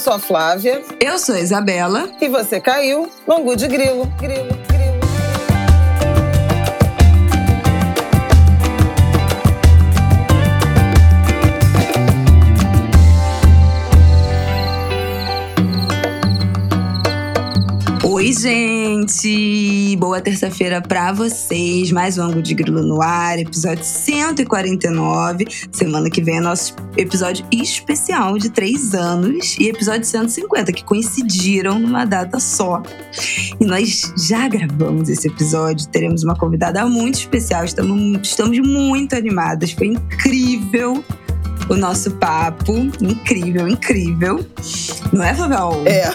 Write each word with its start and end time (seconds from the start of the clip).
sou 0.00 0.14
a 0.14 0.18
Flávia. 0.18 0.82
Eu 0.98 1.18
sou 1.18 1.34
a 1.34 1.40
Isabela. 1.40 2.10
E 2.20 2.28
você 2.28 2.58
caiu 2.58 3.10
no 3.26 3.34
Angu 3.34 3.54
de 3.54 3.68
Grilo. 3.68 4.06
Grilo, 4.18 4.48
grilo. 4.66 5.00
Oi, 18.02 18.32
gente! 18.32 19.69
Boa 19.96 20.20
terça-feira 20.20 20.80
pra 20.80 21.12
vocês. 21.12 21.90
Mais 21.90 22.16
um 22.18 22.22
Ângulo 22.22 22.42
de 22.42 22.54
Grilo 22.54 22.82
no 22.82 23.02
ar, 23.02 23.38
episódio 23.38 23.84
149. 23.84 25.46
Semana 25.72 26.08
que 26.08 26.22
vem 26.22 26.36
é 26.36 26.40
nosso 26.40 26.76
episódio 26.96 27.44
especial 27.50 28.38
de 28.38 28.50
três 28.50 28.94
anos 28.94 29.56
e 29.58 29.68
episódio 29.68 30.04
150, 30.04 30.72
que 30.72 30.84
coincidiram 30.84 31.78
numa 31.78 32.04
data 32.04 32.38
só. 32.38 32.82
E 33.60 33.64
nós 33.64 34.12
já 34.16 34.48
gravamos 34.48 35.08
esse 35.08 35.28
episódio, 35.28 35.88
teremos 35.88 36.22
uma 36.22 36.36
convidada 36.36 36.84
muito 36.86 37.16
especial, 37.16 37.64
estamos, 37.64 38.20
estamos 38.22 38.58
muito 38.58 39.16
animadas, 39.16 39.72
foi 39.72 39.88
incrível 39.88 41.04
o 41.68 41.76
nosso 41.76 42.10
papo. 42.12 42.72
Incrível, 43.00 43.68
incrível. 43.68 44.46
Não 45.12 45.24
é, 45.24 45.34
Fabel? 45.34 45.82
É. 45.86 46.12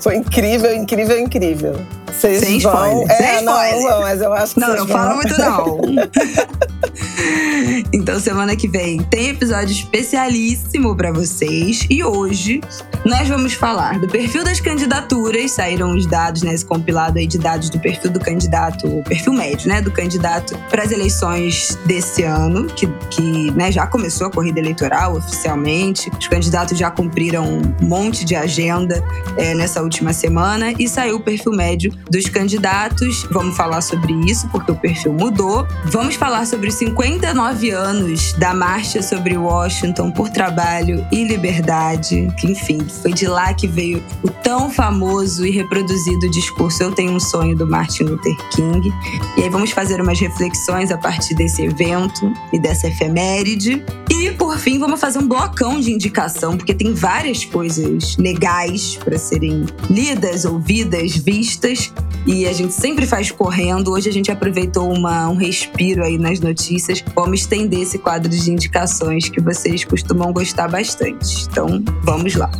Foi 0.00 0.16
incrível, 0.16 0.74
incrível, 0.74 1.18
incrível. 1.18 1.97
Vocês 2.12 2.40
Sem 2.40 2.58
vão... 2.60 2.72
spoiler. 2.72 3.10
É, 3.10 3.36
Sem 3.36 3.44
não, 3.44 3.64
spoiler. 3.64 3.90
não, 3.90 4.00
mas 4.00 4.20
eu 4.20 4.32
acho 4.32 4.54
que 4.54 4.60
Não, 4.60 4.68
não 4.68 4.86
vão... 4.86 4.96
fala 4.96 5.14
muito 5.14 5.38
não. 5.38 5.78
então, 7.92 8.18
semana 8.20 8.56
que 8.56 8.68
vem 8.68 8.98
tem 9.04 9.30
episódio 9.30 9.72
especialíssimo 9.72 10.96
para 10.96 11.12
vocês. 11.12 11.86
E 11.90 12.02
hoje 12.02 12.60
nós 13.04 13.28
vamos 13.28 13.52
falar 13.54 13.98
do 13.98 14.08
perfil 14.08 14.44
das 14.44 14.60
candidaturas. 14.60 15.52
Saíram 15.52 15.94
os 15.94 16.06
dados 16.06 16.42
nesse 16.42 16.64
né, 16.64 16.68
compilado 16.68 17.18
aí 17.18 17.26
de 17.26 17.38
dados 17.38 17.70
do 17.70 17.78
perfil 17.78 18.10
do 18.10 18.20
candidato, 18.20 18.86
o 18.86 19.02
perfil 19.02 19.32
médio, 19.32 19.68
né, 19.68 19.80
do 19.80 19.90
candidato 19.90 20.56
para 20.70 20.82
as 20.82 20.90
eleições 20.90 21.78
desse 21.84 22.22
ano, 22.22 22.66
que, 22.66 22.86
que 23.10 23.50
né, 23.52 23.70
já 23.72 23.86
começou 23.86 24.26
a 24.26 24.30
corrida 24.30 24.58
eleitoral 24.60 25.16
oficialmente. 25.16 26.10
Os 26.18 26.28
candidatos 26.28 26.78
já 26.78 26.90
cumpriram 26.90 27.44
um 27.44 27.86
monte 27.86 28.24
de 28.24 28.34
agenda 28.34 29.02
é, 29.36 29.54
nessa 29.54 29.82
última 29.82 30.12
semana 30.12 30.72
e 30.78 30.88
saiu 30.88 31.16
o 31.16 31.20
perfil 31.20 31.52
médio 31.52 31.92
dos 32.10 32.28
candidatos. 32.28 33.26
Vamos 33.30 33.56
falar 33.56 33.80
sobre 33.80 34.12
isso, 34.30 34.48
porque 34.48 34.72
o 34.72 34.76
perfil 34.76 35.12
mudou. 35.12 35.66
Vamos 35.86 36.14
falar 36.14 36.46
sobre 36.46 36.68
os 36.68 36.74
59 36.74 37.70
anos 37.70 38.32
da 38.34 38.54
Marcha 38.54 39.02
sobre 39.02 39.36
Washington 39.36 40.10
por 40.10 40.28
Trabalho 40.28 41.06
e 41.12 41.24
Liberdade, 41.24 42.32
que, 42.38 42.50
enfim, 42.50 42.78
foi 43.02 43.12
de 43.12 43.26
lá 43.26 43.52
que 43.54 43.66
veio 43.66 44.02
o 44.22 44.28
tão 44.28 44.70
famoso 44.70 45.46
e 45.46 45.50
reproduzido 45.50 46.30
discurso 46.30 46.82
Eu 46.82 46.92
Tenho 46.92 47.12
um 47.12 47.20
Sonho 47.20 47.56
do 47.56 47.66
Martin 47.66 48.04
Luther 48.04 48.36
King. 48.50 48.92
E 49.36 49.42
aí 49.42 49.50
vamos 49.50 49.70
fazer 49.70 50.00
umas 50.00 50.18
reflexões 50.18 50.90
a 50.90 50.98
partir 50.98 51.34
desse 51.34 51.62
evento 51.62 52.32
e 52.52 52.58
dessa 52.58 52.88
efeméride. 52.88 53.84
E, 54.10 54.30
por 54.32 54.58
fim, 54.58 54.78
vamos 54.78 55.00
fazer 55.00 55.18
um 55.18 55.28
blocão 55.28 55.78
de 55.78 55.92
indicação, 55.92 56.56
porque 56.56 56.74
tem 56.74 56.92
várias 56.92 57.44
coisas 57.44 58.16
legais 58.16 58.96
para 58.96 59.18
serem 59.18 59.64
lidas, 59.88 60.44
ouvidas, 60.44 61.16
vistas 61.16 61.87
e 62.28 62.46
a 62.46 62.52
gente 62.52 62.74
sempre 62.74 63.06
faz 63.06 63.30
correndo. 63.30 63.90
Hoje 63.90 64.10
a 64.10 64.12
gente 64.12 64.30
aproveitou 64.30 64.92
uma, 64.92 65.30
um 65.30 65.36
respiro 65.36 66.04
aí 66.04 66.18
nas 66.18 66.40
notícias. 66.40 67.02
Vamos 67.14 67.40
estender 67.40 67.80
esse 67.80 67.98
quadro 67.98 68.28
de 68.28 68.50
indicações 68.50 69.30
que 69.30 69.40
vocês 69.40 69.82
costumam 69.82 70.30
gostar 70.30 70.68
bastante. 70.68 71.46
Então, 71.50 71.82
vamos 72.02 72.34
lá. 72.34 72.50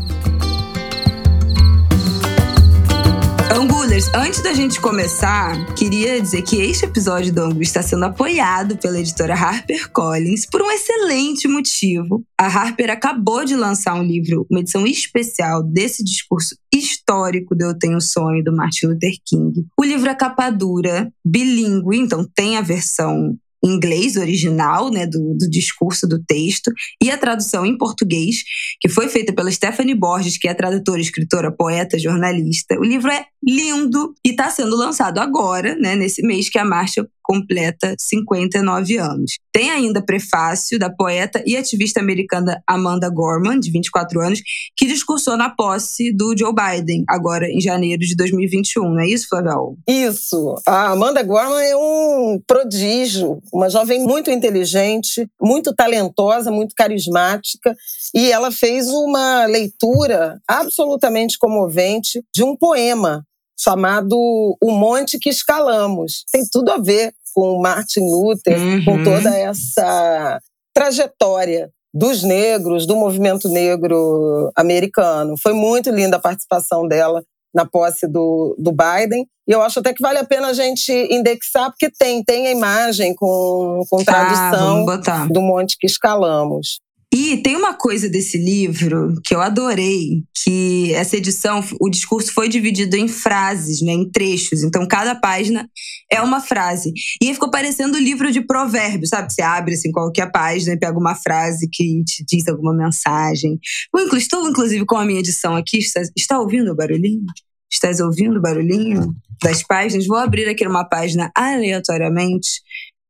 Angulers, 3.59 4.06
antes 4.14 4.41
da 4.41 4.53
gente 4.53 4.81
começar, 4.81 5.74
queria 5.74 6.20
dizer 6.20 6.42
que 6.42 6.63
este 6.63 6.85
episódio 6.85 7.35
do 7.35 7.41
Angu 7.41 7.61
está 7.61 7.83
sendo 7.83 8.05
apoiado 8.05 8.79
pela 8.79 9.01
editora 9.01 9.35
HarperCollins 9.35 10.46
por 10.46 10.63
um 10.63 10.70
excelente 10.70 11.48
motivo. 11.48 12.23
A 12.39 12.46
Harper 12.46 12.89
acabou 12.89 13.45
de 13.45 13.57
lançar 13.57 13.95
um 13.95 14.05
livro, 14.05 14.46
uma 14.48 14.61
edição 14.61 14.86
especial 14.86 15.61
desse 15.61 16.05
discurso 16.05 16.57
histórico 16.73 17.57
do 17.57 17.64
Eu 17.64 17.77
Tenho 17.77 18.01
Sonho, 18.01 18.45
do 18.45 18.55
Martin 18.55 18.86
Luther 18.86 19.14
King. 19.27 19.67
O 19.77 19.83
livro 19.83 20.08
é 20.08 20.14
capa 20.14 20.51
dura, 20.51 21.13
bilíngue, 21.25 21.98
então 21.98 22.25
tem 22.36 22.57
a 22.57 22.61
versão 22.61 23.36
inglês 23.63 24.17
original, 24.17 24.91
né, 24.91 25.07
do, 25.07 25.35
do, 25.35 25.48
discurso 25.48 26.07
do 26.07 26.23
texto, 26.24 26.73
e 27.02 27.11
a 27.11 27.19
tradução 27.19 27.67
em 27.67 27.77
português, 27.77 28.42
que 28.80 28.89
foi 28.89 29.08
feita 29.08 29.33
pela 29.33 29.51
Stephanie 29.51 29.95
Borges, 29.95 30.39
que 30.39 30.48
é 30.48 30.55
tradutora, 30.55 31.01
escritora, 31.01 31.51
poeta, 31.51 31.98
jornalista. 31.98 32.79
O 32.79 32.85
livro 32.85 33.11
é 33.11 33.27
lindo 33.42 34.14
e 34.24 34.30
está 34.30 34.51
sendo 34.51 34.77
lançado 34.77 35.19
agora, 35.19 35.74
né, 35.77 35.96
nesse 35.96 36.23
mês 36.23 36.48
que 36.48 36.58
a 36.58 36.64
marcha 36.64 37.08
completa 37.28 37.94
59 37.98 38.96
anos. 38.96 39.33
Tem 39.52 39.70
ainda 39.70 40.00
prefácio 40.00 40.78
da 40.78 40.89
poeta 40.89 41.42
e 41.44 41.56
ativista 41.56 42.00
americana 42.00 42.62
Amanda 42.66 43.11
Gorman, 43.11 43.61
de 43.61 43.70
24 43.70 44.20
anos, 44.22 44.40
que 44.74 44.86
discursou 44.86 45.36
na 45.36 45.50
posse 45.50 46.11
do 46.11 46.34
Joe 46.36 46.55
Biden, 46.55 47.05
agora 47.06 47.46
em 47.46 47.61
janeiro 47.61 48.00
de 48.00 48.16
2021. 48.16 48.83
Não 48.83 49.00
é 49.00 49.06
isso, 49.06 49.28
Flavel? 49.28 49.77
Isso. 49.86 50.55
A 50.66 50.92
Amanda 50.92 51.22
Gorman 51.22 51.62
é 51.62 51.77
um 51.77 52.40
prodígio, 52.46 53.42
uma 53.52 53.68
jovem 53.68 54.00
muito 54.00 54.30
inteligente, 54.30 55.28
muito 55.40 55.74
talentosa, 55.74 56.50
muito 56.50 56.74
carismática, 56.74 57.77
e 58.14 58.33
ela 58.33 58.50
fez 58.50 58.89
uma 58.89 59.45
leitura 59.45 60.40
absolutamente 60.48 61.36
comovente 61.39 62.22
de 62.34 62.42
um 62.42 62.56
poema 62.56 63.22
chamado 63.58 64.16
O 64.62 64.70
Monte 64.70 65.18
que 65.18 65.28
Escalamos. 65.28 66.24
Tem 66.33 66.42
tudo 66.50 66.70
a 66.70 66.78
ver 66.78 67.12
com 67.39 67.61
Martin 67.61 68.01
Luther, 68.01 68.59
uhum. 68.59 68.85
com 68.85 69.05
toda 69.05 69.31
essa 69.39 70.41
trajetória 70.75 71.71
dos 71.95 72.25
negros, 72.25 72.85
do 72.85 72.97
movimento 72.97 73.49
negro 73.49 74.51
americano. 74.57 75.37
Foi 75.41 75.53
muito 75.53 75.89
linda 75.89 76.17
a 76.17 76.21
participação 76.21 76.89
dela 76.89 77.23
na 77.55 77.65
posse 77.65 78.09
do, 78.09 78.57
do 78.59 78.73
Biden. 78.73 79.25
E 79.47 79.53
eu 79.53 79.63
acho 79.63 79.79
até 79.79 79.95
que 79.95 80.03
vale 80.03 80.19
a 80.19 80.25
pena 80.25 80.49
a 80.49 80.53
gente 80.53 80.93
indexar, 80.93 81.71
porque 81.71 81.89
tem, 81.97 82.25
tem 82.25 82.49
a 82.49 82.51
imagem 82.51 83.15
com, 83.15 83.85
com 83.89 84.03
tá, 84.03 84.13
tradução 84.13 84.85
ah, 84.91 85.29
do 85.31 85.41
monte 85.41 85.77
que 85.79 85.87
escalamos. 85.87 86.81
E 87.13 87.39
tem 87.39 87.57
uma 87.57 87.73
coisa 87.73 88.07
desse 88.07 88.36
livro 88.36 89.14
que 89.24 89.35
eu 89.35 89.41
adorei, 89.41 90.24
que 90.45 90.92
essa 90.92 91.17
edição, 91.17 91.64
o 91.80 91.89
discurso 91.89 92.33
foi 92.35 92.51
dividido 92.51 92.96
em 92.96 93.08
frases, 93.08 93.80
né, 93.80 93.92
em 93.92 94.11
trechos. 94.11 94.63
Então, 94.63 94.86
cada 94.86 95.14
página 95.14 95.69
é 96.13 96.20
uma 96.20 96.41
frase. 96.41 96.92
E 97.23 97.29
aí 97.29 97.35
ficou 97.35 97.51
parecendo 97.51 97.96
um 97.96 98.01
livro 98.01 98.30
de 98.30 98.42
provérbios, 98.42 99.08
sabe? 99.08 99.33
Você 99.33 99.41
abre 99.41 99.74
assim 99.74 99.91
qualquer 99.91 100.30
página 100.30 100.74
e 100.74 100.79
pega 100.79 100.98
uma 100.98 101.14
frase 101.14 101.67
que 101.73 102.05
te 102.05 102.24
diz 102.27 102.46
alguma 102.46 102.74
mensagem. 102.74 103.58
Eu 103.95 104.17
estou, 104.17 104.46
inclusive, 104.46 104.85
com 104.85 104.96
a 104.96 105.05
minha 105.05 105.20
edição 105.20 105.57
aqui. 105.57 105.79
Está, 105.79 106.02
está 106.14 106.39
ouvindo 106.39 106.73
o 106.73 106.77
barulhinho? 106.77 107.25
Estás 107.70 108.01
ouvindo 108.01 108.39
o 108.39 108.42
barulhinho 108.42 109.14
das 109.42 109.63
páginas? 109.63 110.07
Vou 110.07 110.17
abrir 110.17 110.48
aqui 110.48 110.67
uma 110.67 110.85
página 110.85 111.30
aleatoriamente 111.35 112.48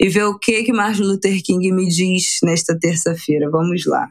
e 0.01 0.09
ver 0.09 0.25
o 0.25 0.39
que 0.39 0.63
que 0.63 0.73
Martin 0.73 1.03
Luther 1.03 1.43
King 1.43 1.73
me 1.73 1.89
diz 1.89 2.39
nesta 2.43 2.79
terça-feira. 2.79 3.51
Vamos 3.51 3.85
lá. 3.85 4.07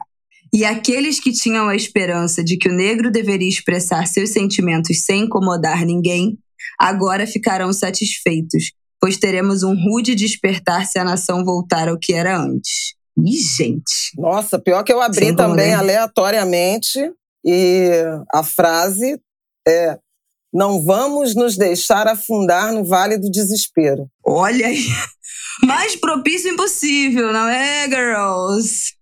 E 0.52 0.64
aqueles 0.64 1.20
que 1.20 1.32
tinham 1.32 1.68
a 1.68 1.76
esperança 1.76 2.42
de 2.42 2.56
que 2.56 2.68
o 2.68 2.74
negro 2.74 3.10
deveria 3.10 3.48
expressar 3.48 4.06
seus 4.06 4.30
sentimentos 4.30 5.02
sem 5.02 5.24
incomodar 5.24 5.84
ninguém, 5.84 6.38
agora 6.78 7.26
ficarão 7.26 7.72
satisfeitos, 7.72 8.72
pois 9.00 9.18
teremos 9.18 9.62
um 9.62 9.74
rude 9.74 10.14
despertar 10.14 10.86
se 10.86 10.98
a 10.98 11.04
nação 11.04 11.44
voltar 11.44 11.88
ao 11.88 11.98
que 11.98 12.14
era 12.14 12.38
antes. 12.38 12.94
Ih, 13.18 13.42
gente. 13.56 14.12
Nossa, 14.16 14.58
pior 14.58 14.82
que 14.82 14.92
eu 14.92 15.02
abri 15.02 15.26
Sem 15.26 15.36
também 15.36 15.74
aleatoriamente 15.74 16.98
e 17.44 17.90
a 18.32 18.42
frase 18.42 19.20
é: 19.66 19.98
Não 20.52 20.82
vamos 20.82 21.34
nos 21.34 21.56
deixar 21.56 22.06
afundar 22.06 22.72
no 22.72 22.84
vale 22.84 23.18
do 23.18 23.30
desespero. 23.30 24.08
Olha 24.24 24.66
aí 24.68 24.86
mais 25.64 25.96
propício 25.96 26.52
impossível, 26.52 27.32
não 27.32 27.48
é, 27.48 27.88
girls? 27.88 28.98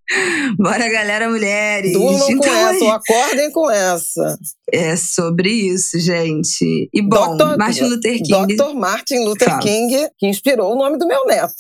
Bora, 0.57 0.89
galera, 0.89 1.29
mulheres. 1.29 1.93
Durmam 1.93 2.31
então, 2.31 2.53
com 2.53 2.57
essa, 2.57 2.85
ou 2.85 2.91
acordem 2.93 3.51
com 3.51 3.71
essa. 3.71 4.39
É 4.73 4.97
sobre 4.97 5.51
isso, 5.51 5.99
gente. 5.99 6.89
E 6.93 7.03
bom, 7.03 7.37
Dr. 7.37 7.57
Martin 7.59 7.85
Luther 7.85 8.23
King. 8.23 8.57
Dr. 8.57 8.75
Martin 8.75 9.19
Luther 9.25 9.49
Fala. 9.49 9.63
King, 9.63 10.09
que 10.17 10.27
inspirou 10.27 10.73
o 10.73 10.79
nome 10.79 10.97
do 10.97 11.07
meu 11.07 11.27
neto. 11.27 11.55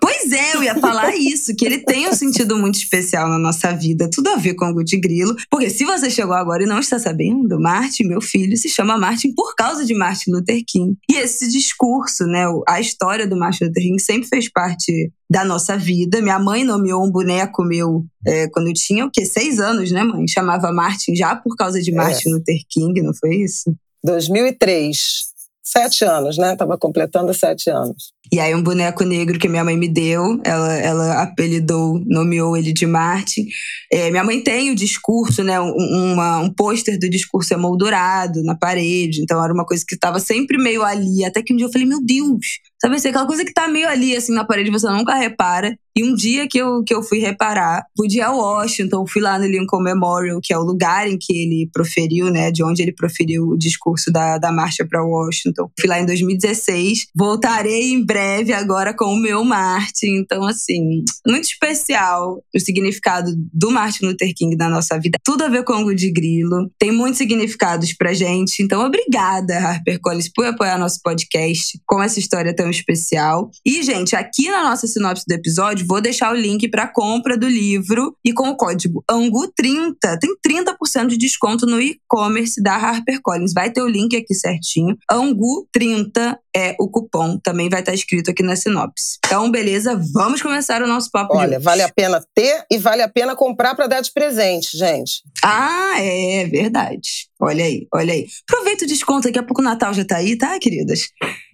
Pois 0.00 0.32
é, 0.32 0.56
eu 0.56 0.62
ia 0.62 0.74
falar 0.74 1.14
isso, 1.16 1.54
que 1.54 1.64
ele 1.64 1.78
tem 1.78 2.08
um 2.08 2.12
sentido 2.12 2.58
muito 2.58 2.76
especial 2.76 3.28
na 3.28 3.38
nossa 3.38 3.72
vida, 3.72 4.08
tudo 4.12 4.28
a 4.30 4.36
ver 4.36 4.54
com 4.54 4.66
o 4.66 4.74
Guti 4.74 4.98
Grilo. 4.98 5.36
Porque 5.50 5.70
se 5.70 5.84
você 5.84 6.10
chegou 6.10 6.34
agora 6.34 6.62
e 6.62 6.66
não 6.66 6.78
está 6.78 6.98
sabendo, 6.98 7.60
Martin, 7.60 8.04
meu 8.04 8.20
filho, 8.20 8.56
se 8.56 8.68
chama 8.68 8.98
Martin 8.98 9.32
por 9.34 9.54
causa 9.54 9.84
de 9.84 9.94
Martin 9.94 10.30
Luther 10.30 10.62
King. 10.66 10.96
E 11.10 11.16
esse 11.16 11.48
discurso, 11.48 12.24
né, 12.26 12.44
a 12.66 12.80
história 12.80 13.26
do 13.26 13.36
Martin 13.36 13.64
Luther 13.64 13.82
King 13.82 14.00
sempre 14.00 14.28
fez 14.28 14.50
parte 14.50 15.12
da 15.30 15.44
nossa 15.44 15.76
vida. 15.76 16.22
Minha 16.22 16.38
mãe 16.38 16.64
nomeou 16.64 17.04
um 17.04 17.10
boneco 17.10 17.62
meu 17.62 18.04
é, 18.26 18.48
quando 18.48 18.68
eu 18.68 18.74
tinha, 18.74 19.04
o 19.04 19.10
quê? 19.10 19.24
Seis 19.24 19.60
anos, 19.60 19.90
né, 19.90 20.02
mãe? 20.02 20.26
Chamava 20.26 20.72
Martin 20.72 21.14
já 21.14 21.36
por 21.36 21.54
causa 21.56 21.80
de 21.80 21.92
é. 21.92 21.94
Martin 21.94 22.30
é. 22.30 22.32
Luther 22.32 22.58
King, 22.68 23.02
não 23.02 23.14
foi 23.14 23.36
isso? 23.36 23.74
2003 24.04 25.27
sete 25.70 26.04
anos, 26.04 26.38
né? 26.38 26.56
Tava 26.56 26.78
completando 26.78 27.32
sete 27.34 27.70
anos. 27.70 28.12
E 28.32 28.38
aí 28.38 28.54
um 28.54 28.62
boneco 28.62 29.04
negro 29.04 29.38
que 29.38 29.48
minha 29.48 29.64
mãe 29.64 29.76
me 29.76 29.88
deu, 29.88 30.40
ela, 30.44 30.74
ela 30.74 31.22
apelidou, 31.22 32.00
nomeou 32.06 32.56
ele 32.56 32.72
de 32.72 32.86
Marte. 32.86 33.46
É, 33.92 34.10
minha 34.10 34.24
mãe 34.24 34.42
tem 34.42 34.70
o 34.70 34.74
discurso, 34.74 35.42
né? 35.42 35.60
Um, 35.60 36.16
um 36.42 36.52
pôster 36.52 36.98
do 36.98 37.08
discurso 37.08 37.54
emoldurado 37.54 38.42
na 38.42 38.54
parede. 38.54 39.22
Então 39.22 39.42
era 39.42 39.52
uma 39.52 39.64
coisa 39.64 39.84
que 39.86 39.94
estava 39.94 40.20
sempre 40.20 40.58
meio 40.58 40.82
ali. 40.82 41.24
Até 41.24 41.42
que 41.42 41.52
um 41.52 41.56
dia 41.56 41.66
eu 41.66 41.72
falei, 41.72 41.86
meu 41.86 42.04
Deus, 42.04 42.60
Sabe 42.80 42.94
assim, 42.94 43.08
aquela 43.08 43.26
coisa 43.26 43.44
que 43.44 43.52
tá 43.52 43.66
meio 43.66 43.88
ali, 43.88 44.14
assim, 44.16 44.32
na 44.32 44.44
parede, 44.44 44.70
você 44.70 44.88
nunca 44.88 45.14
repara. 45.14 45.76
E 45.98 46.04
um 46.04 46.14
dia 46.14 46.46
que 46.46 46.56
eu, 46.56 46.84
que 46.84 46.94
eu 46.94 47.02
fui 47.02 47.18
reparar, 47.18 47.84
fui 47.96 48.20
a 48.20 48.30
Washington, 48.30 49.04
fui 49.04 49.20
lá 49.20 49.36
no 49.36 49.46
Lincoln 49.46 49.82
Memorial, 49.82 50.38
que 50.40 50.52
é 50.52 50.56
o 50.56 50.62
lugar 50.62 51.08
em 51.08 51.18
que 51.18 51.36
ele 51.36 51.68
proferiu, 51.72 52.30
né, 52.30 52.52
de 52.52 52.62
onde 52.62 52.80
ele 52.80 52.92
proferiu 52.92 53.48
o 53.48 53.58
discurso 53.58 54.12
da, 54.12 54.38
da 54.38 54.52
marcha 54.52 54.86
para 54.88 55.02
Washington. 55.02 55.68
Fui 55.76 55.88
lá 55.88 55.98
em 55.98 56.06
2016. 56.06 57.08
Voltarei 57.16 57.94
em 57.94 58.06
breve 58.06 58.52
agora 58.52 58.94
com 58.94 59.06
o 59.06 59.20
meu 59.20 59.42
Martin. 59.42 60.18
Então, 60.18 60.44
assim, 60.44 61.02
muito 61.26 61.46
especial 61.46 62.40
o 62.54 62.60
significado 62.60 63.32
do 63.52 63.68
Martin 63.72 64.06
Luther 64.06 64.32
King 64.36 64.54
na 64.54 64.68
nossa 64.68 64.96
vida. 65.00 65.18
Tudo 65.24 65.42
a 65.42 65.48
ver 65.48 65.64
com 65.64 65.82
o 65.82 65.92
de 65.92 66.12
Grilo. 66.12 66.70
Tem 66.78 66.92
muitos 66.92 67.18
significados 67.18 67.92
pra 67.92 68.12
gente. 68.12 68.62
Então, 68.62 68.86
obrigada, 68.86 69.58
HarperCollins, 69.58 70.30
por 70.32 70.46
apoiar 70.46 70.78
nosso 70.78 71.00
podcast 71.02 71.76
com 71.84 72.00
essa 72.00 72.20
história 72.20 72.54
tão 72.54 72.70
especial. 72.70 73.50
E, 73.66 73.82
gente, 73.82 74.14
aqui 74.14 74.48
na 74.48 74.62
nossa 74.62 74.86
sinopse 74.86 75.24
do 75.26 75.34
episódio, 75.34 75.87
vou 75.88 76.00
deixar 76.00 76.32
o 76.32 76.36
link 76.36 76.68
para 76.68 76.86
compra 76.86 77.36
do 77.36 77.48
livro 77.48 78.14
e 78.22 78.32
com 78.32 78.50
o 78.50 78.56
código 78.56 79.02
ANGU30 79.10 80.18
tem 80.20 80.36
30% 80.46 81.06
de 81.08 81.16
desconto 81.16 81.64
no 81.64 81.80
e-commerce 81.80 82.62
da 82.62 82.76
HarperCollins. 82.76 83.52
Vai 83.54 83.70
ter 83.70 83.80
o 83.80 83.88
link 83.88 84.14
aqui 84.14 84.34
certinho. 84.34 84.96
ANGU30 85.10 86.36
é 86.58 86.76
o 86.78 86.88
cupom, 86.88 87.38
também 87.38 87.68
vai 87.68 87.80
estar 87.80 87.94
escrito 87.94 88.30
aqui 88.30 88.42
na 88.42 88.56
sinopse. 88.56 89.18
Então, 89.24 89.50
beleza, 89.50 90.00
vamos 90.12 90.42
começar 90.42 90.82
o 90.82 90.86
nosso 90.86 91.10
papo 91.10 91.36
Olha, 91.36 91.60
vale 91.60 91.82
a 91.82 91.88
pena 91.88 92.20
ter 92.34 92.64
e 92.70 92.78
vale 92.78 93.02
a 93.02 93.08
pena 93.08 93.36
comprar 93.36 93.74
para 93.74 93.86
dar 93.86 94.00
de 94.00 94.12
presente, 94.12 94.76
gente. 94.76 95.22
Ah, 95.44 95.94
é 96.00 96.46
verdade. 96.46 97.28
Olha 97.40 97.64
aí, 97.64 97.86
olha 97.94 98.12
aí. 98.12 98.26
Aproveita 98.48 98.84
o 98.84 98.88
desconto, 98.88 99.28
daqui 99.28 99.38
a 99.38 99.42
pouco 99.42 99.60
o 99.60 99.64
Natal 99.64 99.94
já 99.94 100.04
tá 100.04 100.16
aí, 100.16 100.36
tá, 100.36 100.58
queridas? 100.58 101.08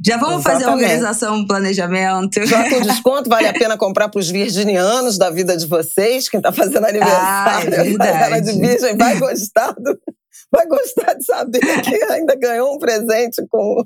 Já 0.05 0.17
vamos 0.17 0.41
Exatamente. 0.41 0.45
fazer 0.45 0.65
a 0.65 0.73
organização, 0.73 1.47
planejamento. 1.47 2.47
Já 2.47 2.71
com 2.71 2.81
desconto, 2.83 3.29
vale 3.29 3.49
a 3.49 3.53
pena 3.53 3.77
comprar 3.77 4.09
para 4.09 4.19
os 4.19 4.31
virginianos 4.31 5.19
da 5.19 5.29
vida 5.29 5.57
de 5.57 5.67
vocês, 5.67 6.29
quem 6.29 6.41
tá 6.41 6.53
fazendo 6.53 6.87
aniversário. 6.87 7.75
Ah, 7.75 7.77
é 7.77 7.85
verdade. 7.85 8.53
de 8.53 8.59
virgem 8.59 8.97
vai 8.97 9.19
gostar, 9.19 9.73
do, 9.73 9.99
vai 10.51 10.67
gostar 10.67 11.15
de 11.15 11.25
saber 11.25 11.61
que 11.83 12.03
ainda 12.05 12.35
ganhou 12.35 12.75
um 12.75 12.79
presente 12.79 13.45
com 13.51 13.85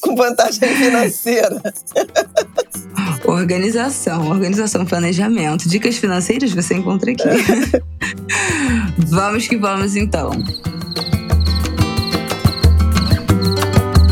com 0.00 0.14
vantagem 0.14 0.68
financeira. 0.76 1.62
Organização, 3.24 4.28
organização, 4.28 4.84
planejamento. 4.84 5.68
Dicas 5.68 5.96
financeiras 5.96 6.52
você 6.52 6.74
encontra 6.74 7.10
aqui. 7.10 7.24
vamos 9.08 9.46
que 9.46 9.56
vamos 9.56 9.96
então. 9.96 10.30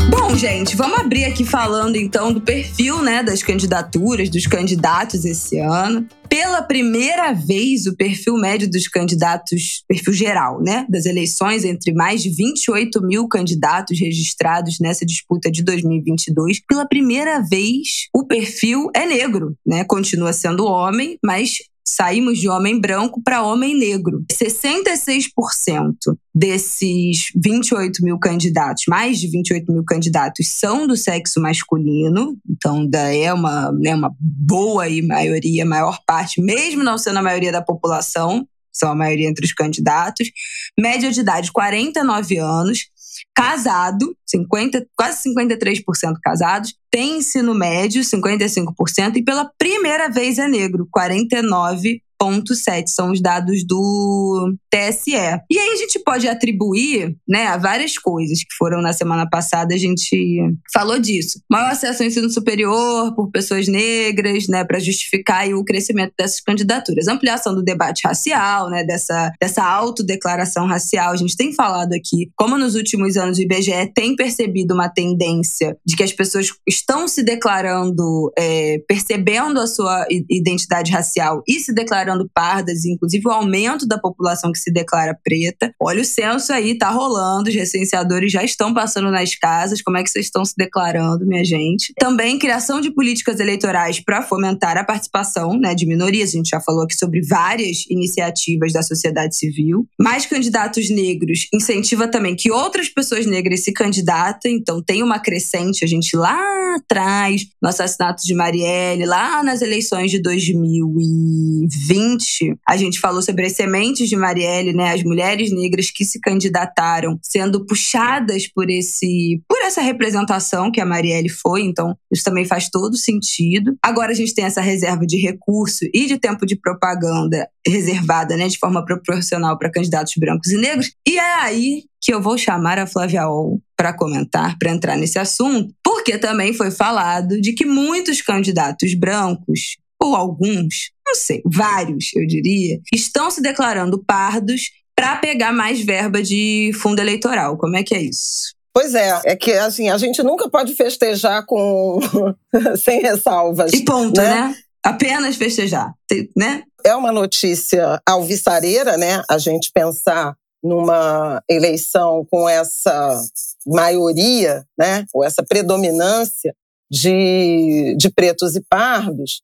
Bom, 0.09 0.35
gente, 0.35 0.75
vamos 0.75 0.99
abrir 0.99 1.25
aqui 1.25 1.45
falando 1.45 1.95
então 1.95 2.31
do 2.31 2.41
perfil, 2.41 3.01
né, 3.01 3.23
das 3.23 3.41
candidaturas, 3.41 4.29
dos 4.29 4.45
candidatos 4.45 5.25
esse 5.25 5.59
ano. 5.59 6.07
Pela 6.29 6.61
primeira 6.61 7.33
vez, 7.33 7.85
o 7.87 7.95
perfil 7.95 8.35
médio 8.35 8.69
dos 8.69 8.87
candidatos, 8.87 9.83
perfil 9.87 10.13
geral, 10.13 10.61
né, 10.61 10.85
das 10.89 11.05
eleições, 11.05 11.63
entre 11.63 11.93
mais 11.93 12.21
de 12.21 12.29
28 12.29 13.01
mil 13.01 13.27
candidatos 13.27 13.99
registrados 13.99 14.77
nessa 14.79 15.05
disputa 15.05 15.51
de 15.51 15.63
2022, 15.63 16.59
pela 16.67 16.87
primeira 16.87 17.41
vez 17.41 18.07
o 18.13 18.25
perfil 18.25 18.89
é 18.93 19.05
negro, 19.05 19.55
né? 19.65 19.83
Continua 19.83 20.33
sendo 20.33 20.65
homem, 20.65 21.17
mas 21.23 21.57
saímos 21.87 22.37
de 22.37 22.49
homem 22.49 22.79
branco 22.79 23.21
para 23.23 23.41
homem 23.41 23.77
negro. 23.77 24.25
66% 24.31 25.95
desses 26.35 27.31
28 27.35 28.03
mil 28.03 28.19
candidatos, 28.19 28.83
mais 28.87 29.19
de 29.19 29.27
28 29.27 29.71
mil 29.71 29.83
candidatos, 29.85 30.49
são 30.51 30.85
do 30.85 30.97
sexo 30.97 31.41
masculino, 31.41 32.37
então 32.47 32.81
ainda 32.81 33.15
é 33.15 33.33
uma, 33.33 33.71
né, 33.71 33.95
uma 33.95 34.13
boa 34.19 34.85
maioria, 35.07 35.65
maior 35.65 35.99
parte, 36.05 36.41
mesmo 36.41 36.83
não 36.83 36.97
sendo 36.97 37.19
a 37.19 37.23
maioria 37.23 37.51
da 37.51 37.61
população, 37.61 38.47
são 38.71 38.91
a 38.91 38.95
maioria 38.95 39.27
entre 39.27 39.45
os 39.45 39.53
candidatos. 39.53 40.29
Média 40.77 41.11
de 41.11 41.21
idade, 41.21 41.51
49 41.51 42.37
anos 42.37 42.89
casado, 43.37 44.17
50, 44.25 44.87
quase 44.97 45.29
53% 45.29 45.83
casados, 46.23 46.73
tem 46.89 47.19
ensino 47.19 47.53
médio, 47.53 48.01
55%, 48.01 49.17
e 49.17 49.23
pela 49.23 49.47
primeira 49.59 50.09
vez 50.09 50.39
é 50.39 50.47
negro, 50.47 50.87
49%. 50.91 52.01
0,7 52.21 52.87
são 52.87 53.11
os 53.11 53.21
dados 53.21 53.65
do 53.65 54.53
TSE. 54.69 55.11
E 55.49 55.57
aí 55.57 55.69
a 55.73 55.75
gente 55.75 55.99
pode 55.99 56.27
atribuir, 56.27 57.15
né, 57.27 57.47
a 57.47 57.57
várias 57.57 57.97
coisas 57.97 58.39
que 58.39 58.55
foram 58.57 58.81
na 58.81 58.93
semana 58.93 59.27
passada, 59.29 59.73
a 59.73 59.77
gente 59.77 60.39
falou 60.73 60.99
disso. 60.99 61.39
Maior 61.49 61.71
acesso 61.71 62.01
ao 62.01 62.07
ensino 62.07 62.29
superior 62.29 63.13
por 63.15 63.29
pessoas 63.29 63.67
negras, 63.67 64.47
né, 64.47 64.63
para 64.63 64.79
justificar 64.79 65.47
o 65.49 65.63
crescimento 65.63 66.13
dessas 66.17 66.41
candidaturas. 66.41 67.07
Ampliação 67.07 67.53
do 67.53 67.63
debate 67.63 68.01
racial, 68.05 68.69
né, 68.69 68.83
dessa, 68.83 69.31
dessa 69.39 69.63
autodeclaração 69.63 70.65
racial. 70.65 71.11
A 71.11 71.17
gente 71.17 71.37
tem 71.37 71.53
falado 71.53 71.93
aqui 71.93 72.29
como 72.35 72.57
nos 72.57 72.75
últimos 72.75 73.17
anos 73.17 73.37
o 73.37 73.41
IBGE 73.41 73.91
tem 73.93 74.15
percebido 74.15 74.73
uma 74.73 74.89
tendência 74.89 75.77
de 75.85 75.95
que 75.95 76.03
as 76.03 76.11
pessoas 76.11 76.47
estão 76.67 77.07
se 77.07 77.23
declarando, 77.23 78.31
é, 78.37 78.79
percebendo 78.87 79.59
a 79.59 79.67
sua 79.67 80.05
identidade 80.29 80.91
racial 80.91 81.43
e 81.47 81.59
se 81.59 81.73
declarando 81.73 82.06
declarando 82.07 82.29
pardas, 82.33 82.85
inclusive 82.85 83.27
o 83.27 83.31
aumento 83.31 83.85
da 83.85 83.97
população 83.97 84.51
que 84.51 84.59
se 84.59 84.71
declara 84.71 85.17
preta. 85.21 85.71
Olha 85.79 86.01
o 86.01 86.05
censo 86.05 86.53
aí, 86.53 86.77
tá 86.77 86.89
rolando, 86.89 87.49
os 87.49 87.55
recenseadores 87.55 88.31
já 88.31 88.43
estão 88.43 88.73
passando 88.73 89.11
nas 89.11 89.35
casas. 89.35 89.81
Como 89.81 89.97
é 89.97 90.03
que 90.03 90.09
vocês 90.09 90.25
estão 90.25 90.45
se 90.45 90.53
declarando, 90.57 91.25
minha 91.25 91.43
gente? 91.43 91.93
Também 91.99 92.39
criação 92.39 92.79
de 92.79 92.91
políticas 92.91 93.39
eleitorais 93.39 93.99
para 93.99 94.21
fomentar 94.21 94.77
a 94.77 94.83
participação 94.83 95.59
né, 95.59 95.75
de 95.75 95.85
minorias. 95.85 96.29
A 96.29 96.37
gente 96.37 96.49
já 96.49 96.61
falou 96.61 96.83
aqui 96.83 96.95
sobre 96.95 97.21
várias 97.21 97.85
iniciativas 97.89 98.71
da 98.71 98.81
sociedade 98.81 99.35
civil. 99.35 99.87
Mais 99.99 100.25
candidatos 100.25 100.89
negros 100.89 101.47
incentiva 101.53 102.07
também 102.07 102.35
que 102.35 102.51
outras 102.51 102.87
pessoas 102.89 103.25
negras 103.25 103.63
se 103.63 103.73
candidatem. 103.73 104.55
Então 104.55 104.81
tem 104.81 105.03
uma 105.03 105.19
crescente, 105.19 105.83
a 105.83 105.87
gente 105.87 106.15
lá 106.15 106.37
atrás, 106.75 107.47
no 107.61 107.69
assassinato 107.69 108.23
de 108.23 108.33
Marielle, 108.33 109.05
lá 109.05 109.43
nas 109.43 109.61
eleições 109.61 110.11
de 110.11 110.21
2020 110.21 111.96
2020, 111.97 112.59
a 112.67 112.77
gente 112.77 112.99
falou 112.99 113.21
sobre 113.21 113.45
as 113.45 113.53
sementes 113.53 114.07
de 114.07 114.15
Marielle, 114.15 114.73
né? 114.73 114.93
As 114.93 115.03
mulheres 115.03 115.51
negras 115.51 115.89
que 115.89 116.05
se 116.05 116.19
candidataram 116.19 117.19
sendo 117.21 117.65
puxadas 117.65 118.47
por 118.47 118.69
esse 118.69 119.41
por 119.47 119.59
essa 119.61 119.81
representação 119.81 120.71
que 120.71 120.79
a 120.79 120.85
Marielle 120.85 121.29
foi, 121.29 121.63
então 121.63 121.95
isso 122.11 122.23
também 122.23 122.45
faz 122.45 122.69
todo 122.69 122.95
sentido. 122.97 123.75
Agora 123.83 124.11
a 124.11 124.15
gente 124.15 124.33
tem 124.33 124.45
essa 124.45 124.61
reserva 124.61 125.05
de 125.05 125.17
recurso 125.17 125.85
e 125.93 126.05
de 126.05 126.17
tempo 126.17 126.45
de 126.45 126.55
propaganda 126.55 127.49
reservada, 127.65 128.37
né, 128.37 128.47
de 128.47 128.57
forma 128.57 128.85
proporcional 128.85 129.57
para 129.57 129.71
candidatos 129.71 130.13
brancos 130.17 130.51
e 130.51 130.57
negros. 130.57 130.91
E 131.07 131.17
é 131.17 131.33
aí 131.41 131.83
que 132.01 132.13
eu 132.13 132.21
vou 132.21 132.37
chamar 132.37 132.79
a 132.79 132.87
Flávia 132.87 133.27
Ol 133.27 133.61
para 133.75 133.93
comentar, 133.93 134.57
para 134.57 134.71
entrar 134.71 134.95
nesse 134.95 135.19
assunto, 135.19 135.73
porque 135.83 136.17
também 136.17 136.53
foi 136.53 136.71
falado 136.71 137.41
de 137.41 137.53
que 137.53 137.65
muitos 137.65 138.21
candidatos 138.21 138.93
brancos 138.97 139.77
ou 139.99 140.15
alguns, 140.15 140.91
não 141.07 141.15
sei, 141.15 141.41
vários, 141.45 142.11
eu 142.13 142.27
diria, 142.27 142.79
estão 142.93 143.31
se 143.31 143.41
declarando 143.41 144.03
pardos 144.03 144.61
para 144.95 145.15
pegar 145.17 145.53
mais 145.53 145.79
verba 145.79 146.21
de 146.21 146.71
fundo 146.81 146.99
eleitoral. 146.99 147.57
Como 147.57 147.77
é 147.77 147.83
que 147.83 147.95
é 147.95 148.01
isso? 148.01 148.55
Pois 148.73 148.93
é, 148.93 149.21
é 149.25 149.35
que 149.35 149.53
assim, 149.53 149.89
a 149.89 149.97
gente 149.97 150.21
nunca 150.21 150.49
pode 150.49 150.75
festejar 150.75 151.45
com 151.45 151.99
sem 152.83 153.01
ressalvas. 153.01 153.71
E 153.73 153.85
ponto, 153.85 154.19
né? 154.19 154.29
né? 154.29 154.55
Apenas 154.83 155.35
festejar, 155.35 155.93
né? 156.35 156.63
É 156.83 156.95
uma 156.95 157.11
notícia 157.11 158.01
alvissareira, 158.05 158.97
né? 158.97 159.21
A 159.29 159.37
gente 159.37 159.71
pensar 159.73 160.35
numa 160.63 161.41
eleição 161.49 162.25
com 162.29 162.47
essa 162.47 163.19
maioria, 163.65 164.63
né? 164.77 165.05
Ou 165.13 165.23
essa 165.23 165.43
predominância 165.43 166.53
de, 166.89 167.95
de 167.97 168.09
pretos 168.09 168.55
e 168.55 168.61
pardos, 168.69 169.41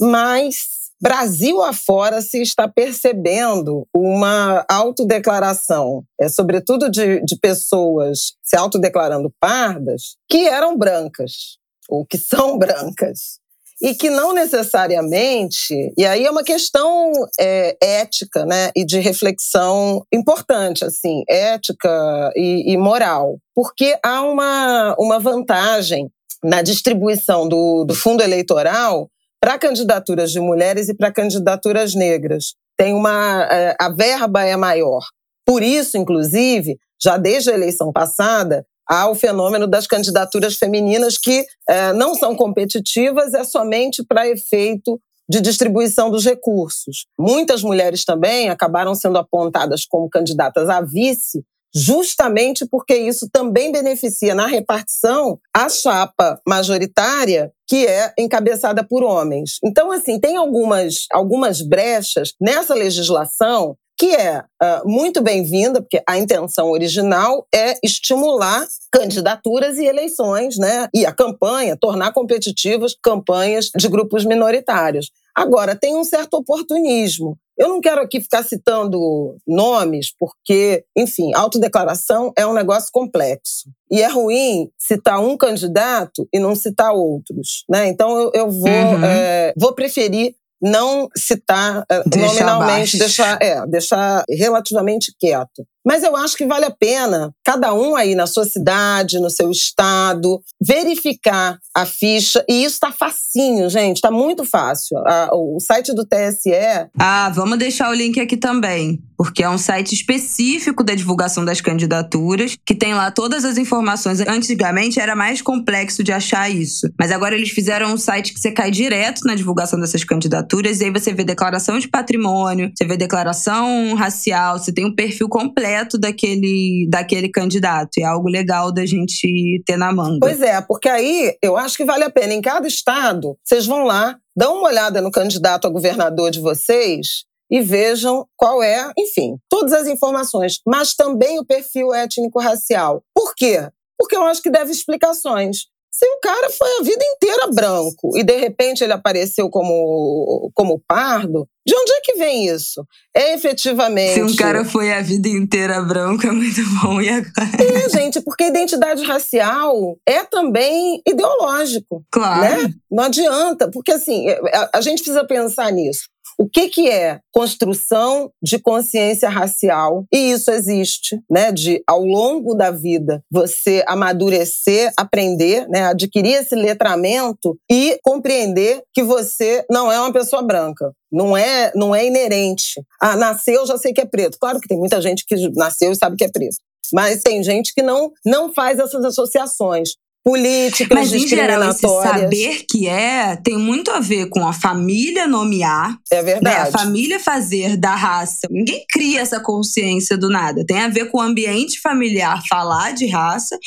mas 0.00 0.79
Brasil 1.00 1.62
afora 1.62 2.20
se 2.20 2.42
está 2.42 2.68
percebendo 2.68 3.86
uma 3.94 4.64
autodeclaração, 4.68 6.04
é, 6.20 6.28
sobretudo 6.28 6.90
de, 6.90 7.22
de 7.24 7.38
pessoas 7.38 8.34
se 8.42 8.54
autodeclarando 8.54 9.32
pardas, 9.40 10.16
que 10.28 10.46
eram 10.46 10.76
brancas, 10.76 11.58
ou 11.88 12.04
que 12.04 12.18
são 12.18 12.56
brancas 12.58 13.40
e 13.82 13.94
que 13.94 14.10
não 14.10 14.34
necessariamente, 14.34 15.74
e 15.96 16.04
aí 16.04 16.26
é 16.26 16.30
uma 16.30 16.44
questão 16.44 17.10
é, 17.40 17.74
ética, 17.80 18.44
né, 18.44 18.70
e 18.76 18.84
de 18.84 18.98
reflexão 18.98 20.04
importante, 20.12 20.84
assim, 20.84 21.22
ética 21.26 22.30
e, 22.36 22.74
e 22.74 22.76
moral, 22.76 23.38
porque 23.54 23.98
há 24.04 24.20
uma, 24.20 24.94
uma 24.98 25.18
vantagem 25.18 26.10
na 26.44 26.60
distribuição 26.60 27.48
do, 27.48 27.84
do 27.84 27.94
fundo 27.94 28.22
eleitoral 28.22 29.08
para 29.40 29.58
candidaturas 29.58 30.30
de 30.30 30.40
mulheres 30.40 30.88
e 30.88 30.94
para 30.94 31.12
candidaturas 31.12 31.94
negras. 31.94 32.54
Tem 32.76 32.94
uma, 32.94 33.48
é, 33.50 33.74
a 33.80 33.88
verba 33.88 34.44
é 34.44 34.56
maior. 34.56 35.02
Por 35.46 35.62
isso, 35.62 35.96
inclusive, 35.96 36.78
já 37.02 37.16
desde 37.16 37.50
a 37.50 37.54
eleição 37.54 37.92
passada, 37.92 38.64
há 38.86 39.08
o 39.08 39.14
fenômeno 39.14 39.66
das 39.66 39.86
candidaturas 39.86 40.56
femininas 40.56 41.16
que 41.16 41.46
é, 41.68 41.92
não 41.92 42.14
são 42.14 42.36
competitivas, 42.36 43.32
é 43.34 43.44
somente 43.44 44.04
para 44.04 44.28
efeito 44.28 45.00
de 45.28 45.40
distribuição 45.40 46.10
dos 46.10 46.24
recursos. 46.24 47.06
Muitas 47.18 47.62
mulheres 47.62 48.04
também 48.04 48.50
acabaram 48.50 48.94
sendo 48.94 49.16
apontadas 49.16 49.86
como 49.86 50.10
candidatas 50.10 50.68
a 50.68 50.80
vice, 50.80 51.44
justamente 51.74 52.66
porque 52.66 52.96
isso 52.96 53.28
também 53.32 53.70
beneficia 53.70 54.34
na 54.34 54.46
repartição 54.46 55.38
a 55.54 55.68
chapa 55.68 56.40
majoritária 56.46 57.52
que 57.66 57.86
é 57.86 58.12
encabeçada 58.18 58.82
por 58.82 59.04
homens. 59.04 59.58
Então, 59.62 59.92
assim, 59.92 60.18
tem 60.18 60.36
algumas, 60.36 61.06
algumas 61.12 61.62
brechas 61.62 62.32
nessa 62.40 62.74
legislação 62.74 63.76
que 64.00 64.14
é 64.14 64.38
uh, 64.40 64.88
muito 64.88 65.20
bem-vinda, 65.20 65.82
porque 65.82 66.02
a 66.08 66.16
intenção 66.16 66.70
original 66.70 67.46
é 67.54 67.74
estimular 67.84 68.66
candidaturas 68.90 69.76
e 69.76 69.84
eleições, 69.84 70.56
né? 70.56 70.88
E 70.94 71.04
a 71.04 71.12
campanha, 71.12 71.76
tornar 71.76 72.10
competitivas 72.10 72.96
campanhas 73.02 73.66
de 73.76 73.88
grupos 73.88 74.24
minoritários. 74.24 75.10
Agora, 75.36 75.76
tem 75.76 75.94
um 75.94 76.02
certo 76.02 76.38
oportunismo. 76.38 77.36
Eu 77.60 77.68
não 77.68 77.78
quero 77.78 78.00
aqui 78.00 78.22
ficar 78.22 78.42
citando 78.42 79.36
nomes, 79.46 80.14
porque, 80.18 80.82
enfim, 80.96 81.30
autodeclaração 81.34 82.32
é 82.34 82.46
um 82.46 82.54
negócio 82.54 82.88
complexo. 82.90 83.68
E 83.90 84.00
é 84.00 84.08
ruim 84.08 84.70
citar 84.78 85.20
um 85.20 85.36
candidato 85.36 86.26
e 86.32 86.38
não 86.38 86.54
citar 86.54 86.94
outros. 86.94 87.64
Né? 87.68 87.88
Então, 87.88 88.18
eu, 88.18 88.30
eu 88.32 88.50
vou, 88.50 88.66
uhum. 88.66 89.04
é, 89.04 89.52
vou 89.58 89.74
preferir 89.74 90.34
não 90.62 91.08
citar 91.14 91.82
uh, 91.82 92.18
nominalmente, 92.18 92.98
deixar, 92.98 93.38
é, 93.42 93.66
deixar 93.66 94.24
relativamente 94.28 95.14
quieto. 95.18 95.66
Mas 95.84 96.02
eu 96.02 96.14
acho 96.14 96.36
que 96.36 96.46
vale 96.46 96.64
a 96.64 96.70
pena 96.70 97.34
cada 97.44 97.72
um 97.74 97.96
aí 97.96 98.14
na 98.14 98.26
sua 98.26 98.44
cidade, 98.44 99.18
no 99.18 99.30
seu 99.30 99.50
estado, 99.50 100.42
verificar 100.60 101.58
a 101.74 101.86
ficha. 101.86 102.44
E 102.48 102.64
isso 102.64 102.74
está 102.74 102.92
facinho, 102.92 103.68
gente, 103.70 103.96
está 103.96 104.10
muito 104.10 104.44
fácil. 104.44 104.98
o 105.32 105.58
site 105.60 105.94
do 105.94 106.04
TSE. 106.04 106.50
Ah, 106.98 107.30
vamos 107.34 107.58
deixar 107.58 107.90
o 107.90 107.94
link 107.94 108.20
aqui 108.20 108.36
também, 108.36 109.02
porque 109.16 109.42
é 109.42 109.48
um 109.48 109.58
site 109.58 109.94
específico 109.94 110.84
da 110.84 110.94
divulgação 110.94 111.44
das 111.44 111.60
candidaturas, 111.60 112.56
que 112.64 112.74
tem 112.74 112.94
lá 112.94 113.10
todas 113.10 113.44
as 113.44 113.56
informações. 113.56 114.20
Antigamente 114.20 115.00
era 115.00 115.16
mais 115.16 115.40
complexo 115.40 116.04
de 116.04 116.12
achar 116.12 116.50
isso, 116.50 116.88
mas 116.98 117.10
agora 117.10 117.34
eles 117.34 117.50
fizeram 117.50 117.92
um 117.92 117.96
site 117.96 118.34
que 118.34 118.40
você 118.40 118.52
cai 118.52 118.70
direto 118.70 119.22
na 119.24 119.34
divulgação 119.34 119.80
dessas 119.80 120.04
candidaturas, 120.04 120.80
e 120.80 120.84
aí 120.84 120.90
você 120.90 121.12
vê 121.12 121.24
declaração 121.24 121.78
de 121.78 121.88
patrimônio, 121.88 122.70
você 122.74 122.84
vê 122.84 122.96
declaração 122.96 123.94
racial, 123.94 124.58
você 124.58 124.72
tem 124.72 124.84
um 124.84 124.94
perfil 124.94 125.28
completo 125.28 125.69
completo 125.70 125.98
daquele, 125.98 126.88
daquele 126.90 127.28
candidato. 127.28 127.98
É 127.98 128.04
algo 128.04 128.28
legal 128.28 128.72
da 128.72 128.84
gente 128.84 129.62
ter 129.64 129.76
na 129.76 129.92
manga. 129.92 130.18
Pois 130.20 130.40
é, 130.40 130.60
porque 130.60 130.88
aí 130.88 131.36
eu 131.42 131.56
acho 131.56 131.76
que 131.76 131.84
vale 131.84 132.04
a 132.04 132.10
pena. 132.10 132.34
Em 132.34 132.42
cada 132.42 132.66
estado, 132.66 133.36
vocês 133.44 133.66
vão 133.66 133.84
lá, 133.84 134.16
dão 134.36 134.58
uma 134.58 134.68
olhada 134.68 135.00
no 135.00 135.10
candidato 135.10 135.66
a 135.66 135.70
governador 135.70 136.30
de 136.30 136.40
vocês 136.40 137.24
e 137.50 137.60
vejam 137.60 138.26
qual 138.36 138.62
é, 138.62 138.92
enfim, 138.98 139.36
todas 139.48 139.72
as 139.72 139.88
informações, 139.88 140.60
mas 140.66 140.94
também 140.94 141.38
o 141.38 141.44
perfil 141.44 141.92
étnico-racial. 141.92 143.02
Por 143.14 143.34
quê? 143.34 143.68
Porque 143.98 144.16
eu 144.16 144.22
acho 144.24 144.40
que 144.40 144.50
deve 144.50 144.70
explicações. 144.70 145.66
Se 145.90 146.06
o 146.06 146.20
cara 146.20 146.48
foi 146.50 146.68
a 146.78 146.82
vida 146.82 147.04
inteira 147.04 147.48
branco 147.52 148.16
e 148.16 148.22
de 148.22 148.36
repente 148.36 148.84
ele 148.84 148.92
apareceu 148.92 149.50
como, 149.50 150.50
como 150.54 150.80
pardo, 150.86 151.48
de 151.66 151.74
onde 151.74 151.92
é 151.92 152.00
que 152.00 152.14
vem 152.14 152.46
isso? 152.46 152.84
É 153.14 153.34
efetivamente. 153.34 154.14
Se 154.14 154.22
um 154.22 154.34
cara 154.34 154.64
foi 154.64 154.92
a 154.92 155.02
vida 155.02 155.28
inteira 155.28 155.82
branco, 155.82 156.26
é 156.26 156.30
muito 156.30 156.60
bom. 156.80 157.00
E 157.00 157.08
agora? 157.08 157.32
É, 157.58 157.88
gente, 157.88 158.20
porque 158.22 158.44
identidade 158.44 159.02
racial 159.04 159.96
é 160.06 160.24
também 160.24 161.02
ideológico. 161.06 162.04
Claro. 162.10 162.40
Né? 162.40 162.74
Não 162.90 163.04
adianta, 163.04 163.70
porque 163.70 163.92
assim, 163.92 164.28
a, 164.30 164.78
a 164.78 164.80
gente 164.80 165.02
precisa 165.02 165.24
pensar 165.26 165.70
nisso. 165.70 166.08
O 166.40 166.48
que, 166.48 166.70
que 166.70 166.88
é 166.88 167.20
construção 167.30 168.32
de 168.42 168.58
consciência 168.58 169.28
racial? 169.28 170.06
E 170.10 170.32
isso 170.32 170.50
existe, 170.50 171.20
né? 171.30 171.52
De 171.52 171.82
ao 171.86 172.02
longo 172.02 172.54
da 172.54 172.70
vida 172.70 173.22
você 173.30 173.84
amadurecer, 173.86 174.90
aprender, 174.96 175.68
né? 175.68 175.82
Adquirir 175.82 176.36
esse 176.36 176.54
letramento 176.54 177.58
e 177.70 177.98
compreender 178.02 178.82
que 178.94 179.02
você 179.02 179.66
não 179.70 179.92
é 179.92 180.00
uma 180.00 180.14
pessoa 180.14 180.40
branca. 180.40 180.90
Não 181.12 181.36
é, 181.36 181.72
não 181.74 181.94
é 181.94 182.06
inerente. 182.06 182.82
Ah, 182.98 183.16
nasceu, 183.16 183.66
já 183.66 183.76
sei 183.76 183.92
que 183.92 184.00
é 184.00 184.06
preto. 184.06 184.38
Claro 184.40 184.60
que 184.60 184.68
tem 184.68 184.78
muita 184.78 184.98
gente 185.02 185.26
que 185.26 185.36
nasceu 185.50 185.92
e 185.92 185.96
sabe 185.96 186.16
que 186.16 186.24
é 186.24 186.30
preto. 186.32 186.56
Mas 186.90 187.20
tem 187.20 187.42
gente 187.42 187.74
que 187.74 187.82
não, 187.82 188.10
não 188.24 188.50
faz 188.50 188.78
essas 188.78 189.04
associações 189.04 189.90
políticas 190.22 190.96
Mas, 190.96 191.12
em 191.12 191.26
geral, 191.26 191.70
esse 191.70 191.80
saber 191.80 192.64
que 192.68 192.86
é 192.86 193.36
tem 193.36 193.56
muito 193.56 193.90
a 193.90 194.00
ver 194.00 194.28
com 194.28 194.46
a 194.46 194.52
família 194.52 195.26
nomear. 195.26 195.96
É 196.12 196.22
verdade. 196.22 196.56
Né? 196.56 196.62
A 196.62 196.66
família 196.70 197.18
fazer 197.18 197.76
da 197.76 197.94
raça. 197.94 198.46
Ninguém 198.50 198.84
cria 198.88 199.20
essa 199.20 199.40
consciência 199.40 200.16
do 200.16 200.28
nada. 200.28 200.64
Tem 200.66 200.80
a 200.80 200.88
ver 200.88 201.06
com 201.10 201.18
o 201.18 201.22
ambiente 201.22 201.80
familiar 201.80 202.42
falar 202.48 202.92
de 202.92 203.06
raça 203.06 203.58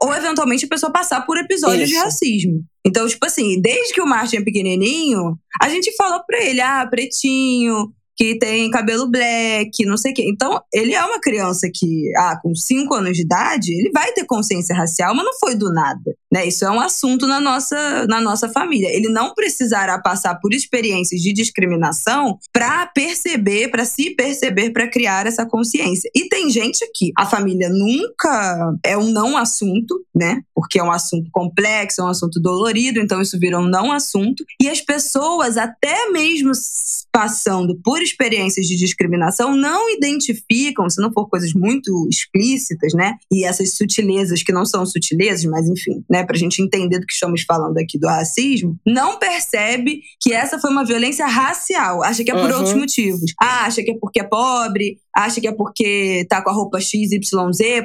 ou 0.00 0.14
eventualmente 0.14 0.64
a 0.64 0.68
pessoa 0.68 0.92
passar 0.92 1.26
por 1.26 1.36
episódios 1.36 1.90
Isso. 1.90 1.98
de 1.98 2.04
racismo. 2.04 2.64
Então, 2.86 3.06
tipo 3.06 3.26
assim, 3.26 3.60
desde 3.60 3.92
que 3.92 4.00
o 4.00 4.06
Martin 4.06 4.36
é 4.36 4.44
pequenininho, 4.44 5.36
a 5.60 5.68
gente 5.68 5.94
falou 5.96 6.22
pra 6.24 6.42
ele, 6.42 6.60
ah, 6.60 6.86
pretinho, 6.88 7.92
que 8.18 8.36
tem 8.36 8.68
cabelo 8.68 9.08
black, 9.08 9.86
não 9.86 9.96
sei 9.96 10.10
o 10.10 10.14
quê. 10.14 10.24
Então, 10.26 10.60
ele 10.74 10.92
é 10.92 11.04
uma 11.04 11.20
criança 11.20 11.70
que, 11.72 12.10
ah, 12.16 12.36
com 12.42 12.52
5 12.52 12.92
anos 12.92 13.16
de 13.16 13.22
idade, 13.22 13.72
ele 13.72 13.92
vai 13.92 14.12
ter 14.12 14.24
consciência 14.26 14.74
racial, 14.74 15.14
mas 15.14 15.24
não 15.24 15.38
foi 15.38 15.54
do 15.54 15.72
nada. 15.72 16.16
Né? 16.32 16.48
Isso 16.48 16.64
é 16.64 16.70
um 16.70 16.80
assunto 16.80 17.28
na 17.28 17.40
nossa, 17.40 18.06
na 18.08 18.20
nossa 18.20 18.48
família. 18.48 18.88
Ele 18.92 19.08
não 19.08 19.34
precisará 19.34 20.00
passar 20.00 20.34
por 20.40 20.52
experiências 20.52 21.20
de 21.20 21.32
discriminação 21.32 22.36
para 22.52 22.86
perceber, 22.88 23.68
para 23.68 23.84
se 23.84 24.10
perceber, 24.16 24.70
para 24.70 24.90
criar 24.90 25.26
essa 25.26 25.46
consciência. 25.46 26.10
E 26.12 26.28
tem 26.28 26.50
gente 26.50 26.84
que 26.94 27.12
a 27.16 27.24
família 27.24 27.68
nunca 27.68 28.74
é 28.84 28.98
um 28.98 29.12
não 29.12 29.36
assunto, 29.36 30.04
né? 30.12 30.40
Porque 30.52 30.80
é 30.80 30.82
um 30.82 30.90
assunto 30.90 31.30
complexo, 31.30 32.00
é 32.00 32.04
um 32.04 32.08
assunto 32.08 32.40
dolorido, 32.40 32.98
então 32.98 33.22
isso 33.22 33.38
vira 33.38 33.60
um 33.60 33.68
não 33.68 33.92
assunto. 33.92 34.44
E 34.60 34.68
as 34.68 34.80
pessoas, 34.80 35.56
até 35.56 36.10
mesmo 36.10 36.50
passando 37.12 37.78
por 37.82 38.02
experiências 38.08 38.66
de 38.66 38.76
discriminação 38.76 39.56
não 39.56 39.90
identificam, 39.90 40.88
se 40.88 41.00
não 41.00 41.12
for 41.12 41.28
coisas 41.28 41.52
muito 41.52 42.08
explícitas, 42.10 42.92
né? 42.94 43.14
E 43.30 43.44
essas 43.44 43.76
sutilezas 43.76 44.42
que 44.42 44.52
não 44.52 44.64
são 44.64 44.84
sutilezas, 44.84 45.44
mas 45.44 45.68
enfim, 45.68 46.04
né? 46.10 46.24
Pra 46.24 46.36
gente 46.36 46.62
entender 46.62 46.98
do 46.98 47.06
que 47.06 47.12
estamos 47.12 47.42
falando 47.42 47.78
aqui 47.78 47.98
do 47.98 48.06
racismo, 48.06 48.76
não 48.86 49.18
percebe 49.18 50.00
que 50.20 50.32
essa 50.32 50.58
foi 50.58 50.70
uma 50.70 50.84
violência 50.84 51.26
racial. 51.26 52.02
Acha 52.02 52.24
que 52.24 52.30
é 52.30 52.34
por 52.34 52.50
uhum. 52.50 52.56
outros 52.56 52.74
motivos. 52.74 53.32
Ah, 53.40 53.66
acha 53.66 53.82
que 53.82 53.90
é 53.92 53.98
porque 53.98 54.20
é 54.20 54.24
pobre, 54.24 54.98
acha 55.14 55.40
que 55.40 55.48
é 55.48 55.52
porque 55.52 56.26
tá 56.28 56.42
com 56.42 56.50
a 56.50 56.52
roupa 56.52 56.80
XYZ, 56.80 57.18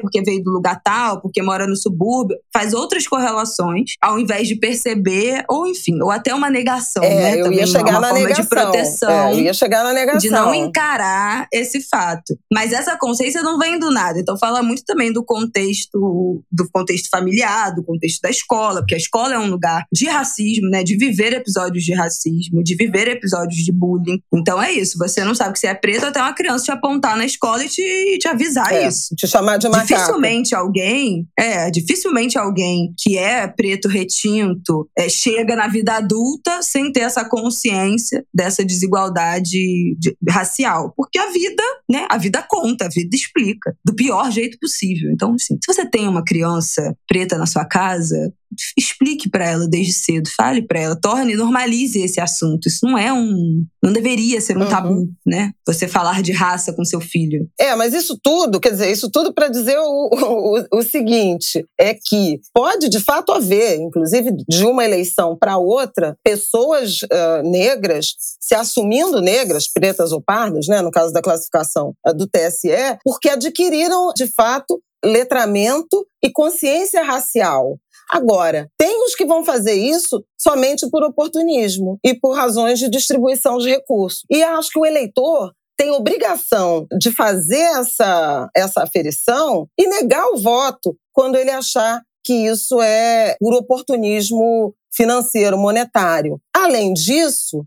porque 0.01 0.21
veio 0.21 0.43
do 0.43 0.51
lugar 0.51 0.79
tal, 0.83 1.21
porque 1.21 1.41
mora 1.41 1.65
no 1.65 1.75
subúrbio, 1.75 2.37
faz 2.53 2.73
outras 2.73 3.07
correlações, 3.07 3.91
ao 4.01 4.19
invés 4.19 4.47
de 4.47 4.55
perceber, 4.55 5.43
ou 5.49 5.67
enfim, 5.67 5.99
ou 6.01 6.11
até 6.11 6.33
uma 6.33 6.49
negação, 6.49 7.03
é, 7.03 7.15
né? 7.15 7.39
Eu 7.39 7.43
Também 7.45 7.59
ia 7.59 7.67
chegar 7.67 7.91
uma 7.91 8.01
na 8.01 8.09
forma 8.09 8.23
negação. 8.23 8.43
de 8.43 8.49
proteção. 8.49 9.09
É, 9.09 9.33
eu 9.33 9.39
ia 9.39 9.53
chegar 9.53 9.83
na 9.83 9.93
negação. 9.93 10.12
De 10.19 10.29
não 10.29 10.53
encarar 10.53 11.47
esse 11.51 11.81
fato. 11.81 12.37
Mas 12.51 12.71
essa 12.71 12.97
consciência 12.97 13.41
não 13.41 13.57
vem 13.57 13.79
do 13.79 13.91
nada. 13.91 14.19
Então 14.19 14.37
fala 14.37 14.61
muito 14.61 14.83
também 14.85 15.11
do 15.11 15.23
contexto, 15.23 16.43
do 16.51 16.69
contexto 16.71 17.09
familiar, 17.09 17.73
do 17.73 17.83
contexto 17.83 18.21
da 18.21 18.29
escola, 18.29 18.81
porque 18.81 18.95
a 18.95 18.97
escola 18.97 19.33
é 19.33 19.39
um 19.39 19.49
lugar 19.49 19.85
de 19.91 20.05
racismo, 20.05 20.69
né? 20.69 20.83
De 20.83 20.95
viver 20.95 21.33
episódios 21.33 21.83
de 21.83 21.93
racismo, 21.93 22.63
de 22.63 22.75
viver 22.75 23.07
episódios 23.07 23.63
de 23.63 23.71
bullying. 23.71 24.21
Então 24.33 24.61
é 24.61 24.71
isso. 24.71 24.97
Você 24.99 25.23
não 25.23 25.33
sabe 25.33 25.53
que 25.53 25.59
você 25.59 25.67
é 25.67 25.73
preto 25.73 26.05
até 26.05 26.21
uma 26.21 26.33
criança 26.33 26.65
te 26.65 26.71
apontar 26.71 27.17
na 27.17 27.23
na 27.23 27.25
escola 27.25 27.63
e 27.63 27.69
te, 27.69 28.17
te 28.19 28.27
avisar 28.27 28.71
é, 28.73 28.87
isso. 28.87 29.15
Te 29.15 29.27
chamar 29.27 29.57
de 29.57 29.67
macaco. 29.69 29.87
Dificilmente 29.87 30.53
alguém, 30.53 31.27
é, 31.39 31.71
dificilmente 31.71 32.37
alguém 32.37 32.93
que 32.97 33.17
é 33.17 33.47
preto 33.47 33.87
retinto 33.87 34.87
é, 34.97 35.07
chega 35.09 35.55
na 35.55 35.67
vida 35.67 35.93
adulta 35.93 36.61
sem 36.61 36.91
ter 36.91 37.01
essa 37.01 37.27
consciência 37.27 38.25
dessa 38.33 38.63
desigualdade 38.63 39.95
de, 40.03 40.17
racial. 40.29 40.93
Porque 40.95 41.17
a 41.17 41.31
vida, 41.31 41.63
né, 41.89 42.05
a 42.09 42.17
vida 42.17 42.45
conta, 42.47 42.85
a 42.85 42.89
vida 42.89 43.15
explica, 43.15 43.75
do 43.85 43.95
pior 43.95 44.29
jeito 44.31 44.57
possível. 44.59 45.09
Então, 45.11 45.33
assim, 45.33 45.57
se 45.63 45.73
você 45.73 45.89
tem 45.89 46.07
uma 46.07 46.23
criança 46.23 46.95
preta 47.07 47.37
na 47.37 47.45
sua 47.45 47.65
casa, 47.65 48.33
explique 48.77 49.29
para 49.29 49.45
ela 49.45 49.67
desde 49.67 49.93
cedo, 49.93 50.29
fale 50.35 50.61
para 50.61 50.79
ela, 50.79 50.99
torne, 50.99 51.35
normalize 51.35 51.99
esse 51.99 52.19
assunto. 52.19 52.67
Isso 52.67 52.85
não 52.85 52.97
é 52.97 53.11
um, 53.11 53.65
não 53.81 53.91
deveria 53.91 54.39
ser 54.41 54.57
um 54.57 54.61
uhum. 54.61 54.69
tabu, 54.69 55.07
né? 55.25 55.51
Você 55.67 55.87
falar 55.87 56.21
de 56.21 56.31
raça 56.31 56.73
com 56.73 56.83
seu 56.85 57.01
filho. 57.01 57.47
É, 57.59 57.75
mas 57.75 57.93
isso 57.93 58.17
tudo, 58.21 58.59
quer 58.59 58.71
dizer, 58.71 58.91
isso 58.91 59.09
tudo 59.11 59.33
para 59.33 59.47
dizer 59.47 59.77
o, 59.79 60.09
o, 60.11 60.79
o, 60.79 60.83
seguinte, 60.83 61.65
é 61.79 61.93
que 61.93 62.39
pode 62.53 62.89
de 62.89 62.99
fato 62.99 63.31
haver, 63.31 63.79
inclusive 63.79 64.31
de 64.47 64.65
uma 64.65 64.83
eleição 64.83 65.37
para 65.37 65.57
outra, 65.57 66.15
pessoas 66.23 67.01
uh, 67.03 67.49
negras 67.49 68.13
se 68.39 68.55
assumindo 68.55 69.21
negras, 69.21 69.67
pretas 69.67 70.11
ou 70.11 70.21
pardas, 70.21 70.67
né, 70.67 70.81
no 70.81 70.91
caso 70.91 71.13
da 71.13 71.21
classificação 71.21 71.93
uh, 72.05 72.13
do 72.13 72.27
TSE, 72.27 72.97
porque 73.03 73.29
adquiriram 73.29 74.11
de 74.15 74.27
fato 74.27 74.81
letramento 75.03 76.05
e 76.23 76.31
consciência 76.31 77.03
racial. 77.03 77.77
Agora, 78.09 78.69
tem 78.77 79.03
os 79.05 79.15
que 79.15 79.25
vão 79.25 79.43
fazer 79.43 79.73
isso 79.73 80.23
somente 80.37 80.89
por 80.89 81.03
oportunismo 81.03 81.97
e 82.03 82.13
por 82.13 82.35
razões 82.35 82.79
de 82.79 82.89
distribuição 82.89 83.57
de 83.57 83.69
recursos. 83.69 84.23
E 84.29 84.43
acho 84.43 84.69
que 84.69 84.79
o 84.79 84.85
eleitor 84.85 85.51
tem 85.77 85.91
obrigação 85.91 86.85
de 86.99 87.11
fazer 87.11 87.63
essa, 87.79 88.49
essa 88.55 88.83
aferição 88.83 89.67
e 89.77 89.87
negar 89.87 90.27
o 90.27 90.37
voto 90.37 90.95
quando 91.11 91.35
ele 91.35 91.49
achar 91.49 92.01
que 92.23 92.33
isso 92.33 92.81
é 92.81 93.35
por 93.39 93.53
oportunismo 93.53 94.73
financeiro, 94.93 95.57
monetário. 95.57 96.39
Além 96.55 96.93
disso, 96.93 97.65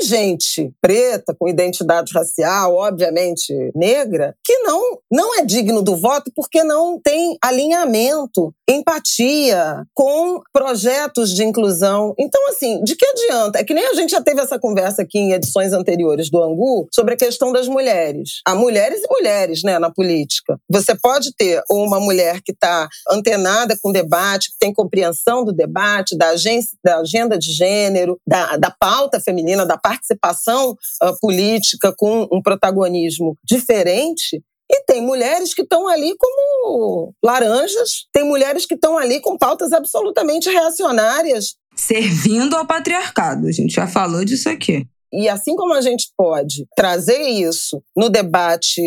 gente 0.00 0.72
preta, 0.80 1.34
com 1.38 1.48
identidade 1.48 2.12
racial, 2.14 2.74
obviamente 2.74 3.52
negra, 3.74 4.34
que 4.44 4.58
não, 4.58 4.98
não 5.10 5.38
é 5.38 5.44
digno 5.44 5.82
do 5.82 5.96
voto 5.96 6.30
porque 6.34 6.62
não 6.62 7.00
tem 7.00 7.36
alinhamento, 7.42 8.52
empatia 8.68 9.84
com 9.94 10.40
projetos 10.52 11.34
de 11.34 11.44
inclusão. 11.44 12.14
Então, 12.18 12.48
assim, 12.48 12.82
de 12.84 12.94
que 12.94 13.06
adianta? 13.06 13.58
É 13.58 13.64
que 13.64 13.74
nem 13.74 13.86
a 13.86 13.94
gente 13.94 14.10
já 14.10 14.20
teve 14.20 14.40
essa 14.40 14.58
conversa 14.58 15.02
aqui 15.02 15.18
em 15.18 15.32
edições 15.32 15.72
anteriores 15.72 16.30
do 16.30 16.42
Angu 16.42 16.86
sobre 16.92 17.14
a 17.14 17.16
questão 17.16 17.52
das 17.52 17.66
mulheres. 17.68 18.40
Há 18.46 18.54
mulheres 18.54 19.02
e 19.02 19.08
mulheres 19.08 19.62
né, 19.62 19.78
na 19.78 19.90
política. 19.90 20.58
Você 20.70 20.94
pode 20.94 21.34
ter 21.34 21.62
uma 21.70 21.98
mulher 21.98 22.40
que 22.42 22.52
está 22.52 22.88
antenada 23.10 23.76
com 23.80 23.90
o 23.90 23.92
debate, 23.92 24.50
que 24.50 24.58
tem 24.58 24.72
compreensão 24.72 25.44
do 25.44 25.52
debate, 25.52 26.16
da, 26.16 26.30
agência, 26.30 26.76
da 26.84 26.98
agenda 26.98 27.38
de 27.38 27.50
gênero, 27.52 28.18
da, 28.26 28.56
da 28.56 28.70
pauta 28.70 29.20
feminina, 29.20 29.64
da 29.64 29.78
participação 29.88 30.72
uh, 30.72 31.18
política 31.20 31.94
com 31.96 32.28
um 32.32 32.42
protagonismo 32.42 33.36
diferente. 33.44 34.42
E 34.70 34.84
tem 34.84 35.00
mulheres 35.00 35.54
que 35.54 35.62
estão 35.62 35.88
ali 35.88 36.14
como 36.18 37.14
laranjas, 37.24 38.06
tem 38.12 38.24
mulheres 38.24 38.66
que 38.66 38.74
estão 38.74 38.98
ali 38.98 39.18
com 39.20 39.38
pautas 39.38 39.72
absolutamente 39.72 40.50
reacionárias. 40.50 41.54
Servindo 41.74 42.54
ao 42.54 42.66
patriarcado, 42.66 43.46
a 43.46 43.52
gente 43.52 43.72
já 43.72 43.86
falou 43.86 44.24
disso 44.24 44.48
aqui. 44.48 44.86
E 45.10 45.26
assim 45.26 45.56
como 45.56 45.72
a 45.72 45.80
gente 45.80 46.08
pode 46.14 46.66
trazer 46.76 47.22
isso 47.22 47.82
no 47.96 48.10
debate 48.10 48.82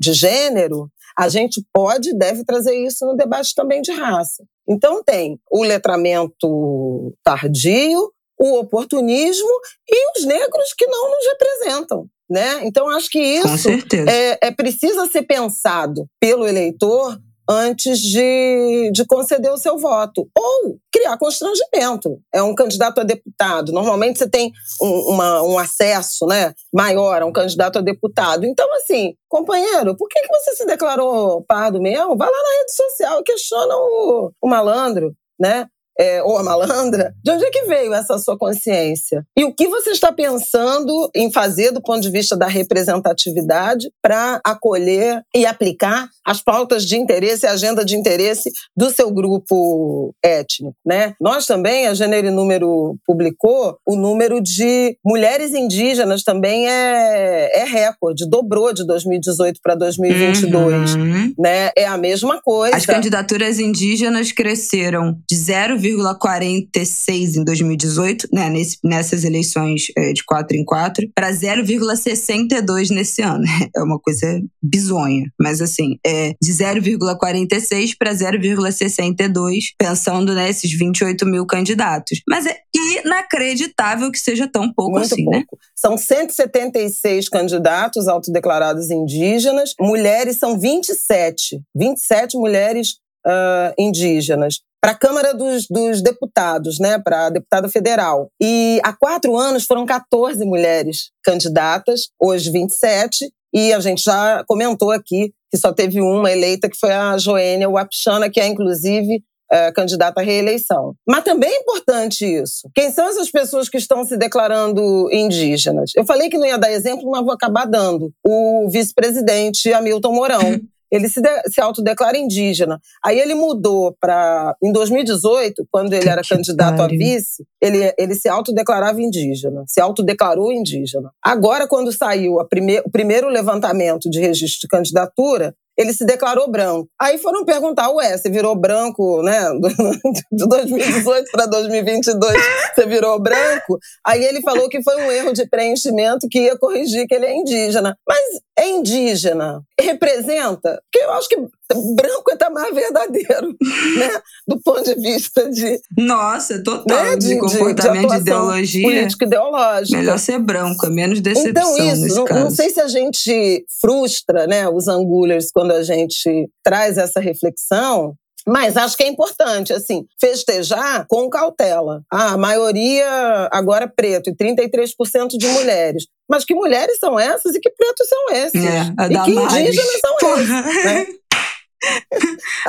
de 0.00 0.12
gênero, 0.14 0.90
a 1.18 1.28
gente 1.28 1.62
pode 1.70 2.10
e 2.10 2.16
deve 2.16 2.44
trazer 2.44 2.74
isso 2.74 3.04
no 3.04 3.14
debate 3.14 3.54
também 3.54 3.82
de 3.82 3.92
raça. 3.92 4.42
Então 4.66 5.02
tem 5.04 5.38
o 5.50 5.62
letramento 5.62 7.12
tardio, 7.22 8.10
o 8.40 8.58
oportunismo 8.58 9.50
e 9.88 10.18
os 10.18 10.24
negros 10.24 10.72
que 10.76 10.86
não 10.86 11.10
nos 11.10 11.26
representam. 11.26 12.06
Né? 12.28 12.60
Então, 12.62 12.88
acho 12.88 13.10
que 13.10 13.18
isso 13.18 13.68
é, 14.08 14.38
é 14.40 14.50
precisa 14.52 15.06
ser 15.08 15.22
pensado 15.22 16.06
pelo 16.20 16.46
eleitor 16.46 17.18
antes 17.48 17.98
de, 17.98 18.92
de 18.92 19.04
conceder 19.04 19.52
o 19.52 19.58
seu 19.58 19.76
voto. 19.76 20.28
Ou 20.38 20.78
criar 20.92 21.18
constrangimento. 21.18 22.20
É 22.32 22.40
um 22.40 22.54
candidato 22.54 23.00
a 23.00 23.04
deputado. 23.04 23.72
Normalmente 23.72 24.20
você 24.20 24.30
tem 24.30 24.52
um, 24.80 25.14
uma, 25.14 25.42
um 25.42 25.58
acesso 25.58 26.24
né, 26.26 26.54
maior 26.72 27.20
a 27.20 27.26
um 27.26 27.32
candidato 27.32 27.78
a 27.80 27.82
deputado. 27.82 28.46
Então, 28.46 28.72
assim, 28.76 29.14
companheiro, 29.28 29.96
por 29.96 30.08
que, 30.08 30.20
que 30.20 30.28
você 30.28 30.54
se 30.54 30.64
declarou 30.64 31.42
pardo 31.42 31.80
mesmo? 31.80 32.16
Vai 32.16 32.30
lá 32.30 32.36
na 32.36 32.58
rede 32.60 32.72
social 32.72 33.20
e 33.20 33.24
questiona 33.24 33.74
o, 33.74 34.32
o 34.40 34.48
malandro. 34.48 35.12
Né? 35.38 35.66
É, 35.98 36.22
ou 36.22 36.36
a 36.36 36.42
malandra, 36.42 37.14
de 37.22 37.30
onde 37.30 37.44
é 37.44 37.50
que 37.50 37.64
veio 37.64 37.92
essa 37.92 38.18
sua 38.18 38.38
consciência? 38.38 39.24
E 39.36 39.44
o 39.44 39.54
que 39.54 39.68
você 39.68 39.90
está 39.90 40.12
pensando 40.12 41.10
em 41.14 41.30
fazer 41.30 41.72
do 41.72 41.82
ponto 41.82 42.00
de 42.00 42.10
vista 42.10 42.36
da 42.36 42.46
representatividade 42.46 43.90
para 44.02 44.40
acolher 44.44 45.22
e 45.34 45.44
aplicar 45.46 46.08
as 46.24 46.42
pautas 46.42 46.84
de 46.84 46.96
interesse, 46.96 47.46
a 47.46 47.52
agenda 47.52 47.84
de 47.84 47.96
interesse 47.96 48.50
do 48.76 48.90
seu 48.90 49.10
grupo 49.10 50.14
étnico, 50.22 50.74
né? 50.84 51.14
Nós 51.20 51.46
também, 51.46 51.86
a 51.86 51.94
Gênero 51.94 52.28
e 52.28 52.30
Número 52.30 52.96
publicou, 53.06 53.76
o 53.86 53.96
número 53.96 54.40
de 54.40 54.96
mulheres 55.04 55.52
indígenas 55.52 56.22
também 56.22 56.68
é, 56.68 57.60
é 57.60 57.64
recorde, 57.64 58.28
dobrou 58.28 58.72
de 58.72 58.86
2018 58.86 59.60
para 59.62 59.74
2022, 59.74 60.94
uhum. 60.94 61.34
né? 61.38 61.70
É 61.76 61.86
a 61.86 61.96
mesma 61.96 62.40
coisa. 62.40 62.76
As 62.76 62.86
candidaturas 62.86 63.58
indígenas 63.58 64.32
cresceram 64.32 65.18
de 65.28 65.36
0, 65.36 65.78
0,46 65.80 67.36
em 67.36 67.44
2018, 67.44 68.28
né, 68.32 68.48
nesse, 68.48 68.78
nessas 68.84 69.24
eleições 69.24 69.86
é, 69.96 70.12
de 70.12 70.24
4 70.24 70.56
em 70.56 70.64
4, 70.64 71.10
para 71.14 71.30
0,62 71.30 72.90
nesse 72.90 73.22
ano. 73.22 73.44
É 73.76 73.82
uma 73.82 74.00
coisa 74.00 74.26
bizonha. 74.62 75.30
Mas, 75.40 75.60
assim, 75.60 75.96
é 76.04 76.34
de 76.42 76.52
0,46 76.52 77.92
para 77.98 78.12
0,62, 78.12 79.58
pensando 79.78 80.34
nesses 80.34 80.72
né, 80.72 80.78
28 80.78 81.26
mil 81.26 81.46
candidatos. 81.46 82.20
Mas 82.28 82.46
é 82.46 82.56
inacreditável 82.74 84.10
que 84.10 84.18
seja 84.18 84.48
tão 84.48 84.72
pouco 84.72 84.98
Muito 84.98 85.12
assim, 85.12 85.24
né? 85.24 85.38
pouco. 85.38 85.56
né? 85.56 85.68
São 85.76 85.96
176 85.96 87.28
candidatos 87.28 88.08
autodeclarados 88.08 88.90
indígenas, 88.90 89.74
mulheres 89.80 90.38
são 90.38 90.58
27. 90.58 91.60
27 91.74 92.36
mulheres 92.36 92.96
uh, 93.26 93.74
indígenas 93.78 94.60
para 94.80 94.92
a 94.92 94.98
Câmara 94.98 95.34
dos, 95.34 95.66
dos, 95.68 96.02
Deputados, 96.02 96.78
né, 96.78 96.98
para 96.98 97.26
a 97.26 97.30
deputada 97.30 97.68
federal. 97.68 98.30
E 98.40 98.80
há 98.82 98.92
quatro 98.92 99.36
anos 99.36 99.64
foram 99.64 99.84
14 99.84 100.44
mulheres 100.44 101.10
candidatas, 101.22 102.08
hoje 102.18 102.50
27, 102.50 103.30
e 103.52 103.72
a 103.72 103.80
gente 103.80 104.02
já 104.02 104.42
comentou 104.46 104.90
aqui 104.90 105.32
que 105.50 105.58
só 105.58 105.72
teve 105.72 106.00
uma 106.00 106.32
eleita, 106.32 106.68
que 106.68 106.78
foi 106.78 106.92
a 106.92 107.18
Joênia 107.18 107.68
Wapchana, 107.68 108.30
que 108.30 108.40
é 108.40 108.46
inclusive 108.46 109.22
é, 109.52 109.72
candidata 109.72 110.20
à 110.20 110.24
reeleição. 110.24 110.94
Mas 111.06 111.24
também 111.24 111.50
é 111.50 111.60
importante 111.60 112.24
isso. 112.24 112.70
Quem 112.74 112.90
são 112.92 113.08
essas 113.08 113.30
pessoas 113.30 113.68
que 113.68 113.76
estão 113.76 114.04
se 114.04 114.16
declarando 114.16 115.08
indígenas? 115.12 115.90
Eu 115.96 116.06
falei 116.06 116.30
que 116.30 116.38
não 116.38 116.46
ia 116.46 116.56
dar 116.56 116.70
exemplo, 116.70 117.10
mas 117.10 117.24
vou 117.24 117.32
acabar 117.32 117.66
dando. 117.66 118.12
O 118.24 118.68
vice-presidente 118.70 119.72
Hamilton 119.72 120.12
Mourão. 120.12 120.60
ele 120.90 121.08
se, 121.08 121.20
de, 121.20 121.28
se 121.48 121.60
autodeclara 121.60 122.16
indígena. 122.18 122.80
Aí 123.04 123.18
ele 123.18 123.34
mudou 123.34 123.96
para. 124.00 124.54
Em 124.62 124.72
2018, 124.72 125.66
quando 125.70 125.92
ele 125.92 126.08
era 126.08 126.22
candidato 126.28 126.80
a 126.80 126.86
vice, 126.86 127.44
ele, 127.60 127.94
ele 127.98 128.14
se 128.14 128.28
autodeclarava 128.28 129.00
indígena, 129.00 129.64
se 129.66 129.80
autodeclarou 129.80 130.52
indígena. 130.52 131.10
Agora, 131.22 131.66
quando 131.66 131.92
saiu 131.92 132.36
prime, 132.48 132.80
o 132.80 132.90
primeiro 132.90 133.28
levantamento 133.28 134.10
de 134.10 134.20
registro 134.20 134.62
de 134.62 134.68
candidatura, 134.68 135.54
ele 135.80 135.94
se 135.94 136.04
declarou 136.04 136.50
branco. 136.50 136.90
Aí 137.00 137.16
foram 137.16 137.42
perguntar, 137.42 137.90
ué, 137.90 138.16
você 138.16 138.28
virou 138.28 138.54
branco, 138.54 139.22
né? 139.22 139.40
De 140.30 140.46
2018 140.46 141.30
para 141.32 141.46
2022, 141.46 142.42
você 142.74 142.86
virou 142.86 143.18
branco? 143.18 143.78
Aí 144.06 144.22
ele 144.22 144.42
falou 144.42 144.68
que 144.68 144.82
foi 144.82 144.96
um 144.96 145.10
erro 145.10 145.32
de 145.32 145.48
preenchimento 145.48 146.28
que 146.30 146.40
ia 146.40 146.58
corrigir 146.58 147.06
que 147.06 147.14
ele 147.14 147.24
é 147.24 147.34
indígena. 147.34 147.96
Mas 148.06 148.20
é 148.58 148.68
indígena? 148.68 149.62
Representa? 149.80 150.82
Porque 150.92 151.02
eu 151.02 151.12
acho 151.12 151.28
que 151.30 151.36
branco 151.74 152.30
é 152.30 152.50
mais 152.50 152.74
verdadeiro, 152.74 153.56
né? 153.98 154.20
Do 154.46 154.60
ponto 154.60 154.82
de 154.82 154.94
vista 154.94 155.48
de. 155.50 155.80
Nossa, 155.96 156.62
total. 156.62 157.04
Né? 157.04 157.16
De, 157.16 157.28
de, 157.28 157.38
comportamento 157.38 158.08
de, 158.08 158.14
de 158.16 158.20
ideologia. 158.20 158.82
Político 158.82 159.24
ideológico. 159.24 159.96
Melhor 159.96 160.18
ser 160.18 160.38
branco, 160.38 160.86
é 160.86 160.90
menos 160.90 161.20
decepção. 161.20 161.76
Então, 161.76 161.92
isso, 161.92 162.14
não, 162.16 162.24
não, 162.24 162.50
sei 162.50 162.70
se 162.70 162.80
a 162.80 162.88
gente 162.88 163.64
frustra 163.80 164.46
né, 164.46 164.68
os 164.68 164.88
angulers 164.88 165.50
quando 165.52 165.72
a 165.72 165.82
gente 165.82 166.48
traz 166.62 166.98
essa 166.98 167.20
reflexão. 167.20 168.14
Mas 168.46 168.74
acho 168.74 168.96
que 168.96 169.02
é 169.02 169.06
importante, 169.06 169.70
assim, 169.70 170.06
festejar 170.18 171.06
com 171.06 171.28
cautela. 171.28 172.02
Ah, 172.10 172.32
a 172.32 172.38
maioria 172.38 173.06
agora 173.52 173.84
é 173.84 173.86
preto 173.86 174.30
e 174.30 174.34
33% 174.34 175.36
de 175.38 175.46
mulheres. 175.46 176.06
Mas 176.28 176.44
que 176.44 176.54
mulheres 176.54 176.98
são 176.98 177.20
essas 177.20 177.54
e 177.54 177.60
que 177.60 177.70
pretos 177.70 178.08
são 178.08 178.30
esses? 178.30 178.64
É, 178.64 179.12
e 179.12 179.24
que 179.24 179.30
indígenas 179.32 180.00
são 180.00 180.16
Porra. 180.16 180.40
esses? 180.40 180.84
Né? 180.84 181.06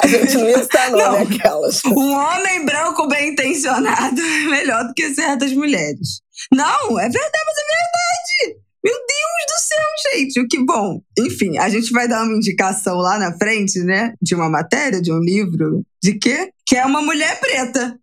A 0.02 0.08
gente 0.08 0.36
não 0.36 0.50
estar 0.50 0.90
não, 0.90 1.22
aquelas. 1.22 1.84
Um 1.86 2.14
homem 2.14 2.66
branco 2.66 3.08
bem 3.08 3.30
intencionado 3.30 4.22
é 4.22 4.48
melhor 4.48 4.88
do 4.88 4.94
que 4.94 5.14
certas 5.14 5.54
mulheres. 5.54 6.22
Não, 6.52 7.00
é 7.00 7.10
verdade, 7.10 7.44
mas 7.46 7.58
é 7.58 7.68
verdade. 7.68 8.62
Meu 8.84 8.94
Deus 8.96 9.48
do 9.48 9.60
céu, 9.60 10.14
gente, 10.14 10.40
o 10.40 10.48
que 10.48 10.66
bom. 10.66 11.02
Enfim, 11.20 11.58
a 11.58 11.70
gente 11.70 11.92
vai 11.92 12.08
dar 12.08 12.24
uma 12.24 12.36
indicação 12.36 12.98
lá 12.98 13.20
na 13.20 13.38
frente, 13.38 13.80
né? 13.80 14.14
De 14.22 14.34
uma 14.34 14.50
matéria, 14.50 15.02
de 15.02 15.12
um 15.12 15.20
livro. 15.20 15.84
De 16.02 16.18
quê? 16.18 16.52
Que 16.66 16.78
é 16.78 16.86
uma 16.86 17.02
mulher 17.02 17.40
preta 17.40 17.96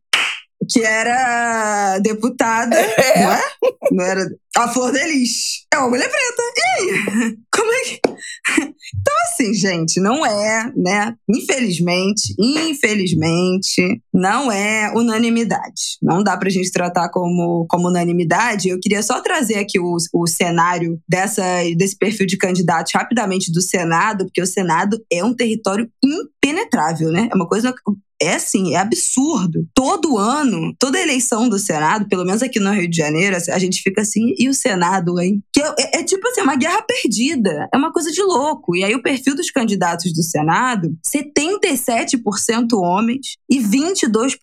que 0.70 0.82
era 0.82 1.98
deputada, 2.00 2.76
é. 2.78 3.22
não 3.22 3.32
é? 3.32 3.42
Não 3.90 4.04
era 4.04 4.28
a 4.58 4.66
Flor 4.66 4.90
Delis. 4.90 5.64
É 5.72 5.78
uma 5.78 5.88
mulher 5.88 6.10
preta. 6.10 6.42
E 6.56 6.82
aí? 6.82 7.36
Como 7.54 7.72
é 7.72 7.80
que. 7.84 8.00
Então, 9.00 9.14
assim, 9.26 9.52
gente, 9.52 10.00
não 10.00 10.24
é, 10.24 10.72
né? 10.74 11.14
Infelizmente, 11.28 12.34
infelizmente, 12.38 14.00
não 14.12 14.50
é 14.50 14.90
unanimidade. 14.94 15.98
Não 16.02 16.22
dá 16.22 16.36
pra 16.38 16.48
gente 16.48 16.72
tratar 16.72 17.10
como, 17.10 17.66
como 17.68 17.88
unanimidade. 17.88 18.70
Eu 18.70 18.80
queria 18.80 19.02
só 19.02 19.20
trazer 19.20 19.56
aqui 19.56 19.78
o, 19.78 19.96
o 20.14 20.26
cenário 20.26 20.98
dessa, 21.06 21.42
desse 21.76 21.98
perfil 21.98 22.26
de 22.26 22.38
candidatos 22.38 22.92
rapidamente 22.94 23.52
do 23.52 23.60
Senado, 23.60 24.24
porque 24.24 24.40
o 24.40 24.46
Senado 24.46 24.98
é 25.12 25.22
um 25.22 25.34
território 25.34 25.88
impenetrável, 26.02 27.10
né? 27.10 27.28
É 27.30 27.34
uma 27.34 27.46
coisa 27.46 27.74
é 28.20 28.34
assim, 28.34 28.74
é 28.74 28.78
absurdo. 28.78 29.66
Todo 29.72 30.18
ano, 30.18 30.74
toda 30.78 31.00
eleição 31.00 31.48
do 31.48 31.58
Senado, 31.58 32.08
pelo 32.08 32.24
menos 32.24 32.42
aqui 32.42 32.58
no 32.58 32.72
Rio 32.72 32.90
de 32.90 32.96
Janeiro, 32.96 33.36
a 33.36 33.58
gente 33.58 33.80
fica 33.80 34.02
assim, 34.02 34.34
e 34.36 34.47
o 34.48 34.54
Senado, 34.54 35.20
hein? 35.20 35.42
Que 35.52 35.60
é, 35.60 35.74
é, 35.78 36.00
é 36.00 36.04
tipo 36.04 36.26
assim, 36.28 36.42
uma 36.42 36.56
guerra 36.56 36.82
perdida. 36.82 37.68
É 37.72 37.76
uma 37.76 37.92
coisa 37.92 38.10
de 38.10 38.22
louco. 38.22 38.76
E 38.76 38.84
aí 38.84 38.94
o 38.94 39.02
perfil 39.02 39.34
dos 39.34 39.50
candidatos 39.50 40.12
do 40.12 40.22
Senado, 40.22 40.96
77% 41.06 42.72
homens 42.74 43.36
e 43.50 43.58
22% 43.58 44.38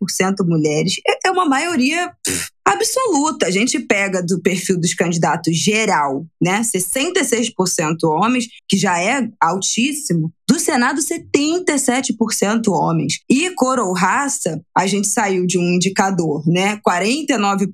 mulheres. 0.46 0.96
É, 1.08 1.28
é 1.28 1.32
uma 1.32 1.46
maioria 1.46 2.12
pff, 2.24 2.50
absoluta. 2.66 3.46
A 3.46 3.52
gente 3.52 3.80
pega 3.80 4.22
do 4.22 4.42
perfil 4.42 4.80
dos 4.80 4.94
candidatos 4.94 5.56
geral, 5.56 6.26
né? 6.42 6.62
66% 6.62 7.54
homens, 8.04 8.48
que 8.68 8.78
já 8.78 9.00
é 9.00 9.30
altíssimo. 9.40 10.34
Do 10.48 10.60
Senado, 10.60 11.02
77% 11.02 12.68
homens. 12.68 13.20
E 13.28 13.50
cor 13.56 13.80
ou 13.80 13.94
raça, 13.94 14.62
a 14.78 14.86
gente 14.86 15.08
saiu 15.08 15.48
de 15.48 15.58
um 15.58 15.74
indicador, 15.74 16.44
né? 16.48 16.80
49% 16.88 17.68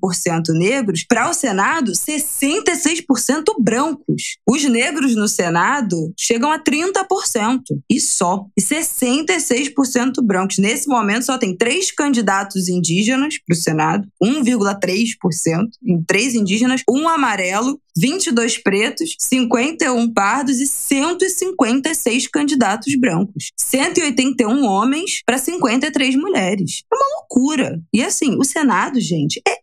negros, 0.54 1.04
para 1.06 1.28
o 1.28 1.34
Senado, 1.34 1.92
66% 1.92 3.44
brancos. 3.60 4.38
Os 4.48 4.64
negros 4.64 5.14
no 5.14 5.28
Senado 5.28 6.14
chegam 6.18 6.50
a 6.50 6.58
30% 6.58 7.60
e 7.90 8.00
só. 8.00 8.46
E 8.58 8.62
66% 8.62 10.22
brancos. 10.22 10.56
Nesse 10.58 10.88
momento, 10.88 11.26
só 11.26 11.36
tem 11.36 11.54
três 11.54 11.92
candidatos 11.92 12.68
indígenas 12.68 13.34
para 13.46 13.54
o 13.54 13.56
Senado, 13.56 14.08
1,3% 14.22 14.81
em 15.82 16.02
três 16.02 16.34
indígenas, 16.34 16.82
um 16.88 17.08
amarelo 17.08 17.80
22 17.96 18.58
pretos, 18.58 19.16
51 19.18 20.12
pardos 20.12 20.58
e 20.60 20.66
156 20.66 22.28
candidatos 22.28 22.94
brancos. 22.98 23.50
181 23.56 24.64
homens 24.64 25.22
para 25.26 25.38
53 25.38 26.16
mulheres. 26.16 26.82
É 26.90 26.96
uma 26.96 27.18
loucura. 27.18 27.80
E 27.92 28.02
assim, 28.02 28.36
o 28.38 28.44
Senado, 28.44 29.00
gente, 29.00 29.40
é 29.46 29.58